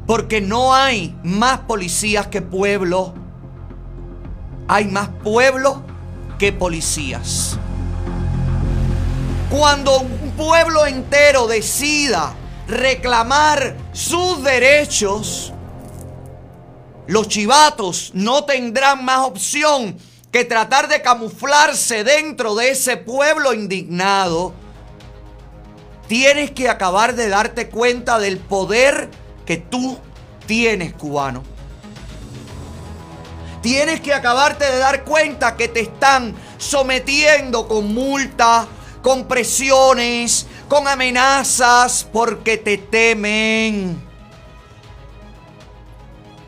[0.07, 3.15] Porque no hay más policías que pueblo.
[4.69, 5.83] Hay más pueblo
[6.39, 7.59] que policías.
[9.49, 10.03] Cuando
[10.37, 12.35] pueblo entero decida
[12.67, 15.53] reclamar sus derechos,
[17.07, 19.97] los chivatos no tendrán más opción
[20.33, 24.55] que tratar de camuflarse dentro de ese pueblo indignado.
[26.09, 29.11] Tienes que acabar de darte cuenta del poder
[29.47, 29.99] que tú
[30.47, 31.43] tienes, cubano.
[33.63, 38.67] Tienes que acabarte de dar cuenta que te están sometiendo con multa,
[39.05, 44.03] con presiones, con amenazas, porque te temen.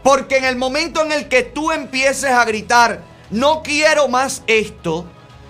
[0.03, 5.05] Porque en el momento en el que tú empieces a gritar, no quiero más esto,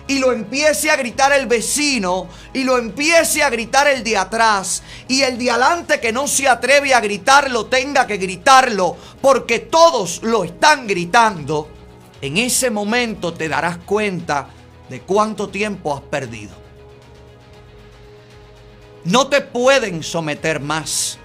[0.09, 4.83] y lo empiece a gritar el vecino, y lo empiece a gritar el de atrás,
[5.07, 10.24] y el de adelante que no se atreve a gritarlo tenga que gritarlo, porque todos
[10.24, 11.69] lo están gritando,
[12.20, 14.49] en ese momento te darás cuenta
[14.89, 16.65] de cuánto tiempo has perdido.
[19.07, 21.19] No te pueden someter más.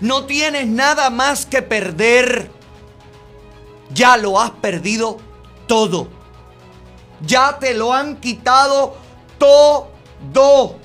[0.00, 2.50] No tienes nada más que perder.
[3.94, 5.18] Ya lo has perdido
[5.66, 6.08] todo.
[7.26, 8.94] Ya te lo han quitado
[9.38, 10.76] todo.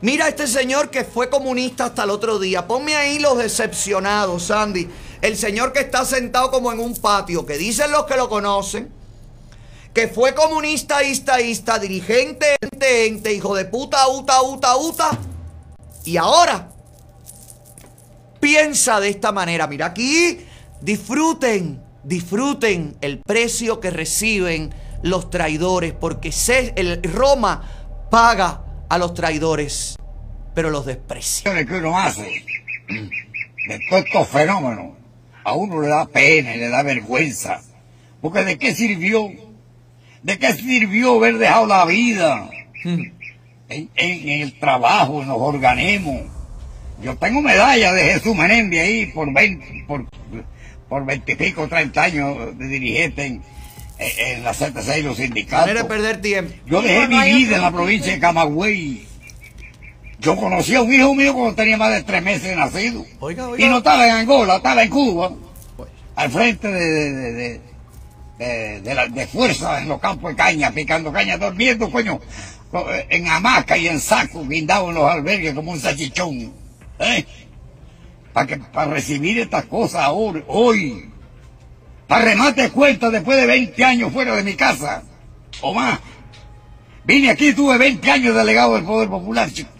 [0.00, 2.66] Mira a este señor que fue comunista hasta el otro día.
[2.66, 4.90] Ponme ahí los decepcionados, Sandy.
[5.20, 8.92] El señor que está sentado como en un patio, que dicen los que lo conocen,
[9.94, 15.18] que fue comunista, ista, ista, dirigente, ente, ente, hijo de puta, uta, uta, uta.
[16.04, 16.70] Y ahora
[18.40, 19.66] piensa de esta manera.
[19.66, 20.40] Mira aquí,
[20.80, 29.14] disfruten, disfruten el precio que reciben los traidores, porque se- el Roma paga a los
[29.14, 29.96] traidores,
[30.54, 31.66] pero los desprecia.
[31.66, 32.22] que uno hace
[33.68, 34.96] de estos fenómenos,
[35.44, 37.60] a uno le da pena le da vergüenza.
[38.20, 39.28] Porque ¿de qué sirvió?
[40.22, 42.48] ¿De qué sirvió haber dejado la vida
[42.84, 43.12] en,
[43.68, 46.22] en- en el trabajo, en los organismos?
[47.02, 50.06] Yo tengo medalla de Jesús Menembe ahí por 20, por,
[50.88, 53.42] por 20 y pico, 30 años de dirigente en,
[53.98, 55.74] en, en la ZCI y los sindicatos.
[55.74, 56.54] De perder tiempo.
[56.66, 59.06] Yo dejé mi vida en la provincia de Camagüey.
[60.20, 63.04] Yo conocí a un hijo mío cuando tenía más de tres meses de nacido.
[63.18, 63.66] Oiga, oiga.
[63.66, 65.32] Y no estaba en Angola, estaba en Cuba.
[66.14, 67.60] Al frente de, de, de, de,
[68.80, 72.20] de- la- de fuerza en los campos de caña, picando caña, durmiendo, coño,
[73.08, 76.52] en hamaca y en saco, guindado en los albergues como un salchichón.
[76.98, 77.26] ¿eh?
[78.32, 81.10] Para que para recibir estas cosas ahora, hoy.
[82.08, 85.02] Para remate de cuenta después de 20 años fuera de mi casa.
[85.60, 85.98] O más.
[87.04, 89.70] Vine aquí tuve 20 años delegado del Poder Popular, chico.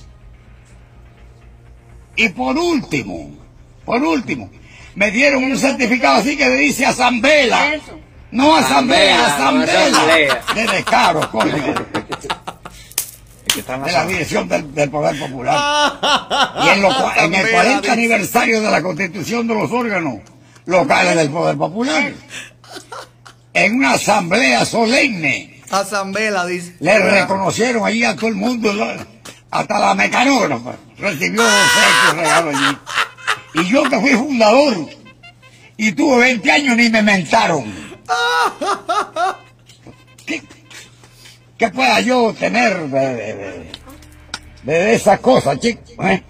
[2.16, 3.30] Y por último,
[3.84, 4.50] por último,
[4.94, 7.80] me dieron un certificado así que dice Asamblea.
[8.32, 10.32] No Asamblea, Asamblea, no Asamblea.
[10.32, 10.66] Asamblea.
[10.66, 11.74] De descaro, coño.
[13.84, 15.98] De la dirección del, del Poder Popular.
[16.64, 17.92] Y en, los cua- en el Asamblea, 40 dice.
[17.92, 20.14] aniversario de la constitución de los órganos
[20.64, 22.12] locales del Poder Popular,
[23.52, 26.76] en una asamblea solemne, Asamblea, dice.
[26.80, 28.72] le reconocieron allí a todo el mundo,
[29.50, 32.78] hasta la mecanógrafa recibió un regalo allí.
[33.54, 34.88] Y yo que fui fundador
[35.76, 37.91] y tuve 20 años ni me mentaron.
[40.26, 40.42] ¿Qué,
[41.58, 43.72] qué pueda yo tener de, de, de-
[44.62, 45.82] de esas cosas, chicos?
[46.06, 46.22] eh?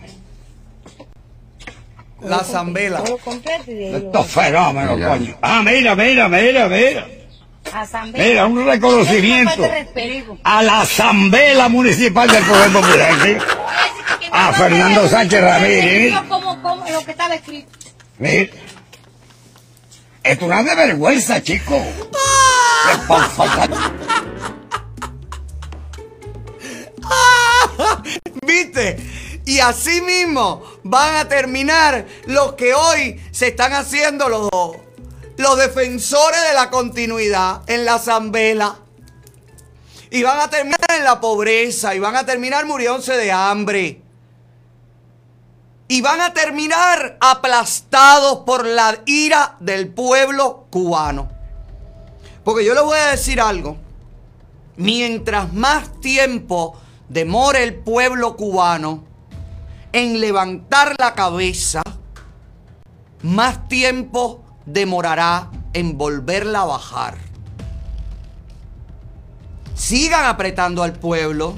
[2.22, 3.02] La Asamblea.
[3.66, 5.36] De estos fenómenos, coño.
[5.42, 7.06] Ah, mira, mira, mira, mira.
[8.14, 9.62] Mira, un reconocimiento
[10.44, 13.12] a la Asamblea Municipal del Poder Popular.
[13.22, 13.36] ¿sí?
[14.30, 16.14] A Fernando Sánchez Ramírez.
[16.28, 17.70] Como, como lo que estaba escrito.
[18.18, 18.52] Mira.
[20.24, 21.76] Es de vergüenza, chico.
[28.46, 28.96] ¿Viste?
[29.44, 34.48] Y así mismo van a terminar los que hoy se están haciendo los,
[35.36, 38.76] los defensores de la continuidad en la asamblea.
[40.10, 44.01] Y van a terminar en la pobreza y van a terminar muriéndose de hambre.
[45.92, 51.28] Y van a terminar aplastados por la ira del pueblo cubano.
[52.44, 53.76] Porque yo les voy a decir algo.
[54.78, 59.04] Mientras más tiempo demore el pueblo cubano
[59.92, 61.82] en levantar la cabeza,
[63.20, 67.18] más tiempo demorará en volverla a bajar.
[69.74, 71.54] Sigan apretando al pueblo,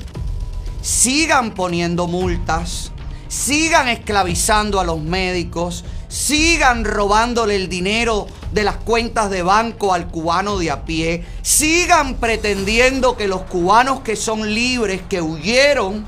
[0.82, 2.90] sigan poniendo multas,
[3.34, 10.06] sigan esclavizando a los médicos, sigan robándole el dinero de las cuentas de banco al
[10.06, 16.06] cubano de a pie, sigan pretendiendo que los cubanos que son libres, que huyeron,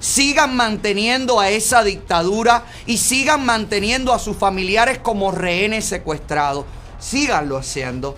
[0.00, 6.64] sigan manteniendo a esa dictadura y sigan manteniendo a sus familiares como rehenes secuestrados.
[6.98, 8.16] Síganlo haciendo.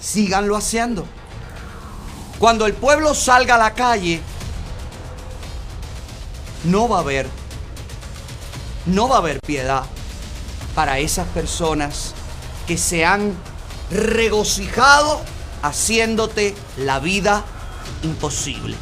[0.00, 1.06] Síganlo haciendo.
[2.38, 4.22] Cuando el pueblo salga a la calle,
[6.64, 7.26] no va a haber,
[8.86, 9.84] no va a haber piedad
[10.74, 12.14] para esas personas
[12.66, 13.34] que se han
[13.90, 15.20] regocijado
[15.62, 17.44] haciéndote la vida
[18.02, 18.76] imposible.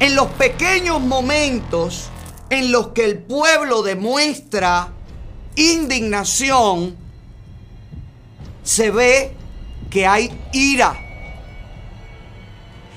[0.00, 2.10] En los pequeños momentos
[2.50, 4.88] en los que el pueblo demuestra
[5.56, 6.96] indignación,
[8.62, 9.34] se ve
[9.90, 10.96] que hay ira.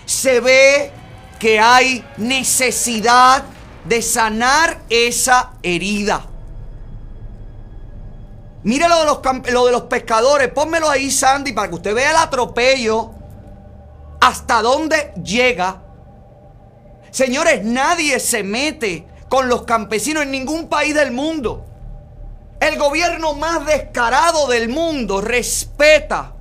[0.06, 0.92] Se ve
[1.40, 3.44] que hay necesidad
[3.86, 6.26] de sanar esa herida.
[8.64, 9.20] Mire lo de los,
[9.54, 13.12] lo de los pescadores, pónmelo ahí, Sandy, para que usted vea el atropello
[14.20, 15.84] hasta dónde llega.
[17.12, 21.66] Señores, nadie se mete con los campesinos en ningún país del mundo.
[22.60, 26.34] El gobierno más descarado del mundo respeta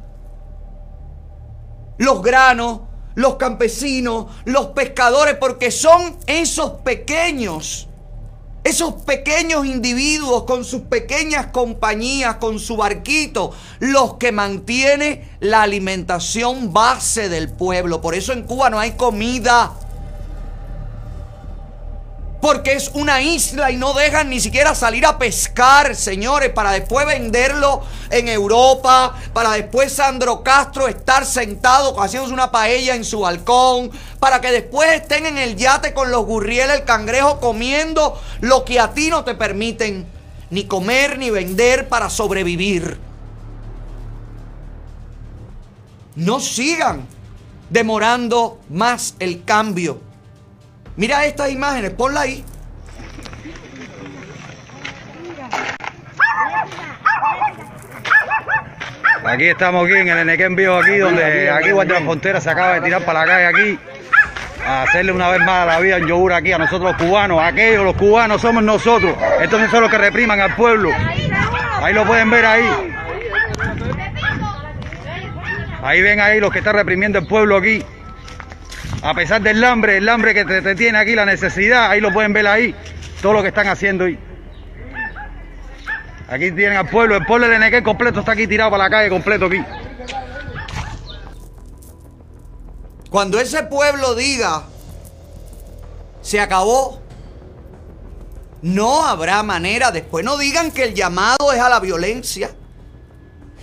[1.98, 2.81] los granos,
[3.17, 7.89] los campesinos, los pescadores, porque son esos pequeños,
[8.63, 16.73] esos pequeños individuos con sus pequeñas compañías, con su barquito, los que mantiene la alimentación
[16.73, 18.01] base del pueblo.
[18.01, 19.73] Por eso en Cuba no hay comida.
[22.47, 27.05] Porque es una isla y no dejan ni siquiera salir a pescar, señores, para después
[27.05, 33.90] venderlo en Europa, para después Sandro Castro estar sentado haciéndose una paella en su balcón,
[34.20, 38.78] para que después estén en el yate con los gurrieles, el cangrejo, comiendo lo que
[38.78, 40.06] a ti no te permiten
[40.51, 42.97] ni comer ni vender para sobrevivir.
[46.14, 47.09] No sigan
[47.70, 50.06] demorando más el cambio.
[50.97, 52.44] Mira estas imágenes, ponla ahí.
[59.27, 62.81] Aquí estamos aquí en el Enequén Viejo aquí, donde aquí Guardia Frontera se acaba de
[62.81, 63.78] tirar para la calle aquí.
[64.64, 67.40] A hacerle una vez más la vida en yogur aquí a nosotros los cubanos.
[67.43, 69.14] Aquellos, los cubanos, somos nosotros.
[69.40, 70.90] Estos no son los que repriman al pueblo.
[71.82, 72.94] Ahí lo pueden ver ahí.
[75.82, 77.85] Ahí ven ahí los que están reprimiendo el pueblo aquí.
[79.07, 82.33] A pesar del hambre, el hambre que te, tiene aquí, la necesidad, ahí lo pueden
[82.33, 82.74] ver ahí.
[83.23, 84.19] Todo lo que están haciendo ahí.
[86.28, 89.09] Aquí tienen al pueblo, el pueblo de Nequén completo está aquí tirado para la calle
[89.09, 89.65] completo aquí.
[93.09, 94.65] Cuando ese pueblo diga,
[96.20, 97.01] se acabó,
[98.62, 99.93] no habrá manera.
[99.93, 102.51] Después no digan que el llamado es a la violencia.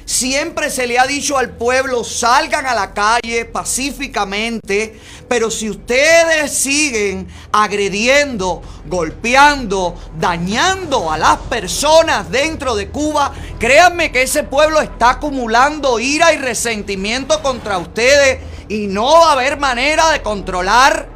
[0.05, 4.99] Siempre se le ha dicho al pueblo, salgan a la calle pacíficamente,
[5.29, 14.23] pero si ustedes siguen agrediendo, golpeando, dañando a las personas dentro de Cuba, créanme que
[14.23, 20.09] ese pueblo está acumulando ira y resentimiento contra ustedes y no va a haber manera
[20.09, 21.07] de controlar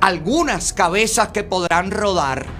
[0.00, 2.59] algunas cabezas que podrán rodar.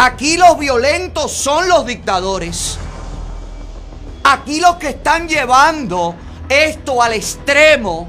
[0.00, 2.78] Aquí los violentos son los dictadores.
[4.22, 6.14] Aquí los que están llevando
[6.48, 8.08] esto al extremo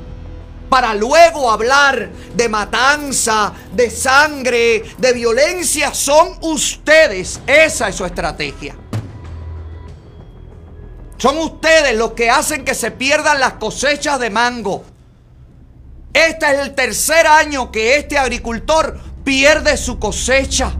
[0.69, 7.41] para luego hablar de matanza, de sangre, de violencia, son ustedes.
[7.47, 8.75] Esa es su estrategia.
[11.17, 14.83] Son ustedes los que hacen que se pierdan las cosechas de mango.
[16.13, 20.75] Este es el tercer año que este agricultor pierde su cosecha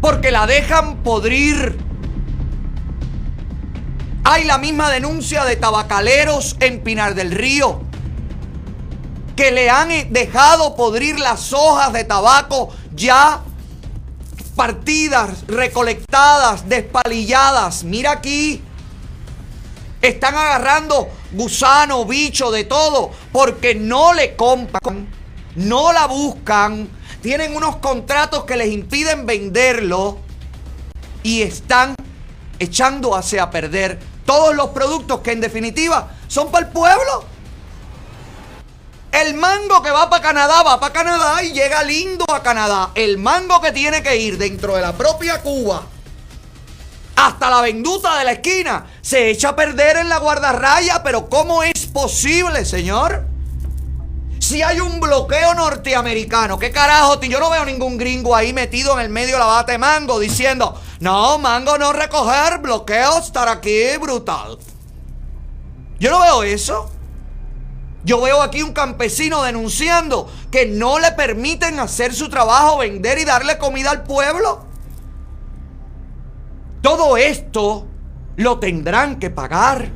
[0.00, 1.78] porque la dejan podrir.
[4.24, 7.88] Hay la misma denuncia de tabacaleros en Pinar del Río
[9.38, 13.40] que le han dejado podrir las hojas de tabaco ya
[14.56, 17.84] partidas, recolectadas, despalilladas.
[17.84, 18.60] Mira aquí.
[20.02, 25.08] Están agarrando gusano, bicho, de todo, porque no le compran,
[25.54, 26.88] no la buscan,
[27.22, 30.18] tienen unos contratos que les impiden venderlo
[31.22, 31.94] y están
[32.58, 37.24] echando hacia perder todos los productos que en definitiva son para el pueblo.
[39.10, 42.90] El mango que va para Canadá va para Canadá y llega lindo a Canadá.
[42.94, 45.82] El mango que tiene que ir dentro de la propia Cuba
[47.16, 51.02] hasta la venduta de la esquina se echa a perder en la guardarraya.
[51.02, 53.26] Pero ¿cómo es posible, señor?
[54.48, 57.20] Si hay un bloqueo norteamericano, ¿qué carajo?
[57.20, 60.18] Yo no veo ningún gringo ahí metido en el medio de la bata de mango
[60.18, 64.56] diciendo, no, mango no recoger, bloqueo estar aquí, brutal.
[66.00, 66.90] Yo no veo eso.
[68.04, 73.26] Yo veo aquí un campesino denunciando que no le permiten hacer su trabajo, vender y
[73.26, 74.64] darle comida al pueblo.
[76.80, 77.86] Todo esto
[78.36, 79.90] lo tendrán que pagar.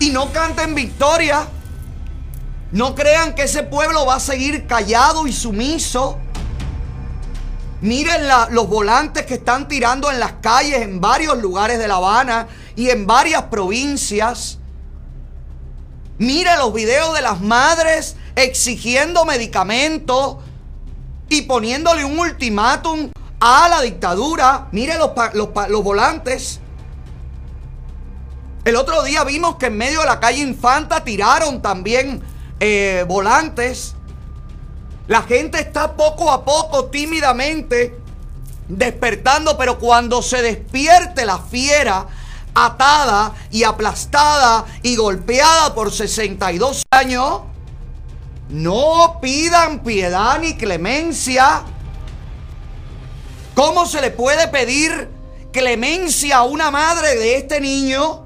[0.00, 1.46] Y no canten victoria.
[2.72, 6.18] No crean que ese pueblo va a seguir callado y sumiso.
[7.82, 12.48] Miren los volantes que están tirando en las calles en varios lugares de La Habana
[12.74, 14.58] y en varias provincias.
[16.16, 20.38] Miren los videos de las madres exigiendo medicamentos
[21.28, 24.68] y poniéndole un ultimátum a la dictadura.
[24.72, 26.60] Mire los, los los volantes.
[28.64, 32.22] El otro día vimos que en medio de la calle Infanta tiraron también
[32.64, 33.96] eh, volantes.
[35.08, 37.98] La gente está poco a poco, tímidamente,
[38.68, 42.06] despertando, pero cuando se despierte la fiera,
[42.54, 47.40] atada y aplastada y golpeada por 62 años,
[48.48, 51.64] no pidan piedad ni clemencia.
[53.56, 55.08] ¿Cómo se le puede pedir
[55.52, 58.24] clemencia a una madre de este niño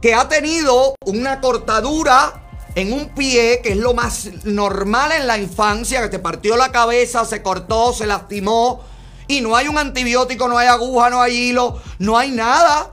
[0.00, 2.47] que ha tenido una cortadura
[2.78, 6.70] en un pie, que es lo más normal en la infancia, que te partió la
[6.70, 8.84] cabeza, se cortó, se lastimó,
[9.26, 12.92] y no hay un antibiótico, no hay aguja, no hay hilo, no hay nada?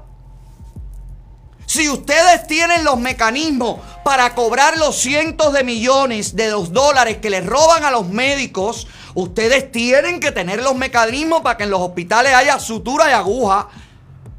[1.68, 7.30] Si ustedes tienen los mecanismos para cobrar los cientos de millones de los dólares que
[7.30, 11.82] les roban a los médicos, ustedes tienen que tener los mecanismos para que en los
[11.82, 13.68] hospitales haya sutura y aguja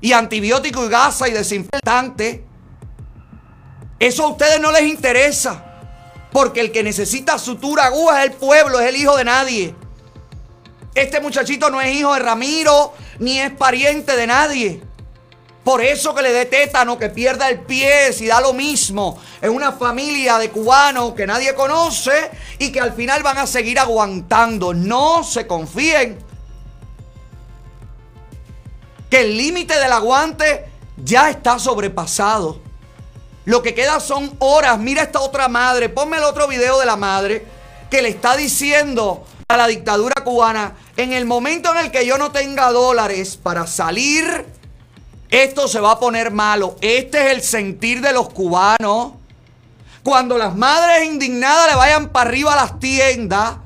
[0.00, 2.45] y antibiótico y gasa y desinfectante.
[3.98, 5.62] Eso a ustedes no les interesa.
[6.32, 9.74] Porque el que necesita sutura, aguja es el pueblo, es el hijo de nadie.
[10.94, 14.82] Este muchachito no es hijo de Ramiro, ni es pariente de nadie.
[15.64, 19.18] Por eso que le dé tétano, que pierda el pie, si da lo mismo.
[19.40, 23.78] Es una familia de cubanos que nadie conoce y que al final van a seguir
[23.78, 24.72] aguantando.
[24.72, 26.18] No se confíen.
[29.10, 30.66] Que el límite del aguante
[30.96, 32.65] ya está sobrepasado.
[33.46, 34.78] Lo que queda son horas.
[34.78, 35.88] Mira esta otra madre.
[35.88, 37.46] Ponme el otro video de la madre
[37.88, 42.18] que le está diciendo a la dictadura cubana, en el momento en el que yo
[42.18, 44.44] no tenga dólares para salir,
[45.30, 46.76] esto se va a poner malo.
[46.80, 49.12] Este es el sentir de los cubanos.
[50.02, 53.56] Cuando las madres indignadas le vayan para arriba a las tiendas,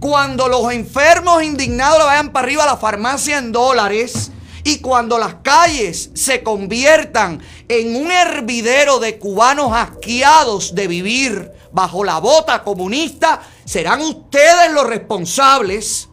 [0.00, 4.32] cuando los enfermos indignados le vayan para arriba a la farmacia en dólares,
[4.64, 12.04] y cuando las calles se conviertan en un hervidero de cubanos asqueados de vivir bajo
[12.04, 16.08] la bota comunista, serán ustedes los responsables.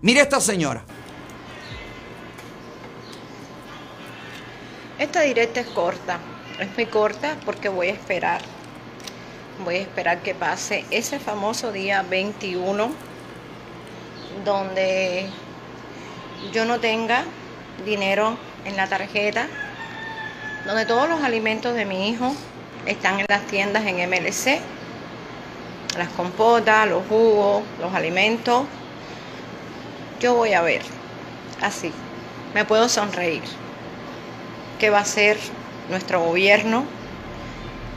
[0.00, 0.84] Mire esta señora.
[4.98, 6.20] Esta directa es corta,
[6.60, 8.40] es muy corta porque voy a esperar.
[9.64, 12.90] Voy a esperar que pase ese famoso día 21
[14.44, 15.28] donde
[16.50, 17.24] yo no tenga
[17.84, 19.46] dinero en la tarjeta,
[20.66, 22.34] donde todos los alimentos de mi hijo
[22.86, 24.60] están en las tiendas en MLC,
[25.96, 28.64] las compotas, los jugos, los alimentos.
[30.20, 30.82] Yo voy a ver,
[31.60, 31.92] así,
[32.54, 33.42] me puedo sonreír.
[34.78, 35.38] ¿Qué va a hacer
[35.90, 36.84] nuestro gobierno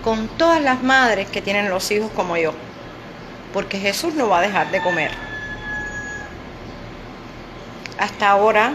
[0.04, 2.54] con todas las madres que tienen los hijos como yo?
[3.54, 5.12] Porque Jesús no va a dejar de comer.
[7.98, 8.74] Hasta ahora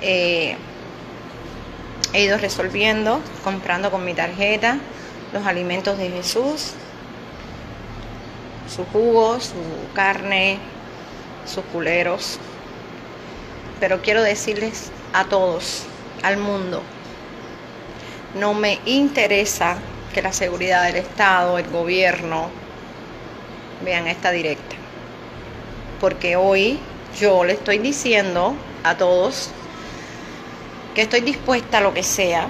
[0.00, 0.56] eh,
[2.12, 4.78] he ido resolviendo, comprando con mi tarjeta
[5.32, 6.72] los alimentos de Jesús,
[8.68, 9.54] su jugo, su
[9.94, 10.58] carne,
[11.46, 12.38] sus culeros.
[13.80, 15.84] Pero quiero decirles a todos,
[16.22, 16.82] al mundo,
[18.38, 19.76] no me interesa
[20.14, 22.50] que la seguridad del Estado, el gobierno,
[23.84, 24.76] vean esta directa.
[26.00, 26.78] Porque hoy
[27.18, 29.50] yo le estoy diciendo a todos
[30.94, 32.46] que estoy dispuesta a lo que sea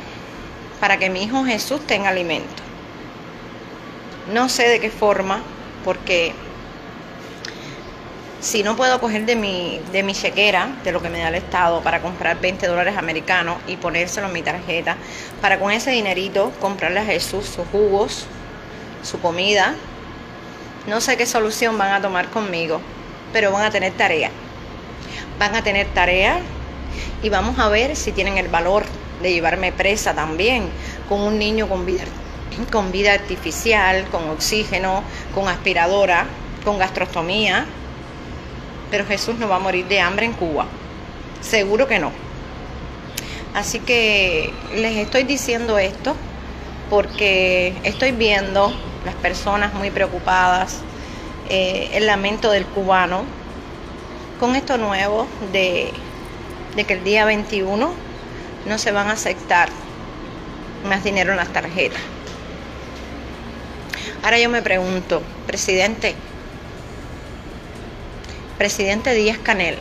[0.81, 2.63] para que mi hijo Jesús tenga alimento.
[4.33, 5.43] No sé de qué forma,
[5.85, 6.33] porque
[8.41, 11.37] si no puedo coger de mi, de mi chequera, de lo que me da el
[11.37, 14.97] Estado, para comprar 20 dólares americanos y ponérselo en mi tarjeta,
[15.41, 18.27] para con ese dinerito comprarle a Jesús sus jugos,
[19.05, 19.75] su comida,
[20.89, 22.81] no sé qué solución van a tomar conmigo,
[23.33, 24.31] pero van a tener tarea.
[25.43, 26.39] Van a tener tarea
[27.21, 28.85] y vamos a ver si tienen el valor
[29.23, 30.69] de llevarme presa también
[31.09, 32.05] con un niño con vida,
[32.71, 35.03] con vida artificial, con oxígeno,
[35.35, 36.27] con aspiradora,
[36.65, 37.67] con gastrostomía.
[38.89, 40.67] Pero Jesús no va a morir de hambre en Cuba.
[41.41, 42.13] Seguro que no.
[43.53, 46.15] Así que les estoy diciendo esto
[46.89, 48.73] porque estoy viendo
[49.05, 50.83] las personas muy preocupadas,
[51.49, 53.25] eh, el lamento del cubano,
[54.43, 55.93] con esto nuevo de,
[56.75, 57.93] que el día 21
[58.67, 59.69] no se van a aceptar
[60.85, 62.01] más dinero en las tarjetas.
[64.25, 66.17] Ahora yo me pregunto, presidente,
[68.59, 69.79] presidente Díaz Canel,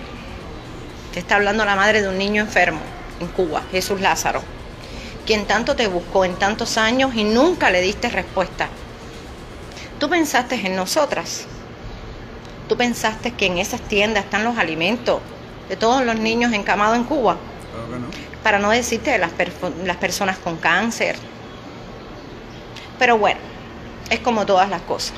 [1.12, 2.82] te está hablando la madre de un niño enfermo
[3.20, 4.44] en Cuba, Jesús Lázaro,
[5.26, 8.70] quien tanto te buscó en tantos años y nunca le diste respuesta.
[9.98, 11.48] Tú pensaste en nosotras.
[12.72, 15.20] Tú pensaste que en esas tiendas están los alimentos
[15.68, 17.36] de todos los niños encamados en Cuba.
[18.44, 19.32] Para no decirte de las,
[19.84, 21.18] las personas con cáncer.
[22.98, 23.42] Pero bueno,
[24.10, 25.18] es como todas las cosas.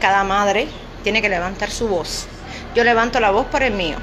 [0.00, 0.68] Cada madre
[1.02, 2.26] tiene que levantar su voz.
[2.74, 3.96] Yo levanto la voz por el mío.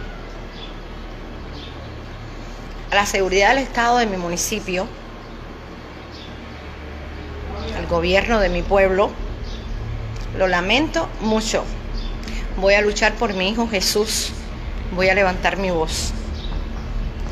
[2.90, 4.88] A la seguridad del Estado de mi municipio,
[7.78, 9.12] al gobierno de mi pueblo,
[10.40, 11.64] lo lamento mucho.
[12.58, 14.32] Voy a luchar por mi hijo Jesús.
[14.92, 16.14] Voy a levantar mi voz.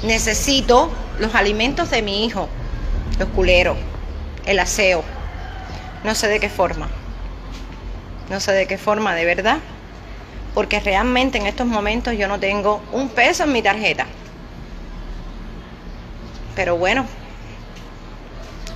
[0.03, 2.47] Necesito los alimentos de mi hijo,
[3.19, 3.77] los culeros,
[4.45, 5.03] el aseo.
[6.03, 6.87] No sé de qué forma.
[8.29, 9.57] No sé de qué forma, de verdad.
[10.53, 14.05] Porque realmente en estos momentos yo no tengo un peso en mi tarjeta.
[16.55, 17.05] Pero bueno,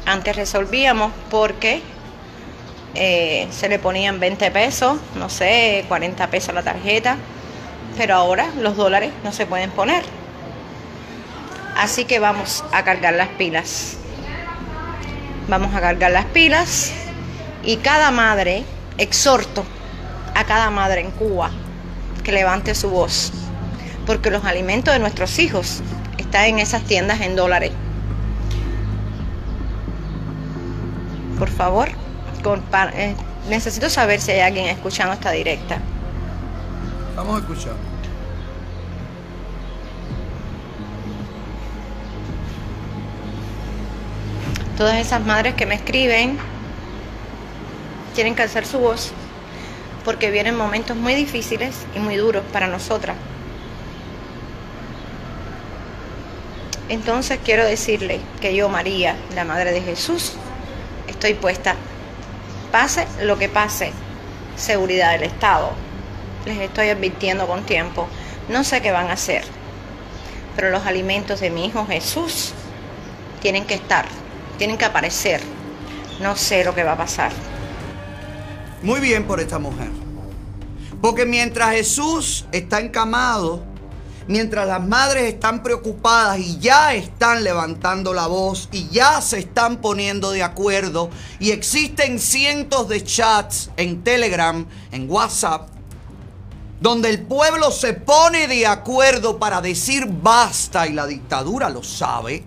[0.06, 1.82] antes resolvíamos porque
[2.96, 7.18] eh, se le ponían 20 pesos, no sé, 40 pesos la tarjeta.
[7.98, 10.04] Pero ahora los dólares no se pueden poner.
[11.78, 13.98] Así que vamos a cargar las pilas.
[15.48, 16.92] Vamos a cargar las pilas
[17.64, 18.64] y cada madre,
[18.98, 19.64] exhorto
[20.36, 21.52] a cada madre en Cuba
[22.24, 23.32] que levante su voz,
[24.06, 25.82] porque los alimentos de nuestros hijos
[26.18, 27.72] están en esas tiendas en dólares.
[31.40, 31.90] Por favor,
[32.94, 33.16] eh,
[33.50, 35.78] necesito saber si hay alguien escuchando esta directa.
[37.16, 37.74] Vamos a escuchar.
[44.78, 46.38] Todas esas madres que me escriben
[48.16, 49.14] tienen que alzar su voz
[50.04, 53.16] porque vienen momentos muy difíciles y muy duros para nosotras.
[56.90, 60.34] Entonces quiero decirle que yo, María, la Madre de Jesús,
[61.08, 61.76] estoy puesta,
[62.72, 63.92] pase lo que pase,
[64.56, 65.72] seguridad del Estado.
[66.46, 68.08] Les estoy advirtiendo con tiempo,
[68.50, 69.44] no sé qué van a hacer,
[70.56, 72.54] pero los alimentos de mi hijo Jesús
[73.42, 74.06] tienen que estar,
[74.58, 75.42] tienen que aparecer.
[76.22, 77.32] No sé lo que va a pasar.
[78.84, 79.90] Muy bien por esta mujer.
[81.02, 83.64] Porque mientras Jesús está encamado,
[84.28, 89.78] mientras las madres están preocupadas y ya están levantando la voz y ya se están
[89.78, 95.70] poniendo de acuerdo y existen cientos de chats en Telegram, en WhatsApp,
[96.80, 102.44] donde el pueblo se pone de acuerdo para decir basta y la dictadura lo sabe,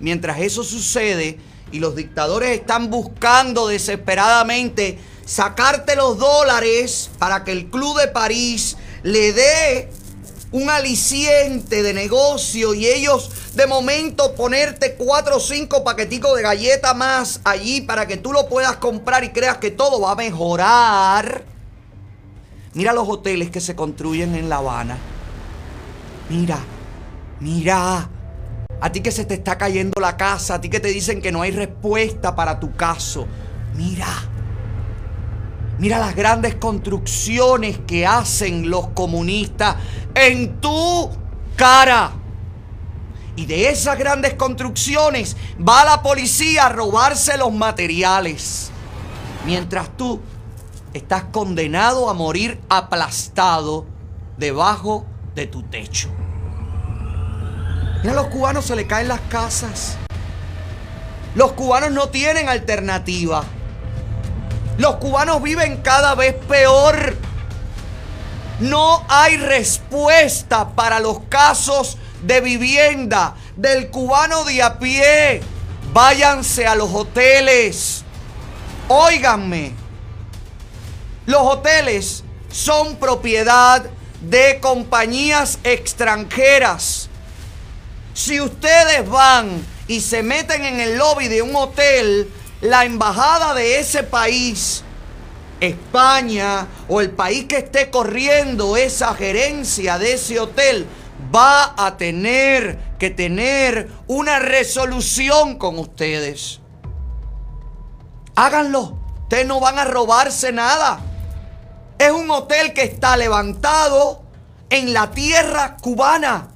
[0.00, 1.38] mientras eso sucede
[1.72, 8.76] y los dictadores están buscando desesperadamente sacarte los dólares para que el Club de París
[9.02, 9.90] le dé
[10.56, 16.94] un aliciente de negocio y ellos de momento ponerte cuatro o cinco paqueticos de galleta
[16.94, 21.44] más allí para que tú lo puedas comprar y creas que todo va a mejorar.
[22.72, 24.96] Mira los hoteles que se construyen en La Habana.
[26.30, 26.58] Mira,
[27.40, 28.08] mira.
[28.80, 31.32] A ti que se te está cayendo la casa, a ti que te dicen que
[31.32, 33.26] no hay respuesta para tu caso.
[33.74, 34.35] Mira.
[35.78, 39.76] Mira las grandes construcciones que hacen los comunistas
[40.14, 41.10] en tu
[41.56, 42.12] cara.
[43.36, 48.70] Y de esas grandes construcciones va la policía a robarse los materiales.
[49.44, 50.20] Mientras tú
[50.94, 53.84] estás condenado a morir aplastado
[54.38, 55.04] debajo
[55.34, 56.08] de tu techo.
[58.02, 59.98] Mira, a los cubanos se le caen las casas.
[61.34, 63.44] Los cubanos no tienen alternativa.
[64.78, 67.16] Los cubanos viven cada vez peor.
[68.60, 75.40] No hay respuesta para los casos de vivienda del cubano de a pie.
[75.92, 78.04] Váyanse a los hoteles.
[78.88, 79.74] Óiganme.
[81.26, 83.84] Los hoteles son propiedad
[84.20, 87.08] de compañías extranjeras.
[88.14, 92.30] Si ustedes van y se meten en el lobby de un hotel,
[92.60, 94.82] la embajada de ese país,
[95.60, 100.86] España o el país que esté corriendo esa gerencia de ese hotel,
[101.34, 106.60] va a tener que tener una resolución con ustedes.
[108.34, 108.98] Háganlo.
[109.22, 111.00] Ustedes no van a robarse nada.
[111.98, 114.22] Es un hotel que está levantado
[114.70, 116.48] en la tierra cubana.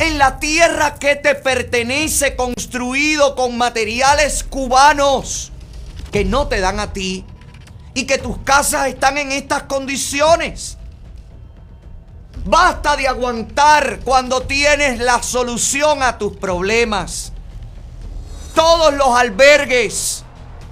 [0.00, 5.52] En la tierra que te pertenece, construido con materiales cubanos
[6.10, 7.26] que no te dan a ti.
[7.92, 10.78] Y que tus casas están en estas condiciones.
[12.46, 17.32] Basta de aguantar cuando tienes la solución a tus problemas.
[18.54, 20.24] Todos los albergues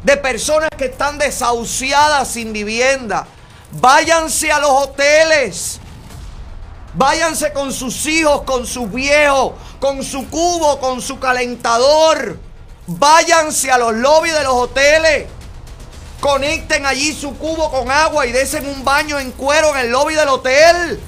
[0.05, 3.27] de personas que están desahuciadas sin vivienda,
[3.73, 5.81] váyanse a los hoteles.
[6.99, 12.37] Váyanse con sus hijos, con sus viejos, con su cubo, con su calentador.
[12.89, 15.29] Váyanse a los lobbies de los hoteles.
[16.19, 20.15] Conecten allí su cubo con agua y desen un baño en cuero en el lobby
[20.15, 20.99] del hotel.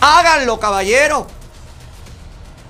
[0.00, 1.26] Háganlo, caballero.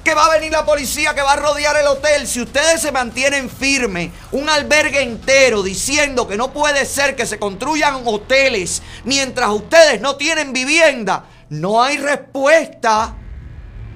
[0.02, 2.26] Que va a venir la policía que va a rodear el hotel.
[2.26, 7.38] Si ustedes se mantienen firmes, un albergue entero diciendo que no puede ser que se
[7.38, 13.14] construyan hoteles mientras ustedes no tienen vivienda, no hay respuesta.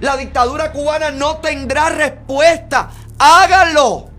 [0.01, 2.91] La dictadura cubana no tendrá respuesta.
[3.19, 4.11] Háganlo.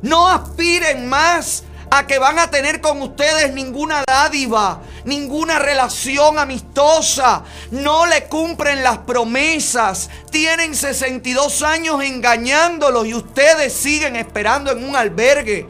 [0.00, 7.42] No aspiren más a que van a tener con ustedes ninguna dádiva, ninguna relación amistosa.
[7.70, 10.08] No le cumplen las promesas.
[10.30, 15.68] Tienen 62 años engañándolos y ustedes siguen esperando en un albergue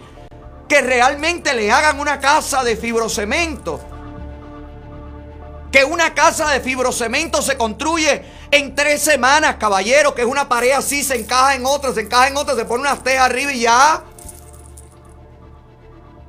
[0.69, 3.94] que realmente le hagan una casa de fibrocemento.
[5.75, 8.23] Que una casa de fibrocemento se construye
[8.53, 12.29] en tres semanas, caballero, que es una pared así, se encaja en otra, se encaja
[12.29, 14.05] en otra, se pone unas tejas arriba y ya.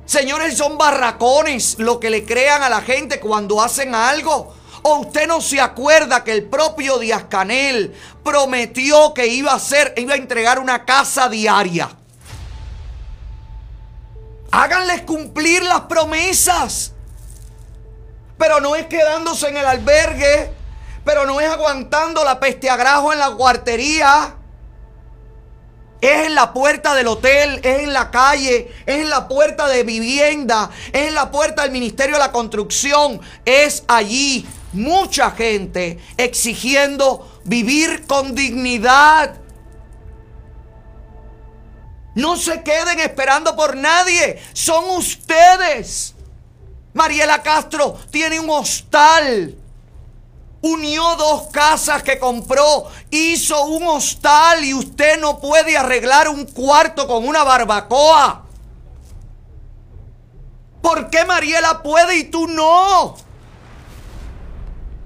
[0.04, 4.52] Señores, son barracones lo que le crean a la gente cuando hacen algo.
[4.82, 7.94] ¿O usted no se acuerda que el propio Díaz Canel
[8.24, 11.88] prometió que iba a hacer, iba a entregar una casa diaria?
[14.50, 16.95] Háganles cumplir las promesas.
[18.38, 20.50] Pero no es quedándose en el albergue.
[21.04, 24.34] Pero no es aguantando la peste a grajo en la cuartería.
[26.00, 29.82] Es en la puerta del hotel, es en la calle, es en la puerta de
[29.82, 33.20] vivienda, es en la puerta del Ministerio de la Construcción.
[33.44, 39.36] Es allí mucha gente exigiendo vivir con dignidad.
[42.16, 46.15] No se queden esperando por nadie, son ustedes.
[46.96, 49.54] Mariela Castro tiene un hostal.
[50.62, 57.06] Unió dos casas que compró, hizo un hostal y usted no puede arreglar un cuarto
[57.06, 58.46] con una barbacoa.
[60.80, 63.16] ¿Por qué Mariela puede y tú no?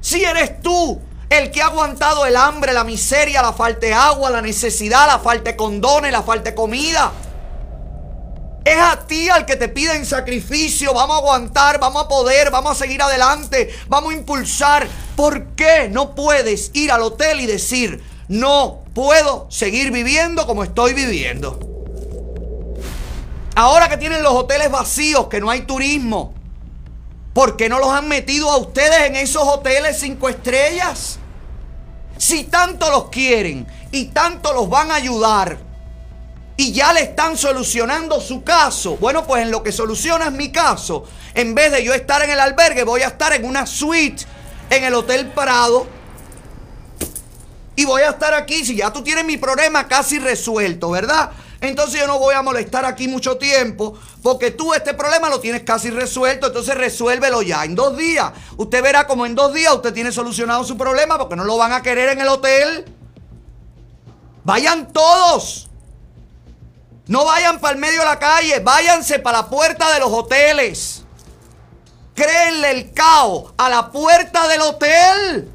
[0.01, 4.31] Si eres tú el que ha aguantado el hambre, la miseria, la falta de agua,
[4.31, 7.13] la necesidad, la falta de condones, la falta de comida.
[8.71, 10.95] Es a ti al que te piden sacrificio.
[10.95, 14.87] Vamos a aguantar, vamos a poder, vamos a seguir adelante, vamos a impulsar.
[15.17, 20.93] ¿Por qué no puedes ir al hotel y decir, no puedo seguir viviendo como estoy
[20.93, 21.59] viviendo?
[23.57, 26.33] Ahora que tienen los hoteles vacíos, que no hay turismo,
[27.35, 31.19] ¿por qué no los han metido a ustedes en esos hoteles cinco estrellas?
[32.19, 35.59] Si tanto los quieren y tanto los van a ayudar,
[36.61, 38.99] y ya le están solucionando su caso.
[38.99, 42.39] Bueno, pues en lo que solucionas mi caso, en vez de yo estar en el
[42.39, 44.27] albergue, voy a estar en una suite
[44.69, 45.87] en el Hotel Prado.
[47.77, 51.31] Y voy a estar aquí, si ya tú tienes mi problema casi resuelto, ¿verdad?
[51.63, 55.63] Entonces yo no voy a molestar aquí mucho tiempo, porque tú este problema lo tienes
[55.63, 58.33] casi resuelto, entonces resuélvelo ya en dos días.
[58.59, 61.73] Usted verá como en dos días usted tiene solucionado su problema, porque no lo van
[61.73, 62.85] a querer en el hotel.
[64.45, 65.70] Vayan todos.
[67.11, 71.03] No vayan para el medio de la calle, váyanse para la puerta de los hoteles.
[72.15, 75.51] Créenle el caos a la puerta del hotel.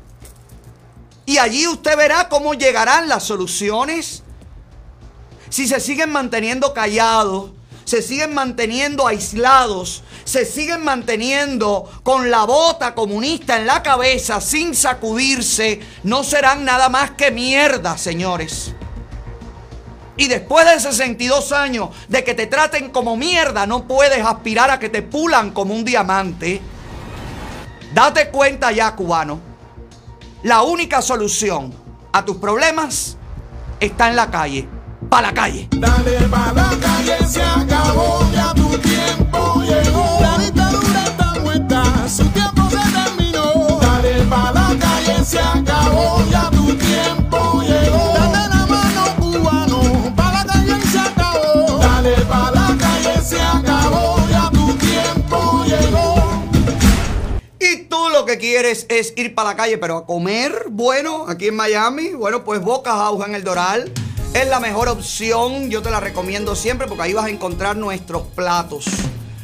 [1.25, 4.21] Y allí usted verá cómo llegarán las soluciones.
[5.47, 7.51] Si se siguen manteniendo callados,
[7.85, 14.75] se siguen manteniendo aislados, se siguen manteniendo con la bota comunista en la cabeza sin
[14.75, 18.74] sacudirse, no serán nada más que mierda, señores.
[20.17, 24.79] Y después de 62 años de que te traten como mierda, no puedes aspirar a
[24.79, 26.61] que te pulan como un diamante.
[27.93, 29.39] Date cuenta ya, cubano.
[30.43, 31.73] La única solución
[32.13, 33.17] a tus problemas
[33.79, 34.67] está en la calle.
[35.09, 35.67] Pa' la calle.
[35.71, 40.24] Dale pa' la calle, se acabó, ya tu tiempo llegó.
[58.25, 62.43] Que quieres es ir para la calle, pero a comer, bueno, aquí en Miami, bueno,
[62.43, 63.91] pues Boca House en el Doral
[64.33, 65.69] es la mejor opción.
[65.69, 68.85] Yo te la recomiendo siempre porque ahí vas a encontrar nuestros platos.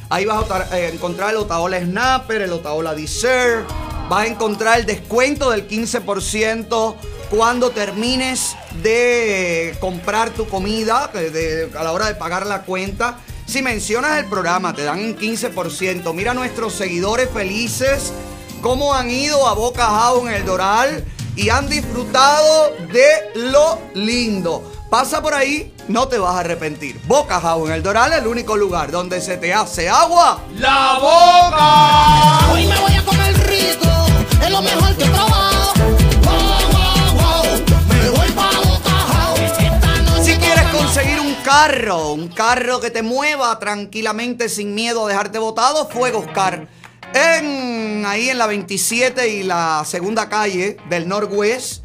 [0.10, 3.66] Ahí vas a eh, encontrar el Otaola Snapper, el Otaola Dessert.
[4.10, 6.96] Vas a encontrar el descuento del 15%
[7.30, 11.10] cuando termines de comprar tu comida,
[11.78, 13.20] a la hora de pagar la cuenta.
[13.46, 16.14] Si mencionas el programa, te dan un 15%.
[16.14, 18.12] Mira a nuestros seguidores felices,
[18.62, 21.04] cómo han ido a Boca House en el Doral
[21.36, 24.72] y han disfrutado de lo lindo.
[24.90, 27.02] Pasa por ahí, no te vas a arrepentir.
[27.08, 30.42] Boca House en el Doral es el único lugar donde se te hace agua.
[30.58, 32.52] ¡La boca!
[32.54, 33.88] Hoy me voy a comer rico,
[34.44, 35.74] es lo mejor que he probado.
[36.24, 36.34] Wow,
[36.72, 42.92] wow, wow, me voy pa' Boca noche Si quieres conseguir un carro, un carro que
[42.92, 46.68] te mueva tranquilamente sin miedo a dejarte botado, Fuegos Car.
[47.14, 51.84] En, ahí en la 27 y la segunda calle del Northwest.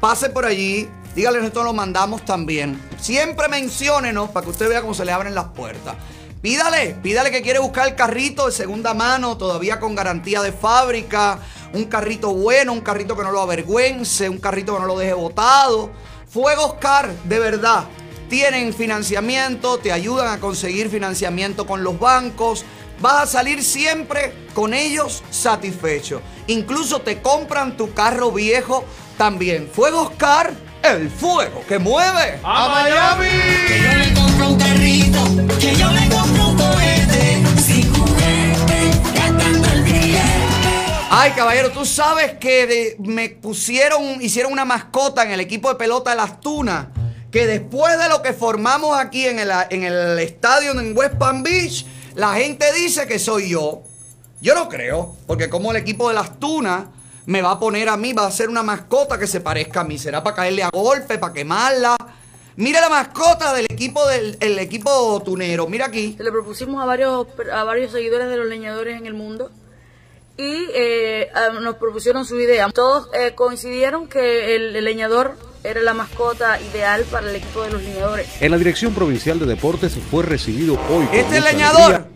[0.00, 0.88] Pase por allí.
[1.14, 2.80] Dígale, nosotros lo mandamos también.
[3.00, 5.96] Siempre menciónenos para que usted vea cómo se le abren las puertas.
[6.42, 11.38] Pídale, pídale que quiere buscar el carrito de segunda mano, todavía con garantía de fábrica.
[11.72, 15.14] Un carrito bueno, un carrito que no lo avergüence, un carrito que no lo deje
[15.14, 15.90] botado.
[16.28, 17.84] Fuegos Car, de verdad.
[18.28, 22.64] Tienen financiamiento, te ayudan a conseguir financiamiento con los bancos.
[23.00, 26.22] Vas a salir siempre con ellos satisfecho.
[26.46, 28.84] Incluso te compran tu carro viejo
[29.18, 29.68] también.
[29.72, 30.52] Fuegos Car,
[30.82, 32.38] el fuego que mueve.
[32.42, 33.28] ¡A Miami!
[33.68, 35.24] Que yo le compro un carrito,
[35.60, 37.42] que yo le compro un cohete.
[37.60, 40.20] Sin juguete, gastando el billete.
[41.10, 45.74] Ay, caballero, tú sabes que de- me pusieron, hicieron una mascota en el equipo de
[45.74, 46.86] pelota de las Tunas.
[47.30, 51.42] Que después de lo que formamos aquí en el, en el estadio en West Palm
[51.42, 51.84] Beach,
[52.16, 53.82] la gente dice que soy yo.
[54.40, 56.86] Yo no creo, porque como el equipo de las Tunas
[57.26, 59.84] me va a poner a mí, va a ser una mascota que se parezca a
[59.84, 59.98] mí.
[59.98, 61.96] Será para caerle a golpe, para quemarla.
[62.56, 65.66] Mira la mascota del equipo del el equipo tunero.
[65.68, 66.14] Mira aquí.
[66.16, 69.50] Se le propusimos a varios, a varios seguidores de los leñadores en el mundo
[70.38, 71.30] y eh,
[71.60, 72.70] nos propusieron su idea.
[72.70, 75.36] Todos eh, coincidieron que el leñador
[75.66, 78.26] era la mascota ideal para el equipo de los leñadores.
[78.40, 81.06] En la Dirección Provincial de Deportes fue recibido hoy.
[81.06, 82.06] con Este leñador, alegría.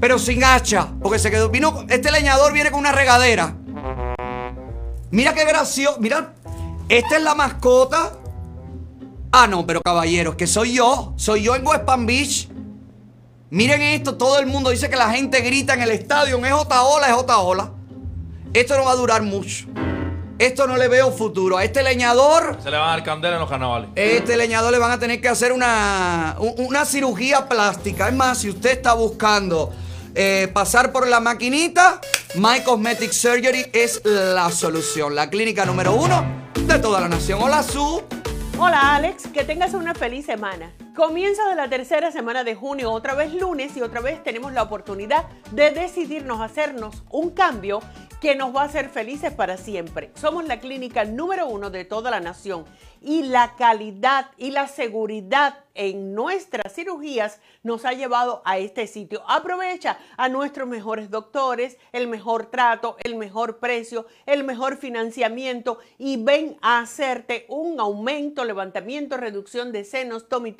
[0.00, 1.48] pero sin hacha, porque se quedó.
[1.48, 3.54] Vino, este leñador viene con una regadera.
[5.10, 5.96] Mira qué gracioso.
[6.00, 6.34] Mira,
[6.88, 8.12] esta es la mascota.
[9.32, 11.14] Ah, no, pero caballeros, que soy yo.
[11.16, 12.48] Soy yo en West Palm Beach.
[13.50, 16.44] Miren esto, todo el mundo dice que la gente grita en el estadio.
[16.44, 17.72] Es Otaola, es Otaola.
[18.52, 19.66] Esto no va a durar mucho.
[20.38, 21.58] Esto no le veo futuro.
[21.58, 22.58] A este leñador.
[22.62, 23.90] Se le van a dar candela en los carnavales.
[23.96, 28.08] Este leñador le van a tener que hacer una, una cirugía plástica.
[28.08, 29.72] Es más, si usted está buscando
[30.14, 32.00] eh, pasar por la maquinita,
[32.36, 35.16] My Cosmetic Surgery es la solución.
[35.16, 36.24] La clínica número uno
[36.54, 37.40] de toda la nación.
[37.42, 38.04] Hola, Su.
[38.60, 40.72] Hola Alex, que tengas una feliz semana.
[40.96, 44.64] Comienza de la tercera semana de junio, otra vez lunes y otra vez tenemos la
[44.64, 47.80] oportunidad de decidirnos a hacernos un cambio
[48.20, 50.10] que nos va a hacer felices para siempre.
[50.14, 52.64] Somos la clínica número uno de toda la nación
[53.00, 59.22] y la calidad y la seguridad en nuestras cirugías nos ha llevado a este sitio.
[59.28, 66.16] Aprovecha a nuestros mejores doctores, el mejor trato, el mejor precio, el mejor financiamiento y
[66.16, 70.56] ven a hacerte un aumento, levantamiento, reducción de senos, tummy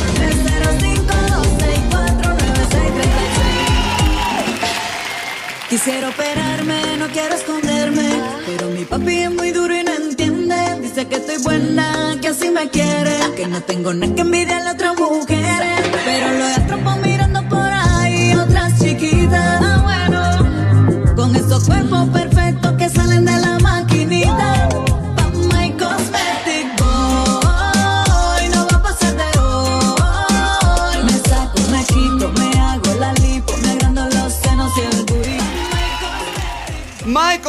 [5.67, 5.69] 305-264-9636.
[5.69, 8.09] Quisiera operarme, no quiero esconderme.
[8.45, 10.55] Pero mi papi es muy duro y no entiende.
[10.81, 13.17] Dice que estoy buena, que así me quiere.
[13.35, 15.89] Que no tengo nada que envidiarle a otras mujeres.
[16.05, 19.59] Pero lo atrapo mirando por ahí otras chiquitas.
[19.61, 20.21] Ah, bueno.
[21.17, 22.07] Con esos cuerpos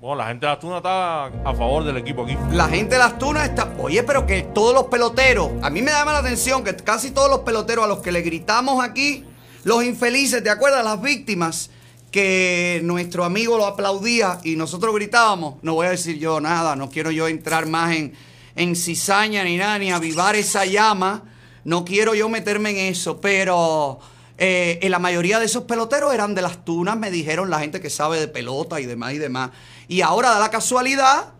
[0.00, 2.38] Bueno, la gente de las tunas está a favor del equipo aquí.
[2.52, 3.72] La gente de las tunas está.
[3.80, 5.50] Oye, pero que todos los peloteros.
[5.60, 8.22] A mí me llama la atención que casi todos los peloteros a los que le
[8.22, 9.24] gritamos aquí,
[9.64, 10.84] los infelices, ¿te acuerdas?
[10.84, 11.70] Las víctimas,
[12.10, 15.56] que nuestro amigo lo aplaudía y nosotros gritábamos.
[15.62, 18.12] No voy a decir yo nada, no quiero yo entrar más en,
[18.54, 21.24] en cizaña ni nada, ni avivar esa llama.
[21.64, 23.98] No quiero yo meterme en eso, pero.
[24.36, 27.80] eh, en la mayoría de esos peloteros eran de las tunas, me dijeron la gente
[27.80, 29.50] que sabe de pelota y demás y demás.
[29.88, 31.32] Y ahora da la casualidad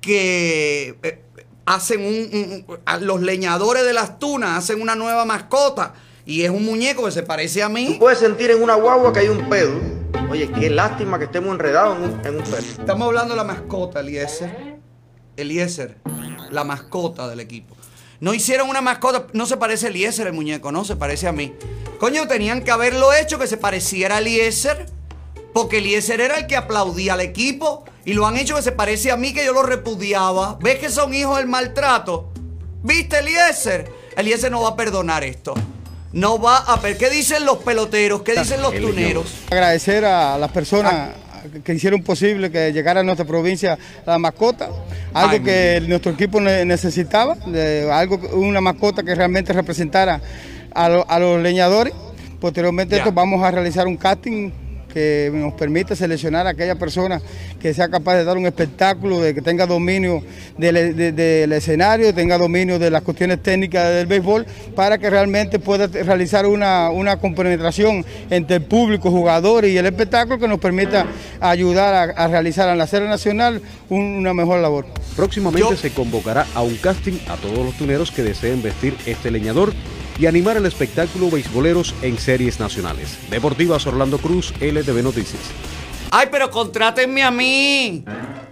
[0.00, 1.22] que eh,
[1.66, 2.66] hacen un,
[3.00, 5.94] los leñadores de las tunas hacen una nueva mascota
[6.26, 7.96] y es un muñeco que se parece a mí.
[8.00, 9.80] Puedes sentir en una guagua que hay un pedo.
[10.28, 12.58] Oye, qué lástima que estemos enredados en un, en un pedo.
[12.58, 14.76] Estamos hablando de la mascota, Eliezer.
[15.36, 15.98] Eliezer,
[16.50, 17.76] la mascota del equipo.
[18.18, 21.32] No hicieron una mascota, no se parece a Eliezer el muñeco, no, se parece a
[21.32, 21.54] mí.
[22.00, 24.86] Coño, tenían que haberlo hecho que se pareciera a Eliezer,
[25.52, 29.12] porque Eliezer era el que aplaudía al equipo y lo han hecho que se parece
[29.12, 30.58] a mí que yo lo repudiaba.
[30.60, 32.30] ¿Ves que son hijos del maltrato?
[32.82, 33.92] ¿Viste, Eliezer?
[34.16, 35.54] Eliezer no va a perdonar esto.
[36.16, 38.22] No va a per- ¿Qué dicen los peloteros?
[38.22, 39.26] ¿Qué dicen los tuneros?
[39.50, 41.10] Agradecer a las personas
[41.62, 44.70] que hicieron posible que llegara a nuestra provincia la mascota,
[45.12, 50.22] algo Ay, que nuestro equipo ne- necesitaba, de algo, una mascota que realmente representara
[50.74, 51.92] a, lo- a los leñadores.
[52.40, 54.50] Posteriormente esto vamos a realizar un casting
[54.96, 57.20] que nos permite seleccionar a aquella persona
[57.60, 60.22] que sea capaz de dar un espectáculo, de que tenga dominio
[60.56, 65.58] del, de- del escenario, tenga dominio de las cuestiones técnicas del béisbol, para que realmente
[65.58, 71.04] pueda realizar una, una compenetración entre el público, jugadores y el espectáculo que nos permita
[71.40, 73.60] ayudar a, a realizar en la serie nacional
[73.90, 74.86] un- una mejor labor.
[75.14, 79.74] Próximamente se convocará a un casting a todos los tuneros que deseen vestir este leñador
[80.18, 83.18] y animar el espectáculo beisboleros en series nacionales.
[83.30, 85.42] Deportivas Orlando Cruz, LTV Noticias.
[86.10, 88.04] Ay, pero contrátenme a mí.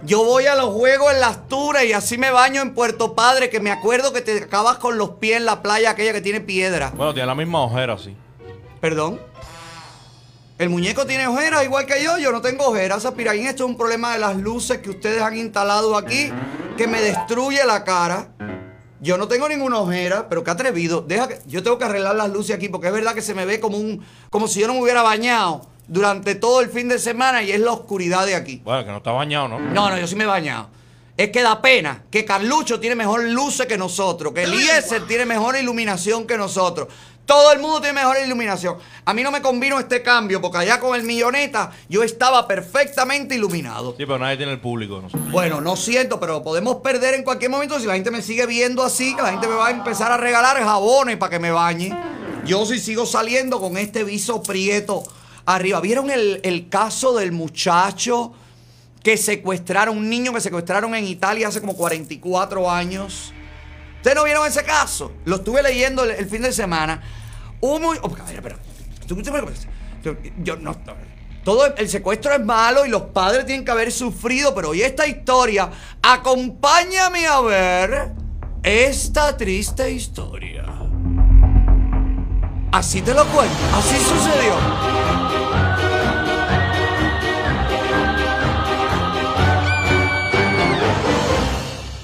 [0.03, 3.49] Yo voy a los juegos en las Turas y así me baño en Puerto Padre,
[3.49, 6.41] que me acuerdo que te acabas con los pies en la playa aquella que tiene
[6.41, 6.91] piedra.
[6.95, 8.15] Bueno, tiene la misma ojera, sí.
[8.79, 9.19] Perdón.
[10.57, 13.03] El muñeco tiene ojeras igual que yo, yo no tengo ojeras.
[13.05, 16.31] Aspiraín, esto es un problema de las luces que ustedes han instalado aquí
[16.77, 18.29] que me destruye la cara.
[19.05, 21.01] Yo no tengo ninguna ojera, pero qué atrevido.
[21.01, 23.45] Deja que yo tengo que arreglar las luces aquí porque es verdad que se me
[23.45, 26.97] ve como un como si yo no me hubiera bañado durante todo el fin de
[26.97, 28.63] semana y es la oscuridad de aquí.
[28.65, 29.59] Bueno, que no está bañado, ¿no?
[29.59, 30.69] No, no, yo sí me he bañado.
[31.15, 35.55] Es que da pena que Carlucho tiene mejor luces que nosotros, que Eliezer tiene mejor
[35.55, 36.87] iluminación que nosotros.
[37.25, 38.77] Todo el mundo tiene mejor iluminación.
[39.03, 43.35] A mí no me convino este cambio porque allá con el milloneta yo estaba perfectamente
[43.35, 43.95] iluminado.
[43.97, 45.01] Sí, pero nadie tiene el público.
[45.01, 45.17] No sé.
[45.31, 48.83] Bueno, no siento, pero podemos perder en cualquier momento si la gente me sigue viendo
[48.83, 51.97] así, que la gente me va a empezar a regalar jabones para que me bañe.
[52.45, 55.03] Yo sí sigo saliendo con este viso prieto
[55.47, 55.81] arriba.
[55.81, 58.33] ¿Vieron el, el caso del muchacho
[59.01, 63.33] que secuestraron, un niño que secuestraron en Italia hace como 44 años?
[64.05, 65.13] ¿Ustedes no vieron ese caso?
[65.25, 67.01] Lo estuve leyendo el, fin de semana.
[67.59, 67.97] Un muy...
[68.03, 68.59] oh, a pero,
[70.43, 70.77] yo no...
[71.43, 75.07] Todo el secuestro es malo y los padres tienen que haber sufrido, pero hoy esta
[75.07, 75.71] historia,
[76.03, 78.11] acompáñame a ver
[78.61, 80.65] esta triste historia.
[82.73, 84.53] Así te lo cuento, así sucedió.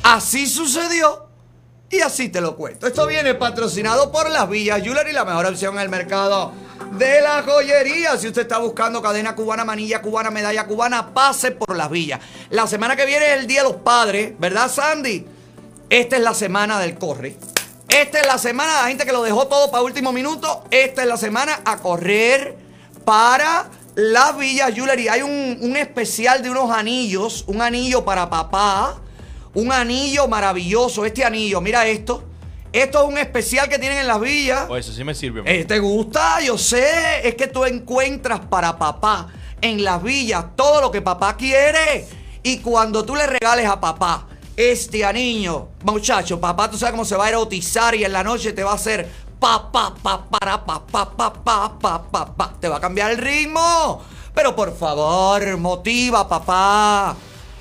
[0.02, 1.30] Así sucedió
[1.91, 2.88] y así te lo cuento.
[2.88, 6.53] Esto viene patrocinado por Las Villas Jewelry, la mejor opción en el mercado
[6.97, 8.18] de la joyería.
[8.18, 12.22] Si usted está buscando cadena cubana, manilla cubana, medalla cubana, pase por Las Villas.
[12.49, 15.26] La semana que viene es el Día de los Padres, ¿verdad, Sandy?
[15.89, 17.35] Esta es la semana del corre.
[17.89, 20.63] Esta es la semana la gente que lo dejó todo para último minuto.
[20.72, 22.55] Esta es la semana a correr
[23.03, 25.09] para Las Villas Jewelry.
[25.09, 29.01] Hay un, un especial de unos anillos, un anillo para papá.
[29.53, 32.23] Un anillo maravilloso, este anillo, mira esto.
[32.72, 34.65] Esto es un especial que tienen en las villas.
[34.68, 35.44] Pues eso sí me sirve.
[35.45, 36.40] Eh, ¿Te gusta?
[36.41, 37.28] Yo sé.
[37.28, 39.28] Es que tú encuentras para papá
[39.60, 42.07] en las villas todo lo que papá quiere.
[42.44, 47.15] Y cuando tú le regales a papá este anillo, muchacho, papá, tú sabes cómo se
[47.15, 50.64] va a erotizar y en la noche te va a hacer pa pa pa para
[50.64, 52.53] pa pa pa pa pa pa pa.
[52.57, 54.02] Te va a cambiar el ritmo.
[54.34, 57.18] Pero por favor, motiva a papá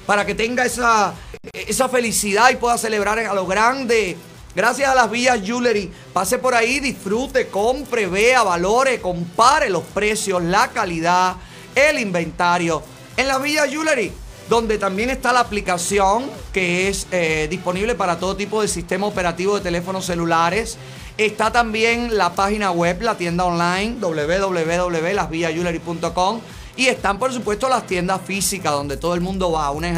[0.06, 1.14] para que tenga esa,
[1.52, 4.16] esa felicidad y pueda celebrar a lo grande
[4.52, 5.92] Gracias a las Villas Jewelry.
[6.12, 11.36] Pase por ahí, disfrute, compre, vea, valore, compare los precios, la calidad,
[11.72, 12.82] el inventario.
[13.16, 14.10] En las Villas Jewelry,
[14.48, 19.54] donde también está la aplicación que es eh, disponible para todo tipo de sistema operativo
[19.54, 20.78] de teléfonos celulares.
[21.16, 26.40] Está también la página web, la tienda online, www.lasvillasjewelry.com.
[26.74, 29.70] Y están, por supuesto, las tiendas físicas donde todo el mundo va.
[29.70, 29.96] Una en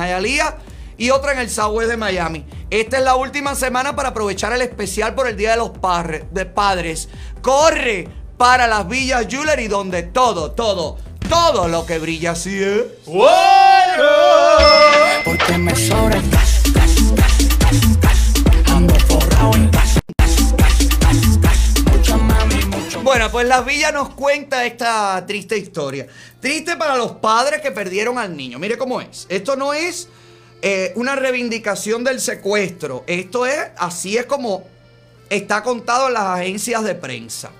[1.03, 2.45] y otra en el Southwest de Miami.
[2.71, 6.29] Esta es la última semana para aprovechar el especial por el Día de los Parre-
[6.31, 7.09] de Padres.
[7.41, 8.07] Corre
[8.37, 10.99] para las Villas Jewelry donde todo, todo,
[11.29, 12.83] todo lo que brilla así es.
[15.25, 18.71] Porque me sobra el gas, gas, gas, gas, gas.
[18.71, 21.83] Ando forrado en gas, gas, gas, gas, gas.
[21.93, 26.07] Mucha mami, mucho Bueno, pues las villas nos cuenta esta triste historia.
[26.39, 28.61] Triste para los padres que perdieron al niño.
[28.61, 29.27] Mire cómo es.
[29.29, 30.09] Esto no es
[30.63, 33.05] eh, una reivindicación del secuestro.
[33.09, 34.65] Esto es, así es como
[35.29, 37.51] está contado en las agencias de prensa.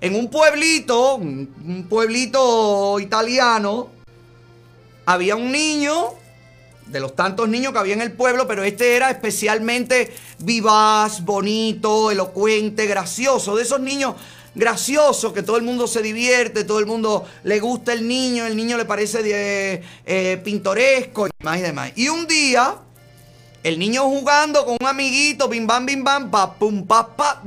[0.00, 3.90] En un pueblito, un pueblito italiano,
[5.04, 6.14] había un niño,
[6.86, 12.10] de los tantos niños que había en el pueblo, pero este era especialmente vivaz, bonito,
[12.10, 13.56] elocuente, gracioso.
[13.56, 14.14] De esos niños
[14.54, 18.56] graciosos que todo el mundo se divierte, todo el mundo le gusta el niño, el
[18.56, 21.92] niño le parece eh, pintoresco y demás y demás.
[21.96, 22.76] Y un día,
[23.62, 27.42] el niño jugando con un amiguito, bim bam, bim bam, pa, pum, pa, pa.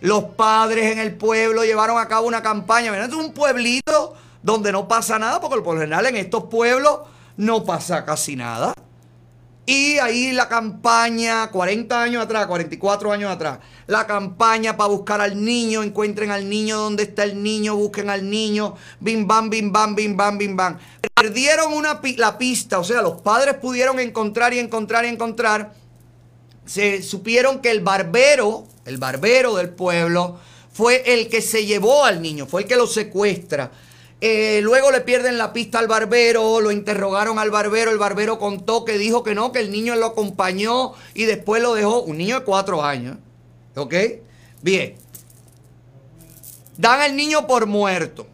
[0.00, 2.90] Los padres en el pueblo llevaron a cabo una campaña.
[2.90, 7.00] Mira, es un pueblito donde no pasa nada, porque por lo general en estos pueblos
[7.36, 8.72] no pasa casi nada.
[9.70, 15.44] Y ahí la campaña, 40 años atrás, 44 años atrás, la campaña para buscar al
[15.44, 19.94] niño, encuentren al niño, dónde está el niño, busquen al niño, bim bam, bim bam,
[19.94, 20.76] bim bam, bim bam.
[21.14, 25.72] Perdieron una, la pista, o sea, los padres pudieron encontrar y encontrar y encontrar
[26.66, 30.40] se supieron que el barbero, el barbero del pueblo,
[30.72, 33.70] fue el que se llevó al niño, fue el que lo secuestra.
[34.22, 38.84] Eh, luego le pierden la pista al barbero, lo interrogaron al barbero, el barbero contó
[38.84, 42.40] que dijo que no, que el niño lo acompañó y después lo dejó, un niño
[42.40, 43.16] de cuatro años,
[43.76, 43.94] ¿ok?
[44.60, 44.94] Bien,
[46.76, 48.26] dan al niño por muerto,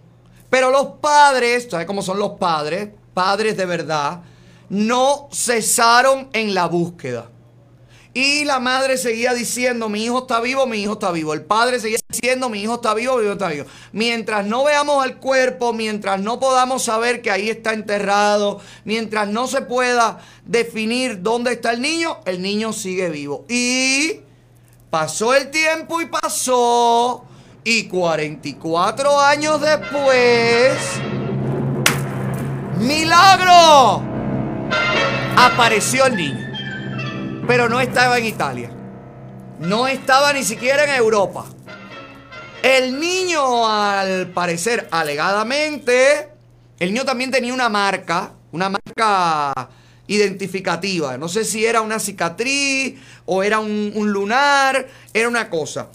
[0.50, 2.88] pero los padres, ¿sabes cómo son los padres?
[3.14, 4.22] Padres de verdad,
[4.68, 7.30] no cesaron en la búsqueda.
[8.16, 11.34] Y la madre seguía diciendo, mi hijo está vivo, mi hijo está vivo.
[11.34, 13.66] El padre seguía diciendo, mi hijo está vivo, mi hijo está vivo.
[13.92, 19.46] Mientras no veamos el cuerpo, mientras no podamos saber que ahí está enterrado, mientras no
[19.46, 23.44] se pueda definir dónde está el niño, el niño sigue vivo.
[23.50, 24.20] Y
[24.88, 27.22] pasó el tiempo y pasó.
[27.64, 30.78] Y 44 años después,
[32.78, 34.02] milagro,
[35.36, 36.45] apareció el niño
[37.46, 38.70] pero no estaba en Italia.
[39.60, 41.46] No estaba ni siquiera en Europa.
[42.62, 46.28] El niño, al parecer, alegadamente,
[46.78, 49.68] el niño también tenía una marca, una marca
[50.08, 51.16] identificativa.
[51.16, 55.88] No sé si era una cicatriz o era un, un lunar, era una cosa.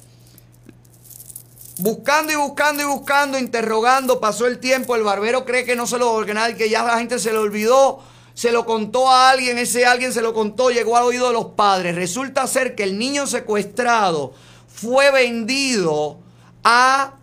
[1.77, 5.97] Buscando y buscando y buscando, interrogando, pasó el tiempo, el barbero cree que no se
[5.97, 9.57] lo, que nadie, que ya la gente se le olvidó, se lo contó a alguien,
[9.57, 11.95] ese alguien se lo contó, llegó al oído de los padres.
[11.95, 14.33] Resulta ser que el niño secuestrado
[14.67, 16.19] fue vendido
[16.63, 17.15] a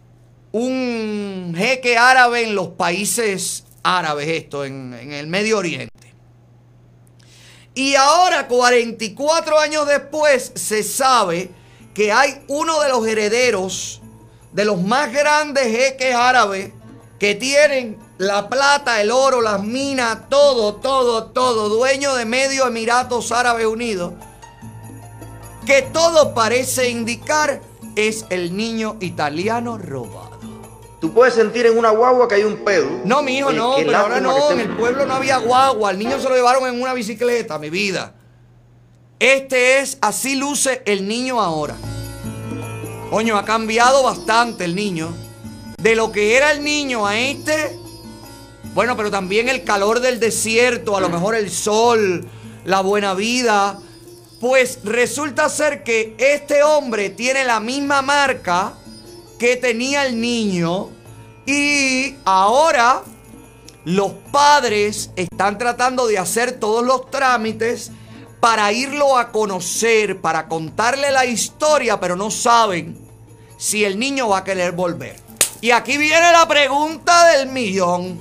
[0.52, 6.14] un jeque árabe en los países árabes, esto, en, en el Medio Oriente.
[7.74, 11.50] Y ahora, 44 años después, se sabe
[11.94, 14.00] que hay uno de los herederos
[14.52, 16.72] de los más grandes jeques árabes
[17.18, 23.32] que tienen la plata, el oro, las minas, todo, todo, todo, dueño de medio Emiratos
[23.32, 24.12] Árabes Unidos,
[25.66, 27.60] que todo parece indicar
[27.96, 30.38] es el niño italiano robado.
[31.00, 32.88] Tú puedes sentir en una guagua que hay un pedo.
[33.04, 35.98] No, mi hijo, Oye, no, pero ahora no, en el pueblo no había guagua, al
[35.98, 38.14] niño se lo llevaron en una bicicleta, mi vida.
[39.20, 41.76] Este es, así luce el niño ahora.
[43.10, 45.12] Coño, ha cambiado bastante el niño.
[45.78, 47.78] De lo que era el niño a este,
[48.74, 52.28] bueno, pero también el calor del desierto, a lo mejor el sol,
[52.64, 53.80] la buena vida.
[54.40, 58.74] Pues resulta ser que este hombre tiene la misma marca
[59.38, 60.90] que tenía el niño
[61.44, 63.02] y ahora
[63.84, 67.90] los padres están tratando de hacer todos los trámites
[68.38, 72.96] para irlo a conocer, para contarle la historia, pero no saben
[73.56, 75.27] si el niño va a querer volver.
[75.60, 78.20] Y aquí viene la pregunta del millón.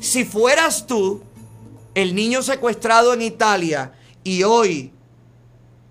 [0.00, 1.22] Si fueras tú,
[1.94, 3.92] el niño secuestrado en Italia,
[4.24, 4.92] y hoy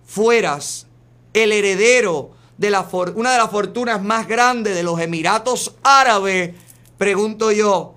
[0.06, 0.88] fueras
[1.34, 6.54] el heredero de la una de las fortunas más grandes de los Emiratos Árabes,
[6.98, 7.96] pregunto yo,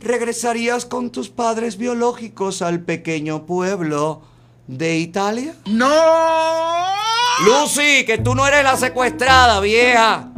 [0.00, 4.22] ¿regresarías con tus padres biológicos al pequeño pueblo
[4.66, 5.54] de Italia?
[5.66, 5.94] ¡No!
[7.44, 10.33] Lucy, que tú no eres la secuestrada, vieja.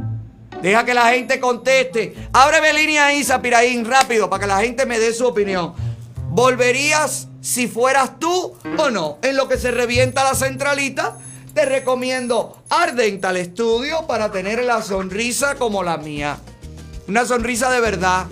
[0.62, 2.14] Deja que la gente conteste.
[2.32, 5.74] Ábreme línea ahí, Zapiraín, rápido, para que la gente me dé su opinión.
[6.30, 9.18] ¿Volverías si fueras tú o no?
[9.22, 11.18] En lo que se revienta la centralita,
[11.54, 16.38] te recomiendo Ardental Studio para tener la sonrisa como la mía.
[17.08, 18.26] Una sonrisa de verdad.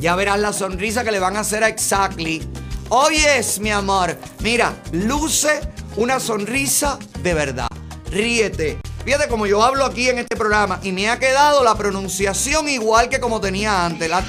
[0.00, 2.46] Ya verás la sonrisa que le van a hacer a Exactly.
[2.90, 4.16] Oyes, mi amor.
[4.40, 5.60] Mira, luce
[5.96, 7.68] una sonrisa de verdad.
[8.10, 8.78] Ríete.
[9.04, 13.08] Fíjate como yo hablo aquí en este programa y me ha quedado la pronunciación igual
[13.08, 14.08] que como tenía antes.
[14.08, 14.24] La-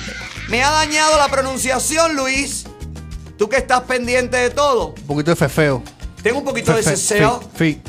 [0.50, 2.66] me ha dañado la pronunciación, Luis.
[3.38, 4.90] Tú que estás pendiente de todo.
[4.98, 5.82] Un poquito de fefeo.
[6.22, 7.42] Tengo un poquito de ceseo.
[7.56, 7.82] fi-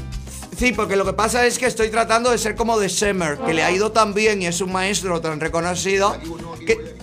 [0.57, 3.53] Sí, porque lo que pasa es que estoy tratando de ser como de Semer, que
[3.53, 6.17] le ha ido tan bien y es un maestro tan reconocido.
[6.67, 6.97] Que...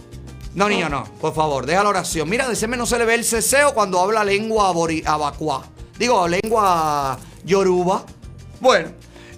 [0.56, 2.28] No, niño, no, por favor, deja la oración.
[2.30, 4.70] Mira, de Semer no se le ve el ceseo cuando habla lengua
[5.06, 5.66] abacuá.
[6.00, 8.04] Digo, lengua yoruba.
[8.60, 8.90] Bueno,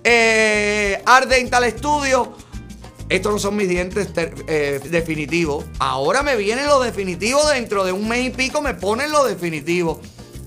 [0.05, 2.33] eh, Ardental Studio.
[3.09, 4.09] Estos no son mis dientes
[4.47, 5.65] eh, definitivos.
[5.79, 7.49] Ahora me vienen los definitivos.
[7.51, 9.97] Dentro de un mes y pico me ponen los definitivos.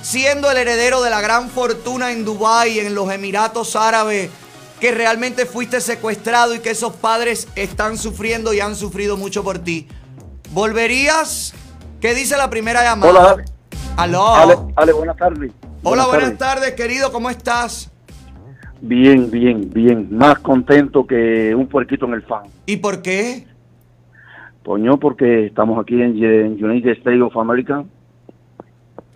[0.00, 4.30] siendo el heredero de la gran fortuna en Dubái, en los Emiratos Árabes,
[4.80, 9.58] que realmente fuiste secuestrado y que esos padres están sufriendo y han sufrido mucho por
[9.58, 9.86] ti?
[10.52, 11.52] ¿Volverías?
[12.00, 13.12] ¿Qué dice la primera llamada?
[13.12, 13.44] Hola, Ale.
[13.98, 14.34] Aló.
[14.34, 15.52] Ale, Ale, buenas tardes.
[15.82, 16.38] Hola, buenas tardes.
[16.38, 17.12] tardes, querido.
[17.12, 17.90] ¿Cómo estás?
[18.80, 20.08] Bien, bien, bien.
[20.10, 22.44] Más contento que un puerquito en el fan.
[22.64, 23.51] ¿Y por qué?
[24.64, 27.84] Coño, porque estamos aquí en, en United States of America.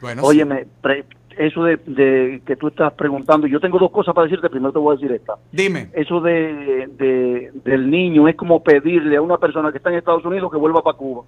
[0.00, 1.04] Bueno, Óyeme, pre-
[1.38, 4.48] eso de, de que tú estás preguntando, yo tengo dos cosas para decirte.
[4.50, 5.34] Primero te voy a decir esta.
[5.52, 5.90] Dime.
[5.92, 10.24] Eso de, de- del niño es como pedirle a una persona que está en Estados
[10.24, 11.24] Unidos que vuelva para Cuba.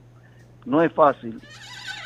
[0.67, 1.41] No es fácil.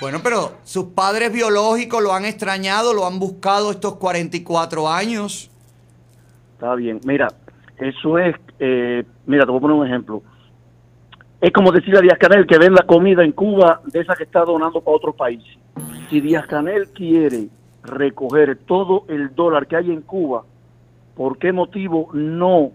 [0.00, 5.48] Bueno, pero sus padres biológicos lo han extrañado, lo han buscado estos 44 años.
[6.54, 7.00] Está bien.
[7.04, 7.28] Mira,
[7.78, 10.22] eso es, eh, mira, te voy a poner un ejemplo.
[11.42, 14.44] Es como decirle a Díaz Canel que venda comida en Cuba de esa que está
[14.44, 15.58] donando para otros países.
[16.08, 17.48] Si Díaz Canel quiere
[17.82, 20.44] recoger todo el dólar que hay en Cuba,
[21.16, 22.70] ¿por qué motivo no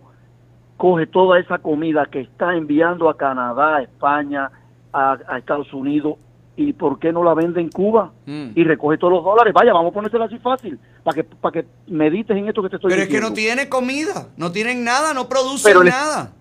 [0.75, 4.51] coge toda esa comida que está enviando a Canadá, a España,
[4.91, 6.15] a, a Estados Unidos
[6.57, 9.53] y por qué no la vende en Cuba y recoge todos los dólares?
[9.53, 12.75] Vaya, vamos a ponérselo así fácil para que para que medites en esto que te
[12.75, 13.29] estoy Pero es que diciendo.
[13.29, 16.33] no tiene comida, no tienen nada, no producen Pero nada.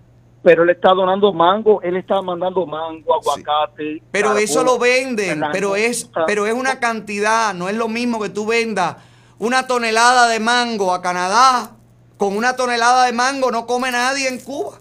[0.47, 4.01] Pero él está donando mango, él está mandando mango, aguacate.
[4.11, 8.17] Pero carbón, eso lo venden, pero es, pero es una cantidad, no es lo mismo
[8.21, 8.95] que tú vendas
[9.39, 11.71] una tonelada de mango a Canadá.
[12.15, 14.77] Con una tonelada de mango no come nadie en Cuba.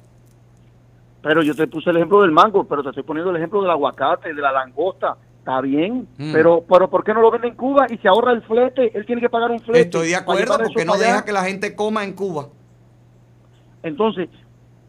[1.20, 3.70] Pero yo te puse el ejemplo del mango, pero te estoy poniendo el ejemplo del
[3.72, 5.16] aguacate, de la langosta.
[5.40, 6.32] Está bien, Mm.
[6.32, 8.96] pero, pero ¿por qué no lo vende en Cuba y se ahorra el flete?
[8.96, 9.80] Él tiene que pagar un flete.
[9.80, 12.50] Estoy de acuerdo porque no deja que la gente coma en Cuba.
[13.82, 14.28] Entonces,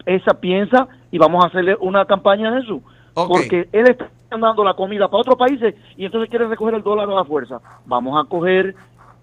[0.07, 2.81] esa piensa y vamos a hacerle una campaña de eso.
[3.13, 7.09] Porque él está mandando la comida para otros países y entonces quiere recoger el dólar
[7.09, 7.59] a la fuerza.
[7.85, 8.75] Vamos a coger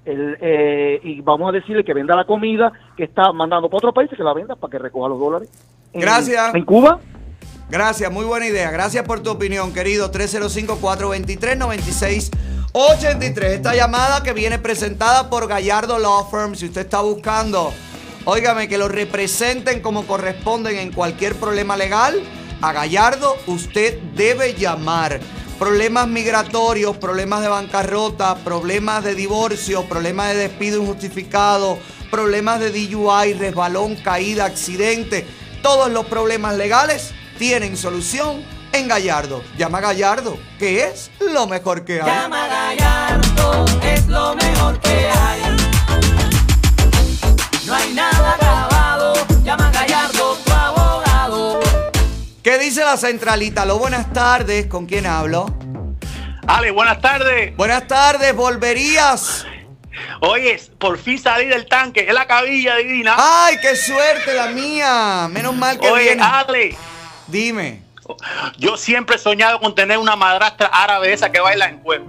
[0.04, 3.94] el, eh, y vamos a decirle que venda la comida que está mandando para otros
[3.94, 5.48] países, que la venda para que recoja los dólares.
[5.92, 6.54] En- Gracias.
[6.54, 6.98] En Cuba.
[7.70, 8.70] Gracias, muy buena idea.
[8.70, 10.10] Gracias por tu opinión, querido.
[10.10, 12.30] 305-423-9683.
[12.72, 13.52] 83.
[13.52, 16.54] Esta llamada que viene presentada por Gallardo Law Firm.
[16.56, 17.72] Si usted está buscando,
[18.24, 22.22] óigame, que lo representen como corresponden en cualquier problema legal,
[22.60, 25.20] a Gallardo usted debe llamar.
[25.58, 31.78] Problemas migratorios, problemas de bancarrota, problemas de divorcio, problemas de despido injustificado,
[32.10, 35.26] problemas de DUI, resbalón, caída, accidente.
[35.62, 38.42] Todos los problemas legales tienen solución
[38.72, 39.42] en Gallardo.
[39.56, 42.06] Llama a Gallardo, que es lo mejor que hay.
[42.06, 45.73] Llama Gallardo, es lo mejor que hay.
[47.66, 51.60] No hay nada grabado, llama Gallardo, tu abogado.
[52.42, 53.64] ¿Qué dice la centralita?
[53.64, 55.46] Lo buenas tardes, ¿con quién hablo?
[56.46, 57.56] Ale, buenas tardes.
[57.56, 59.46] Buenas tardes, ¿volverías?
[60.20, 63.14] Oye, por fin salí del tanque, es la cabilla divina.
[63.16, 65.28] ¡Ay, qué suerte la mía!
[65.30, 66.22] Menos mal que Oye, viene.
[66.22, 66.76] Ale,
[67.28, 67.82] Dime.
[68.58, 72.04] yo siempre he soñado con tener una madrastra árabe esa que baila en cuero.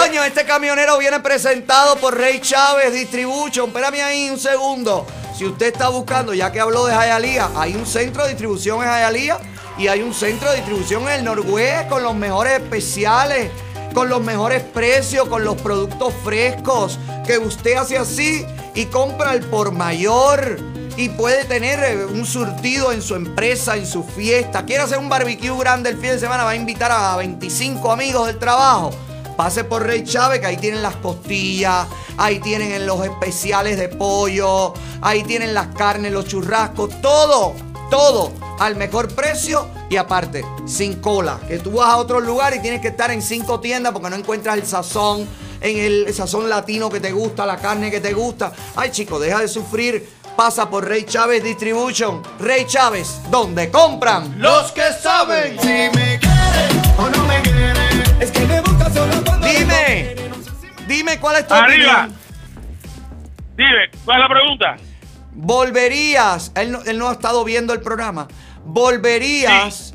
[0.00, 3.68] Coño, este camionero viene presentado por Rey Chávez Distribution.
[3.68, 5.06] Espérame ahí un segundo.
[5.36, 8.88] Si usted está buscando, ya que habló de Jayalía, hay un centro de distribución en
[8.88, 9.38] Jayalía
[9.76, 13.52] y hay un centro de distribución en el Noruega con los mejores especiales,
[13.98, 18.46] con los mejores precios, con los productos frescos, que usted hace así
[18.76, 20.60] y compra al por mayor
[20.96, 24.64] y puede tener eh, un surtido en su empresa, en su fiesta.
[24.64, 28.28] Quiere hacer un barbecue grande el fin de semana, va a invitar a 25 amigos
[28.28, 28.92] del trabajo.
[29.36, 34.74] Pase por Rey Chávez, que ahí tienen las costillas, ahí tienen los especiales de pollo,
[35.00, 37.56] ahí tienen las carnes, los churrascos, todo,
[37.90, 41.38] todo al mejor precio y aparte, sin cola.
[41.48, 44.16] Que tú vas a otro lugar y tienes que estar en cinco tiendas porque no
[44.16, 45.26] encuentras el sazón,
[45.60, 48.52] en el sazón latino que te gusta, la carne que te gusta.
[48.76, 50.08] Ay, chico, deja de sufrir.
[50.36, 52.22] Pasa por Rey Chávez Distribution.
[52.38, 55.58] Rey Chávez, donde compran los que saben.
[55.60, 60.14] Si me quieres o no me quieres, es que me buscas solo cuando Dime,
[60.86, 62.04] dime cuál es tu Arriba.
[62.04, 62.18] opinión.
[63.56, 64.76] Dime, ¿cuál es la pregunta?
[65.40, 68.26] Volverías, él no, él no ha estado viendo el programa.
[68.64, 69.94] Volverías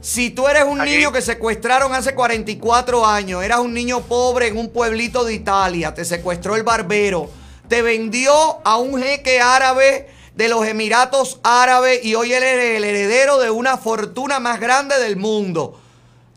[0.00, 0.90] si tú eres un Aquí.
[0.90, 5.94] niño que secuestraron hace 44 años, eras un niño pobre en un pueblito de Italia,
[5.94, 7.30] te secuestró el barbero,
[7.68, 8.32] te vendió
[8.64, 13.50] a un jeque árabe de los Emiratos Árabes y hoy él es el heredero de
[13.50, 15.78] una fortuna más grande del mundo.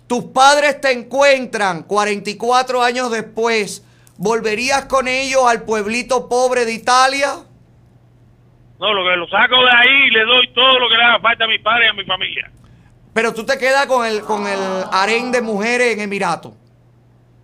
[0.06, 3.82] Tus padres te encuentran 44 años después.
[4.17, 7.45] ¿Volverías con ellos al pueblito pobre de Italia?
[8.84, 11.20] No, lo que lo saco de ahí y le doy todo lo que le haga
[11.22, 12.52] falta a mi padre y a mi familia.
[13.14, 14.60] Pero tú te quedas con el, con el
[14.92, 16.53] harén de mujeres en Emirato.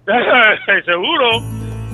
[0.86, 1.42] Seguro.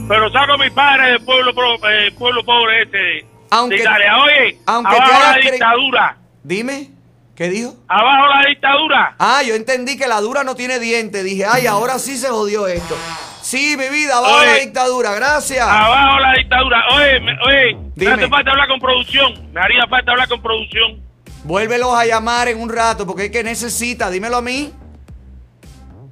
[0.08, 1.52] Pero saco a mi padre del pueblo,
[1.88, 4.18] eh, pueblo pobre este Aunque- de Italia.
[4.24, 6.18] Oye, aunque abajo la dictadura.
[6.42, 6.90] Dime,
[7.36, 7.76] ¿qué dijo?
[7.88, 9.16] Abajo la dictadura.
[9.20, 11.22] Ah, yo entendí que la dura no tiene diente.
[11.22, 12.98] Dije, ay, ahora sí se jodió esto.
[13.46, 14.46] Sí, mi vida, abajo Oye.
[14.48, 15.62] la dictadura, gracias.
[15.68, 16.84] Abajo la dictadura.
[16.96, 18.12] Oye, me, oye, me Dime.
[18.14, 19.52] hace falta hablar con producción.
[19.54, 21.00] Me haría falta hablar con producción.
[21.44, 24.74] Vuélvelos a llamar en un rato, porque es que necesita, dímelo a mí.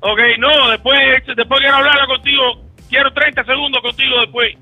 [0.02, 1.00] Ok, no, después,
[1.36, 2.44] después quiero hablar contigo.
[2.88, 4.56] Quiero 30 segundos contigo después.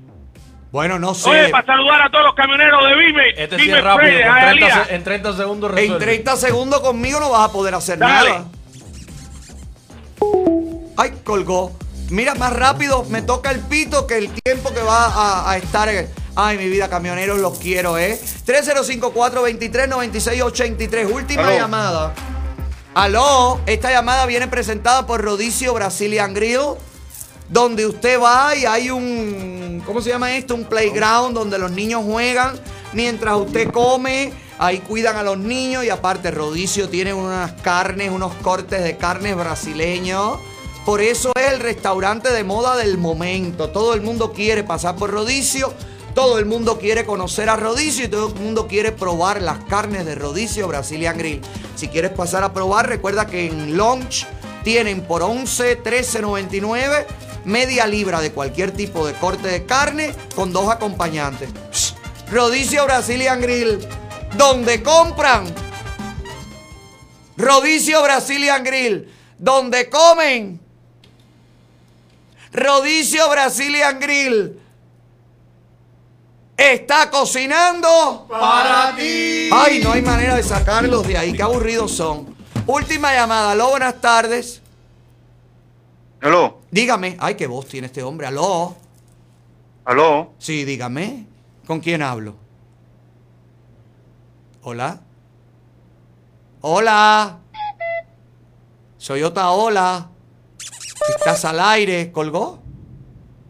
[0.70, 1.28] Bueno, no sé.
[1.28, 3.28] Oye, para saludar a todos los camioneros de Vime.
[3.36, 4.84] Este sí Vime es rápido, en 30, Hialeah.
[4.86, 6.04] se- en 30 segundos En resuelve.
[6.06, 8.30] 30 segundos conmigo no vas a poder hacer Dale.
[8.30, 8.44] nada.
[10.96, 11.72] Ay, colgó.
[12.12, 15.88] Mira, más rápido me toca el pito que el tiempo que va a, a estar.
[16.36, 18.20] Ay, mi vida, camioneros, los quiero, ¿eh?
[18.46, 21.10] 305-423-9683.
[21.10, 22.12] Última llamada.
[22.92, 26.74] Aló, esta llamada viene presentada por Rodicio Brazilian Grill,
[27.48, 30.54] donde usted va y hay un, ¿cómo se llama esto?
[30.54, 32.60] Un playground donde los niños juegan
[32.92, 34.34] mientras usted come.
[34.58, 39.34] Ahí cuidan a los niños y aparte Rodicio tiene unas carnes, unos cortes de carnes
[39.34, 40.51] brasileños.
[40.84, 43.70] Por eso es el restaurante de moda del momento.
[43.70, 45.72] Todo el mundo quiere pasar por Rodicio.
[46.14, 50.04] Todo el mundo quiere conocer a Rodicio y todo el mundo quiere probar las carnes
[50.04, 51.40] de Rodicio Brazilian Grill.
[51.76, 54.26] Si quieres pasar a probar, recuerda que en Lunch
[54.64, 57.06] tienen por 11, 13.99
[57.44, 61.50] media libra de cualquier tipo de corte de carne con dos acompañantes.
[62.30, 63.78] Rodicio Brazilian Grill,
[64.36, 65.44] donde compran.
[67.36, 70.60] Rodicio Brazilian Grill, donde comen.
[72.52, 74.58] Rodicio Brazilian Grill.
[76.56, 79.48] Está cocinando Para ti.
[79.50, 81.32] Ay, no hay manera de sacarlos de ahí.
[81.32, 82.36] Qué aburridos son.
[82.66, 83.52] Última llamada.
[83.52, 84.62] Aló, buenas tardes.
[86.20, 87.16] Aló, Dígame.
[87.18, 88.26] Ay, qué voz tiene este hombre.
[88.28, 88.76] Aló.
[89.84, 90.34] aló.
[90.38, 91.26] Sí, dígame.
[91.66, 92.36] ¿Con quién hablo?
[94.62, 95.00] Hola.
[96.60, 97.38] Hola.
[98.98, 100.11] Soy Otaola.
[101.08, 102.10] Estás al aire.
[102.12, 102.58] ¿Colgó?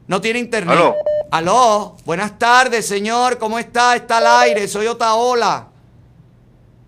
[0.06, 0.76] No tiene internet.
[0.76, 0.94] Aló.
[1.30, 1.96] Aló.
[2.04, 3.38] Buenas tardes, señor.
[3.38, 3.96] ¿Cómo está?
[3.96, 4.68] Está al aire.
[4.68, 5.68] Soy Otaola.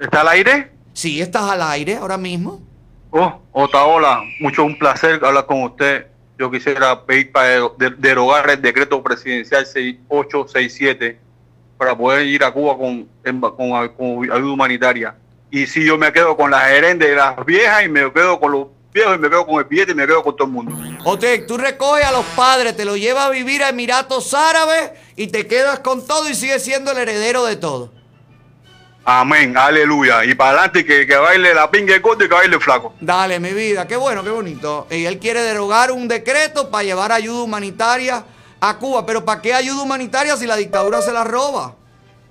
[0.01, 0.71] ¿Está al aire?
[0.93, 2.61] Sí, estás al aire ahora mismo.
[3.11, 6.07] Oh, Otaola, mucho un placer hablar con usted.
[6.37, 11.21] Yo quisiera pedir para de- derogar el decreto presidencial 6867
[11.79, 15.15] para poder ir a Cuba con, en- con, con ayuda humanitaria.
[15.51, 18.51] Y si yo me quedo con la gerente de las viejas y me quedo con
[18.51, 20.73] los viejos y me quedo con el billete y me quedo con todo el mundo.
[21.05, 25.27] Ote, tú recoges a los padres, te los llevas a vivir a Emiratos Árabes y
[25.27, 27.91] te quedas con todo y sigues siendo el heredero de todo.
[29.05, 30.25] Amén, aleluya.
[30.25, 32.95] Y para adelante que, que baile la pinga corto y que baile el flaco.
[33.01, 34.87] Dale, mi vida, qué bueno, qué bonito.
[34.91, 38.25] Y él quiere derogar un decreto para llevar ayuda humanitaria
[38.61, 39.05] a Cuba.
[39.05, 41.75] Pero ¿para qué ayuda humanitaria si la dictadura se la roba?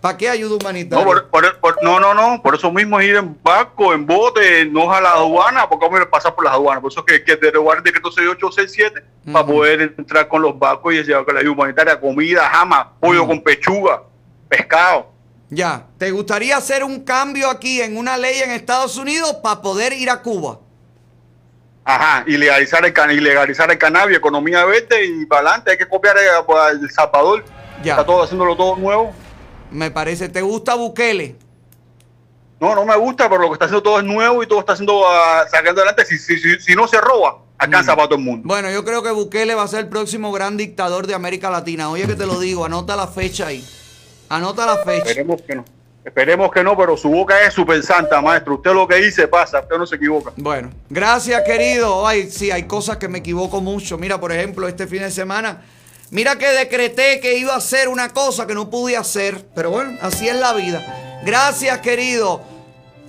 [0.04, 1.06] ¿Para qué ayuda No, humanitaria?
[1.06, 4.66] por- por- por- no, no, no, por eso mismo es ir en barco, en bote,
[4.66, 6.82] no a la aduana, porque vamos a pasar por las aduanas.
[6.82, 9.02] Por eso es que hay que derogar el decreto 6867
[9.32, 13.26] para poder entrar con los barcos y llevar con la ayuda humanitaria, comida, jama, pollo
[13.26, 14.04] con pechuga,
[14.50, 15.08] pescado.
[15.50, 19.94] Ya, ¿te gustaría hacer un cambio aquí en una ley en Estados Unidos para poder
[19.94, 20.60] ir a Cuba?
[21.86, 25.72] Ajá, y legalizar el, can- y legalizar el cannabis, economía verde y para adelante.
[25.72, 27.46] Hay que copiar a- a El Salvador.
[27.82, 27.94] Ya.
[27.94, 29.14] Está todo haciéndolo todo nuevo.
[29.74, 31.36] Me parece, ¿te gusta Bukele?
[32.60, 34.74] No, no me gusta, pero lo que está haciendo todo es nuevo y todo está
[34.74, 36.06] haciendo ah, sacando adelante.
[36.06, 38.48] Si, si, si, si no se roba, alcanza para todo el mundo.
[38.48, 41.90] Bueno, yo creo que Bukele va a ser el próximo gran dictador de América Latina.
[41.90, 43.68] Oye que te lo digo, anota la fecha ahí.
[44.30, 45.10] Anota la fecha.
[45.10, 45.66] Esperemos que no.
[46.06, 48.56] Esperemos que no, pero su boca es súper santa, maestro.
[48.56, 50.34] Usted lo que dice pasa, usted no se equivoca.
[50.36, 52.06] Bueno, gracias querido.
[52.06, 53.98] Ay, sí, hay cosas que me equivoco mucho.
[53.98, 55.62] Mira, por ejemplo, este fin de semana,
[56.14, 59.46] mira que decreté que iba a hacer una cosa que no pude hacer.
[59.54, 61.22] Pero bueno, así es la vida.
[61.26, 62.42] Gracias querido.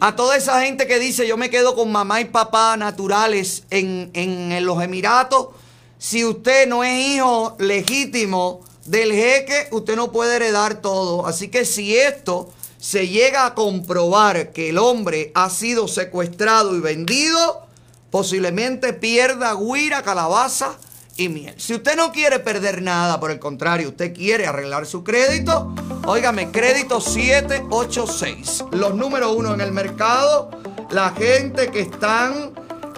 [0.01, 4.11] A toda esa gente que dice yo me quedo con mamá y papá naturales en,
[4.15, 5.49] en- en los Emiratos.
[5.99, 11.27] Si usted no es hijo legítimo del jeque, usted no puede heredar todo.
[11.27, 16.81] Así que si esto se llega a comprobar que el hombre ha sido secuestrado y
[16.81, 17.67] vendido,
[18.11, 20.77] posiblemente pierda guira, calabaza
[21.17, 21.55] y miel.
[21.59, 25.75] Si usted no quiere perder nada, por el contrario, usted quiere arreglar su crédito,
[26.07, 28.65] óigame, crédito 786.
[28.73, 30.51] Los número uno en el mercado,
[30.91, 32.53] la gente que están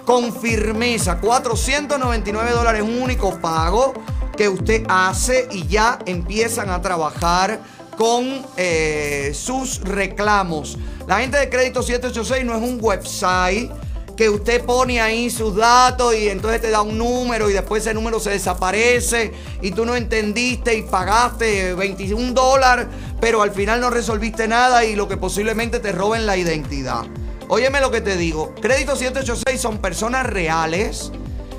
[0.04, 3.92] con firmeza, 499 dólares, un único pago
[4.36, 7.60] que usted hace y ya empiezan a trabajar
[7.96, 10.78] con eh, sus reclamos.
[11.08, 13.70] La gente de Crédito 786 no es un website
[14.16, 17.92] que usted pone ahí sus datos y entonces te da un número y después ese
[17.92, 22.86] número se desaparece y tú no entendiste y pagaste 21 dólares,
[23.20, 27.04] pero al final no resolviste nada y lo que posiblemente te roben la identidad.
[27.48, 31.12] Óyeme lo que te digo, Crédito 786 son personas reales,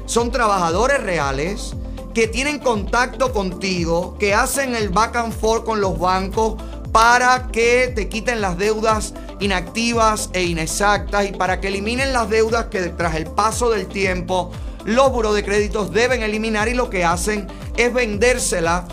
[0.06, 1.76] son trabajadores reales
[2.14, 6.56] que tienen contacto contigo, que hacen el back and forth con los bancos
[6.92, 12.66] para que te quiten las deudas inactivas e inexactas y para que eliminen las deudas
[12.66, 14.52] que tras el paso del tiempo
[14.86, 18.88] los buros de créditos deben eliminar y lo que hacen es vendérsela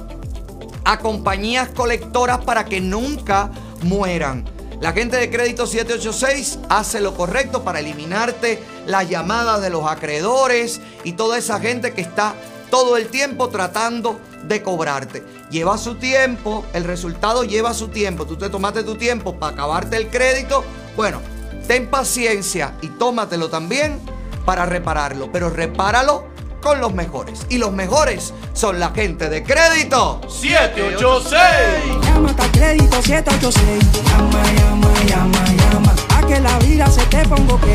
[0.84, 3.50] a compañías colectoras para que nunca
[3.82, 4.44] mueran.
[4.80, 10.80] La gente de Crédito 786 hace lo correcto para eliminarte las llamadas de los acreedores
[11.04, 12.34] y toda esa gente que está
[12.70, 15.24] todo el tiempo tratando de cobrarte.
[15.50, 18.26] Lleva su tiempo, el resultado lleva su tiempo.
[18.26, 20.64] Tú te tomaste tu tiempo para acabarte el crédito.
[20.96, 21.20] Bueno,
[21.66, 24.00] ten paciencia y tómatelo también
[24.44, 26.26] para repararlo, pero repáralo
[26.60, 27.46] con los mejores.
[27.50, 31.38] Y los mejores son la gente de Crédito 786.
[32.02, 34.04] Llama crédito 786.
[34.06, 36.13] Llama, llama, llama, llama.
[36.28, 37.66] Que la vida se te ponga ok.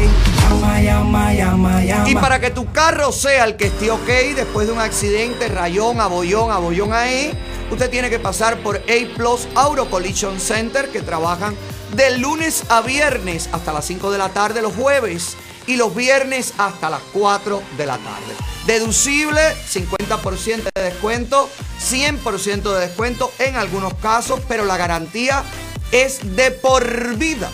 [0.49, 2.09] Llama, llama, llama, llama.
[2.09, 6.01] Y para que tu carro sea el que esté ok después de un accidente, rayón,
[6.01, 7.31] abollón, abollón ahí,
[7.71, 11.55] usted tiene que pasar por A Plus Auto Collision Center que trabajan
[11.95, 15.35] de lunes a viernes hasta las 5 de la tarde los jueves.
[15.67, 18.33] y los viernes hasta las 4 de la tarde.
[18.65, 19.39] Deducible,
[19.71, 21.47] 50% de descuento,
[21.79, 25.43] 100% de descuento en algunos casos, pero la garantía
[25.91, 27.51] es de por vida.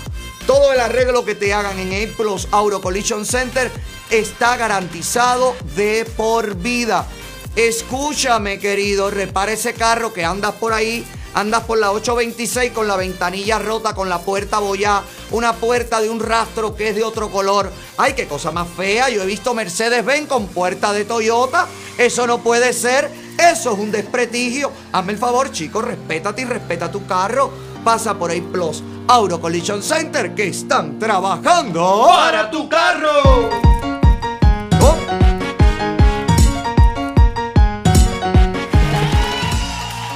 [0.48, 3.72] Todo el arreglo que te hagan en A Plus Auto Collision Center
[4.12, 7.08] está garantizado de por vida.
[7.56, 12.96] Escúchame, querido, repara ese carro que andas por ahí, andas por la 826 con la
[12.96, 17.32] ventanilla rota, con la puerta bollada, una puerta de un rastro que es de otro
[17.32, 17.72] color.
[17.98, 19.10] Ay, qué cosa más fea.
[19.10, 21.68] Yo he visto Mercedes-Benz con puerta de Toyota.
[21.98, 23.10] Eso no puede ser.
[23.40, 24.72] Eso es un desprestigio.
[24.92, 27.52] Hazme el favor, chico, respétate y respeta tu carro.
[27.86, 33.52] Pasa por ahí Plus Auto Collision Center que están trabajando Para tu carro.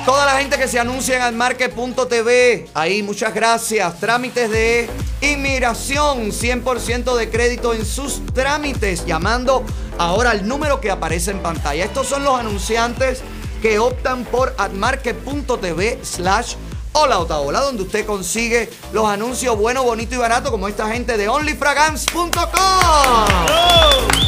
[0.03, 3.99] Toda la gente que se anuncia en almarque.tv, ahí muchas gracias.
[3.99, 4.89] Trámites de
[5.21, 9.63] inmigración, 100% de crédito en sus trámites, llamando
[9.99, 11.85] ahora al número que aparece en pantalla.
[11.85, 13.21] Estos son los anunciantes
[13.61, 16.55] que optan por admarque.tv slash
[16.93, 21.29] hola Otaola, donde usted consigue los anuncios bueno, bonito y barato como esta gente de
[21.29, 22.31] onlyfragance.com.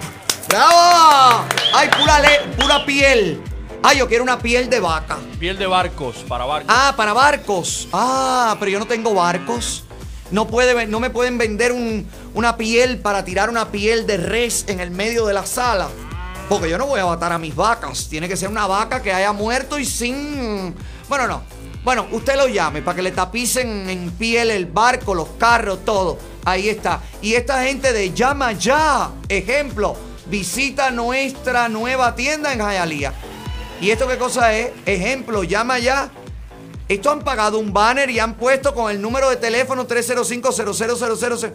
[0.48, 1.46] ¡Bravo!
[1.74, 2.22] ¡Ay, pura,
[2.58, 3.51] pura piel!
[3.84, 5.18] ¡Ay, yo quiero una piel de vaca!
[5.40, 6.72] Piel de barcos, para barcos.
[6.76, 7.88] Ah, para barcos.
[7.92, 9.84] Ah, pero yo no tengo barcos.
[10.30, 14.66] No, puede, no me pueden vender un- una piel para tirar una piel de res
[14.68, 15.90] en el medio de la sala.
[16.48, 18.08] Porque yo no voy a matar a mis vacas.
[18.08, 20.76] Tiene que ser una vaca que haya muerto y sin...
[21.10, 21.42] Bueno, no.
[21.84, 26.20] Bueno, usted lo llame para que le tapicen en piel el barco, los carros, todo.
[26.46, 27.02] Ahí está.
[27.22, 29.96] Y esta gente de Llama Ya, ejemplo,
[30.28, 33.14] visita nuestra nueva tienda en Hialeah.
[33.82, 34.72] ¿Y esto qué cosa es?
[34.86, 36.12] Ejemplo, llama ya.
[36.88, 41.52] Esto han pagado un banner y han puesto con el número de teléfono 305-0000.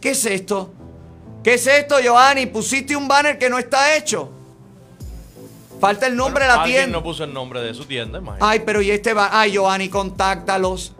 [0.00, 0.72] ¿Qué es esto?
[1.44, 2.46] ¿Qué es esto, Giovanni?
[2.46, 4.30] Pusiste un banner que no está hecho.
[5.80, 6.98] Falta el nombre de la Alguien tienda.
[6.98, 8.44] no puso el nombre de su tienda, imagínate.
[8.50, 9.28] Ay, pero y este va.
[9.38, 10.94] Ay, Giovanni, contáctalos.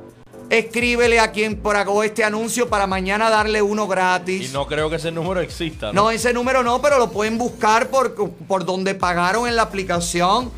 [0.50, 4.50] Escríbele a quien pagó este anuncio para mañana darle uno gratis.
[4.50, 6.02] Y no creo que ese número exista, ¿no?
[6.02, 10.52] No, ese número no, pero lo pueden buscar por, por donde pagaron en la aplicación.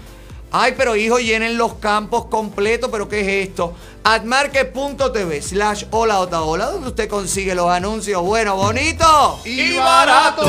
[0.51, 3.75] Ay, pero hijo, llenen los campos completos, pero ¿qué es esto?
[4.03, 10.49] Admarket.tv slash hola otaola, donde usted consigue los anuncios buenos, bonitos Y barato.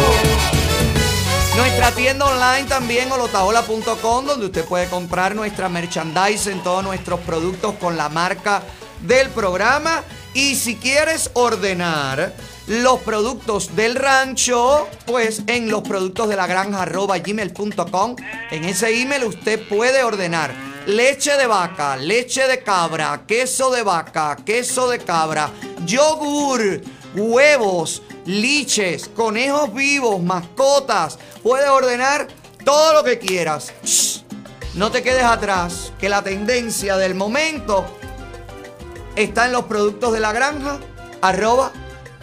[1.57, 7.73] Nuestra tienda online también, holotaola.com, donde usted puede comprar nuestra merchandise en todos nuestros productos
[7.75, 8.63] con la marca
[9.01, 10.03] del programa.
[10.33, 12.33] Y si quieres ordenar
[12.69, 18.15] los productos del rancho, pues en los productos de la granja gmail.com,
[18.51, 20.53] en ese email usted puede ordenar
[20.85, 25.49] leche de vaca, leche de cabra, queso de vaca, queso de cabra,
[25.83, 26.81] yogur,
[27.15, 31.17] huevos, liches, conejos vivos, mascotas.
[31.41, 32.27] Puedes ordenar
[32.63, 33.73] todo lo que quieras.
[34.75, 37.83] No te quedes atrás, que la tendencia del momento
[39.15, 40.79] está en los productos de la granja,
[41.21, 41.71] arroba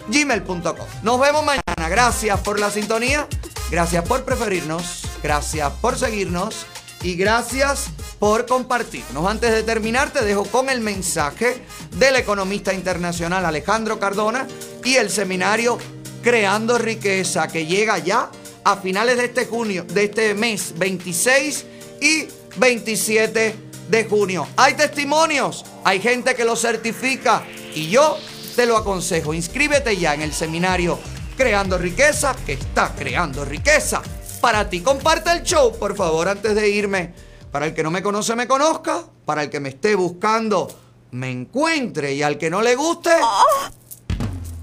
[0.09, 0.87] gmail.com.
[1.03, 1.89] Nos vemos mañana.
[1.89, 3.27] Gracias por la sintonía,
[3.71, 6.65] gracias por preferirnos, gracias por seguirnos
[7.01, 7.87] y gracias
[8.19, 9.25] por compartirnos.
[9.27, 11.61] Antes de terminar, te dejo con el mensaje
[11.97, 14.47] del economista internacional Alejandro Cardona
[14.83, 15.77] y el seminario
[16.23, 18.29] Creando Riqueza que llega ya
[18.63, 21.65] a finales de este junio, de este mes 26
[22.01, 22.27] y
[22.57, 23.55] 27
[23.89, 24.47] de junio.
[24.57, 28.17] Hay testimonios, hay gente que lo certifica y yo
[28.57, 29.35] te lo aconsejo.
[29.35, 30.97] Inscríbete ya en el seminario
[31.37, 34.01] Creando Riqueza, que está creando riqueza
[34.41, 34.81] para ti.
[34.81, 37.13] Comparte el show, por favor, antes de irme.
[37.51, 39.03] Para el que no me conoce, me conozca.
[39.25, 40.67] Para el que me esté buscando,
[41.11, 42.15] me encuentre.
[42.15, 43.11] Y al que no le guste,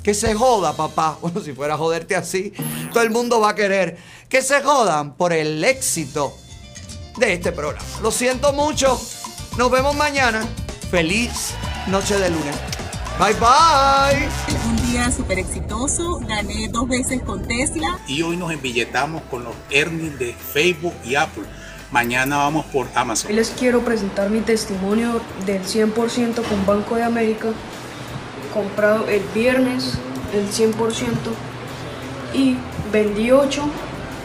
[0.03, 1.17] que se joda, papá.
[1.23, 2.53] Bueno, si fuera a joderte así,
[2.93, 3.97] todo el mundo va a querer
[4.29, 6.37] que se jodan por el éxito
[7.17, 7.87] de este programa.
[8.03, 9.01] Lo siento mucho.
[9.57, 10.45] Nos vemos mañana.
[10.91, 11.55] Feliz
[11.87, 12.57] noche de lunes.
[13.19, 14.29] Bye bye.
[14.69, 17.99] Un día súper exitoso, gané dos veces con Tesla.
[18.09, 21.45] y hoy nos embilletamos con los earnings de Facebook y Apple.
[21.93, 23.31] Mañana vamos por Amazon.
[23.31, 27.53] Hoy les quiero presentar mi testimonio del 100% con Banco de América,
[28.53, 29.97] comprado el viernes
[30.33, 30.75] el 100%
[32.35, 32.57] y
[32.91, 33.63] vendí 8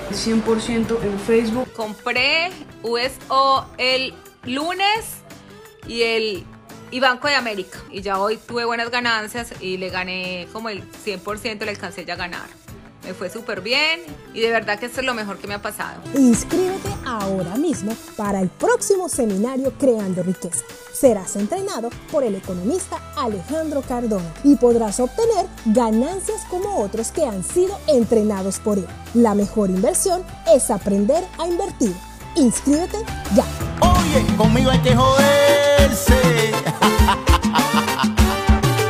[0.09, 1.71] el 100% en Facebook.
[1.73, 2.49] Compré
[2.81, 5.21] USO el lunes
[5.85, 6.45] y el
[6.91, 7.79] y Banco de América.
[7.91, 12.13] Y ya hoy tuve buenas ganancias y le gané como el 100%, le alcancé ya
[12.13, 12.47] a ganar.
[13.03, 14.01] Me fue súper bien
[14.33, 16.01] y de verdad que esto es lo mejor que me ha pasado.
[16.15, 20.63] Inscríbete ahora mismo para el próximo seminario Creando Riqueza.
[20.93, 27.43] Serás entrenado por el economista Alejandro Cardona y podrás obtener ganancias como otros que han
[27.43, 28.87] sido entrenados por él.
[29.13, 31.95] La mejor inversión es aprender a invertir.
[32.35, 32.97] Inscríbete
[33.35, 33.43] ya.
[33.81, 36.51] Oye, conmigo hay que joderse.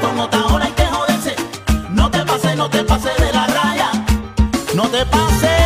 [0.02, 1.36] Con Otaola hay que joderse.
[1.90, 3.92] No te pases, no te pases de la raya.
[4.76, 5.59] No te pases.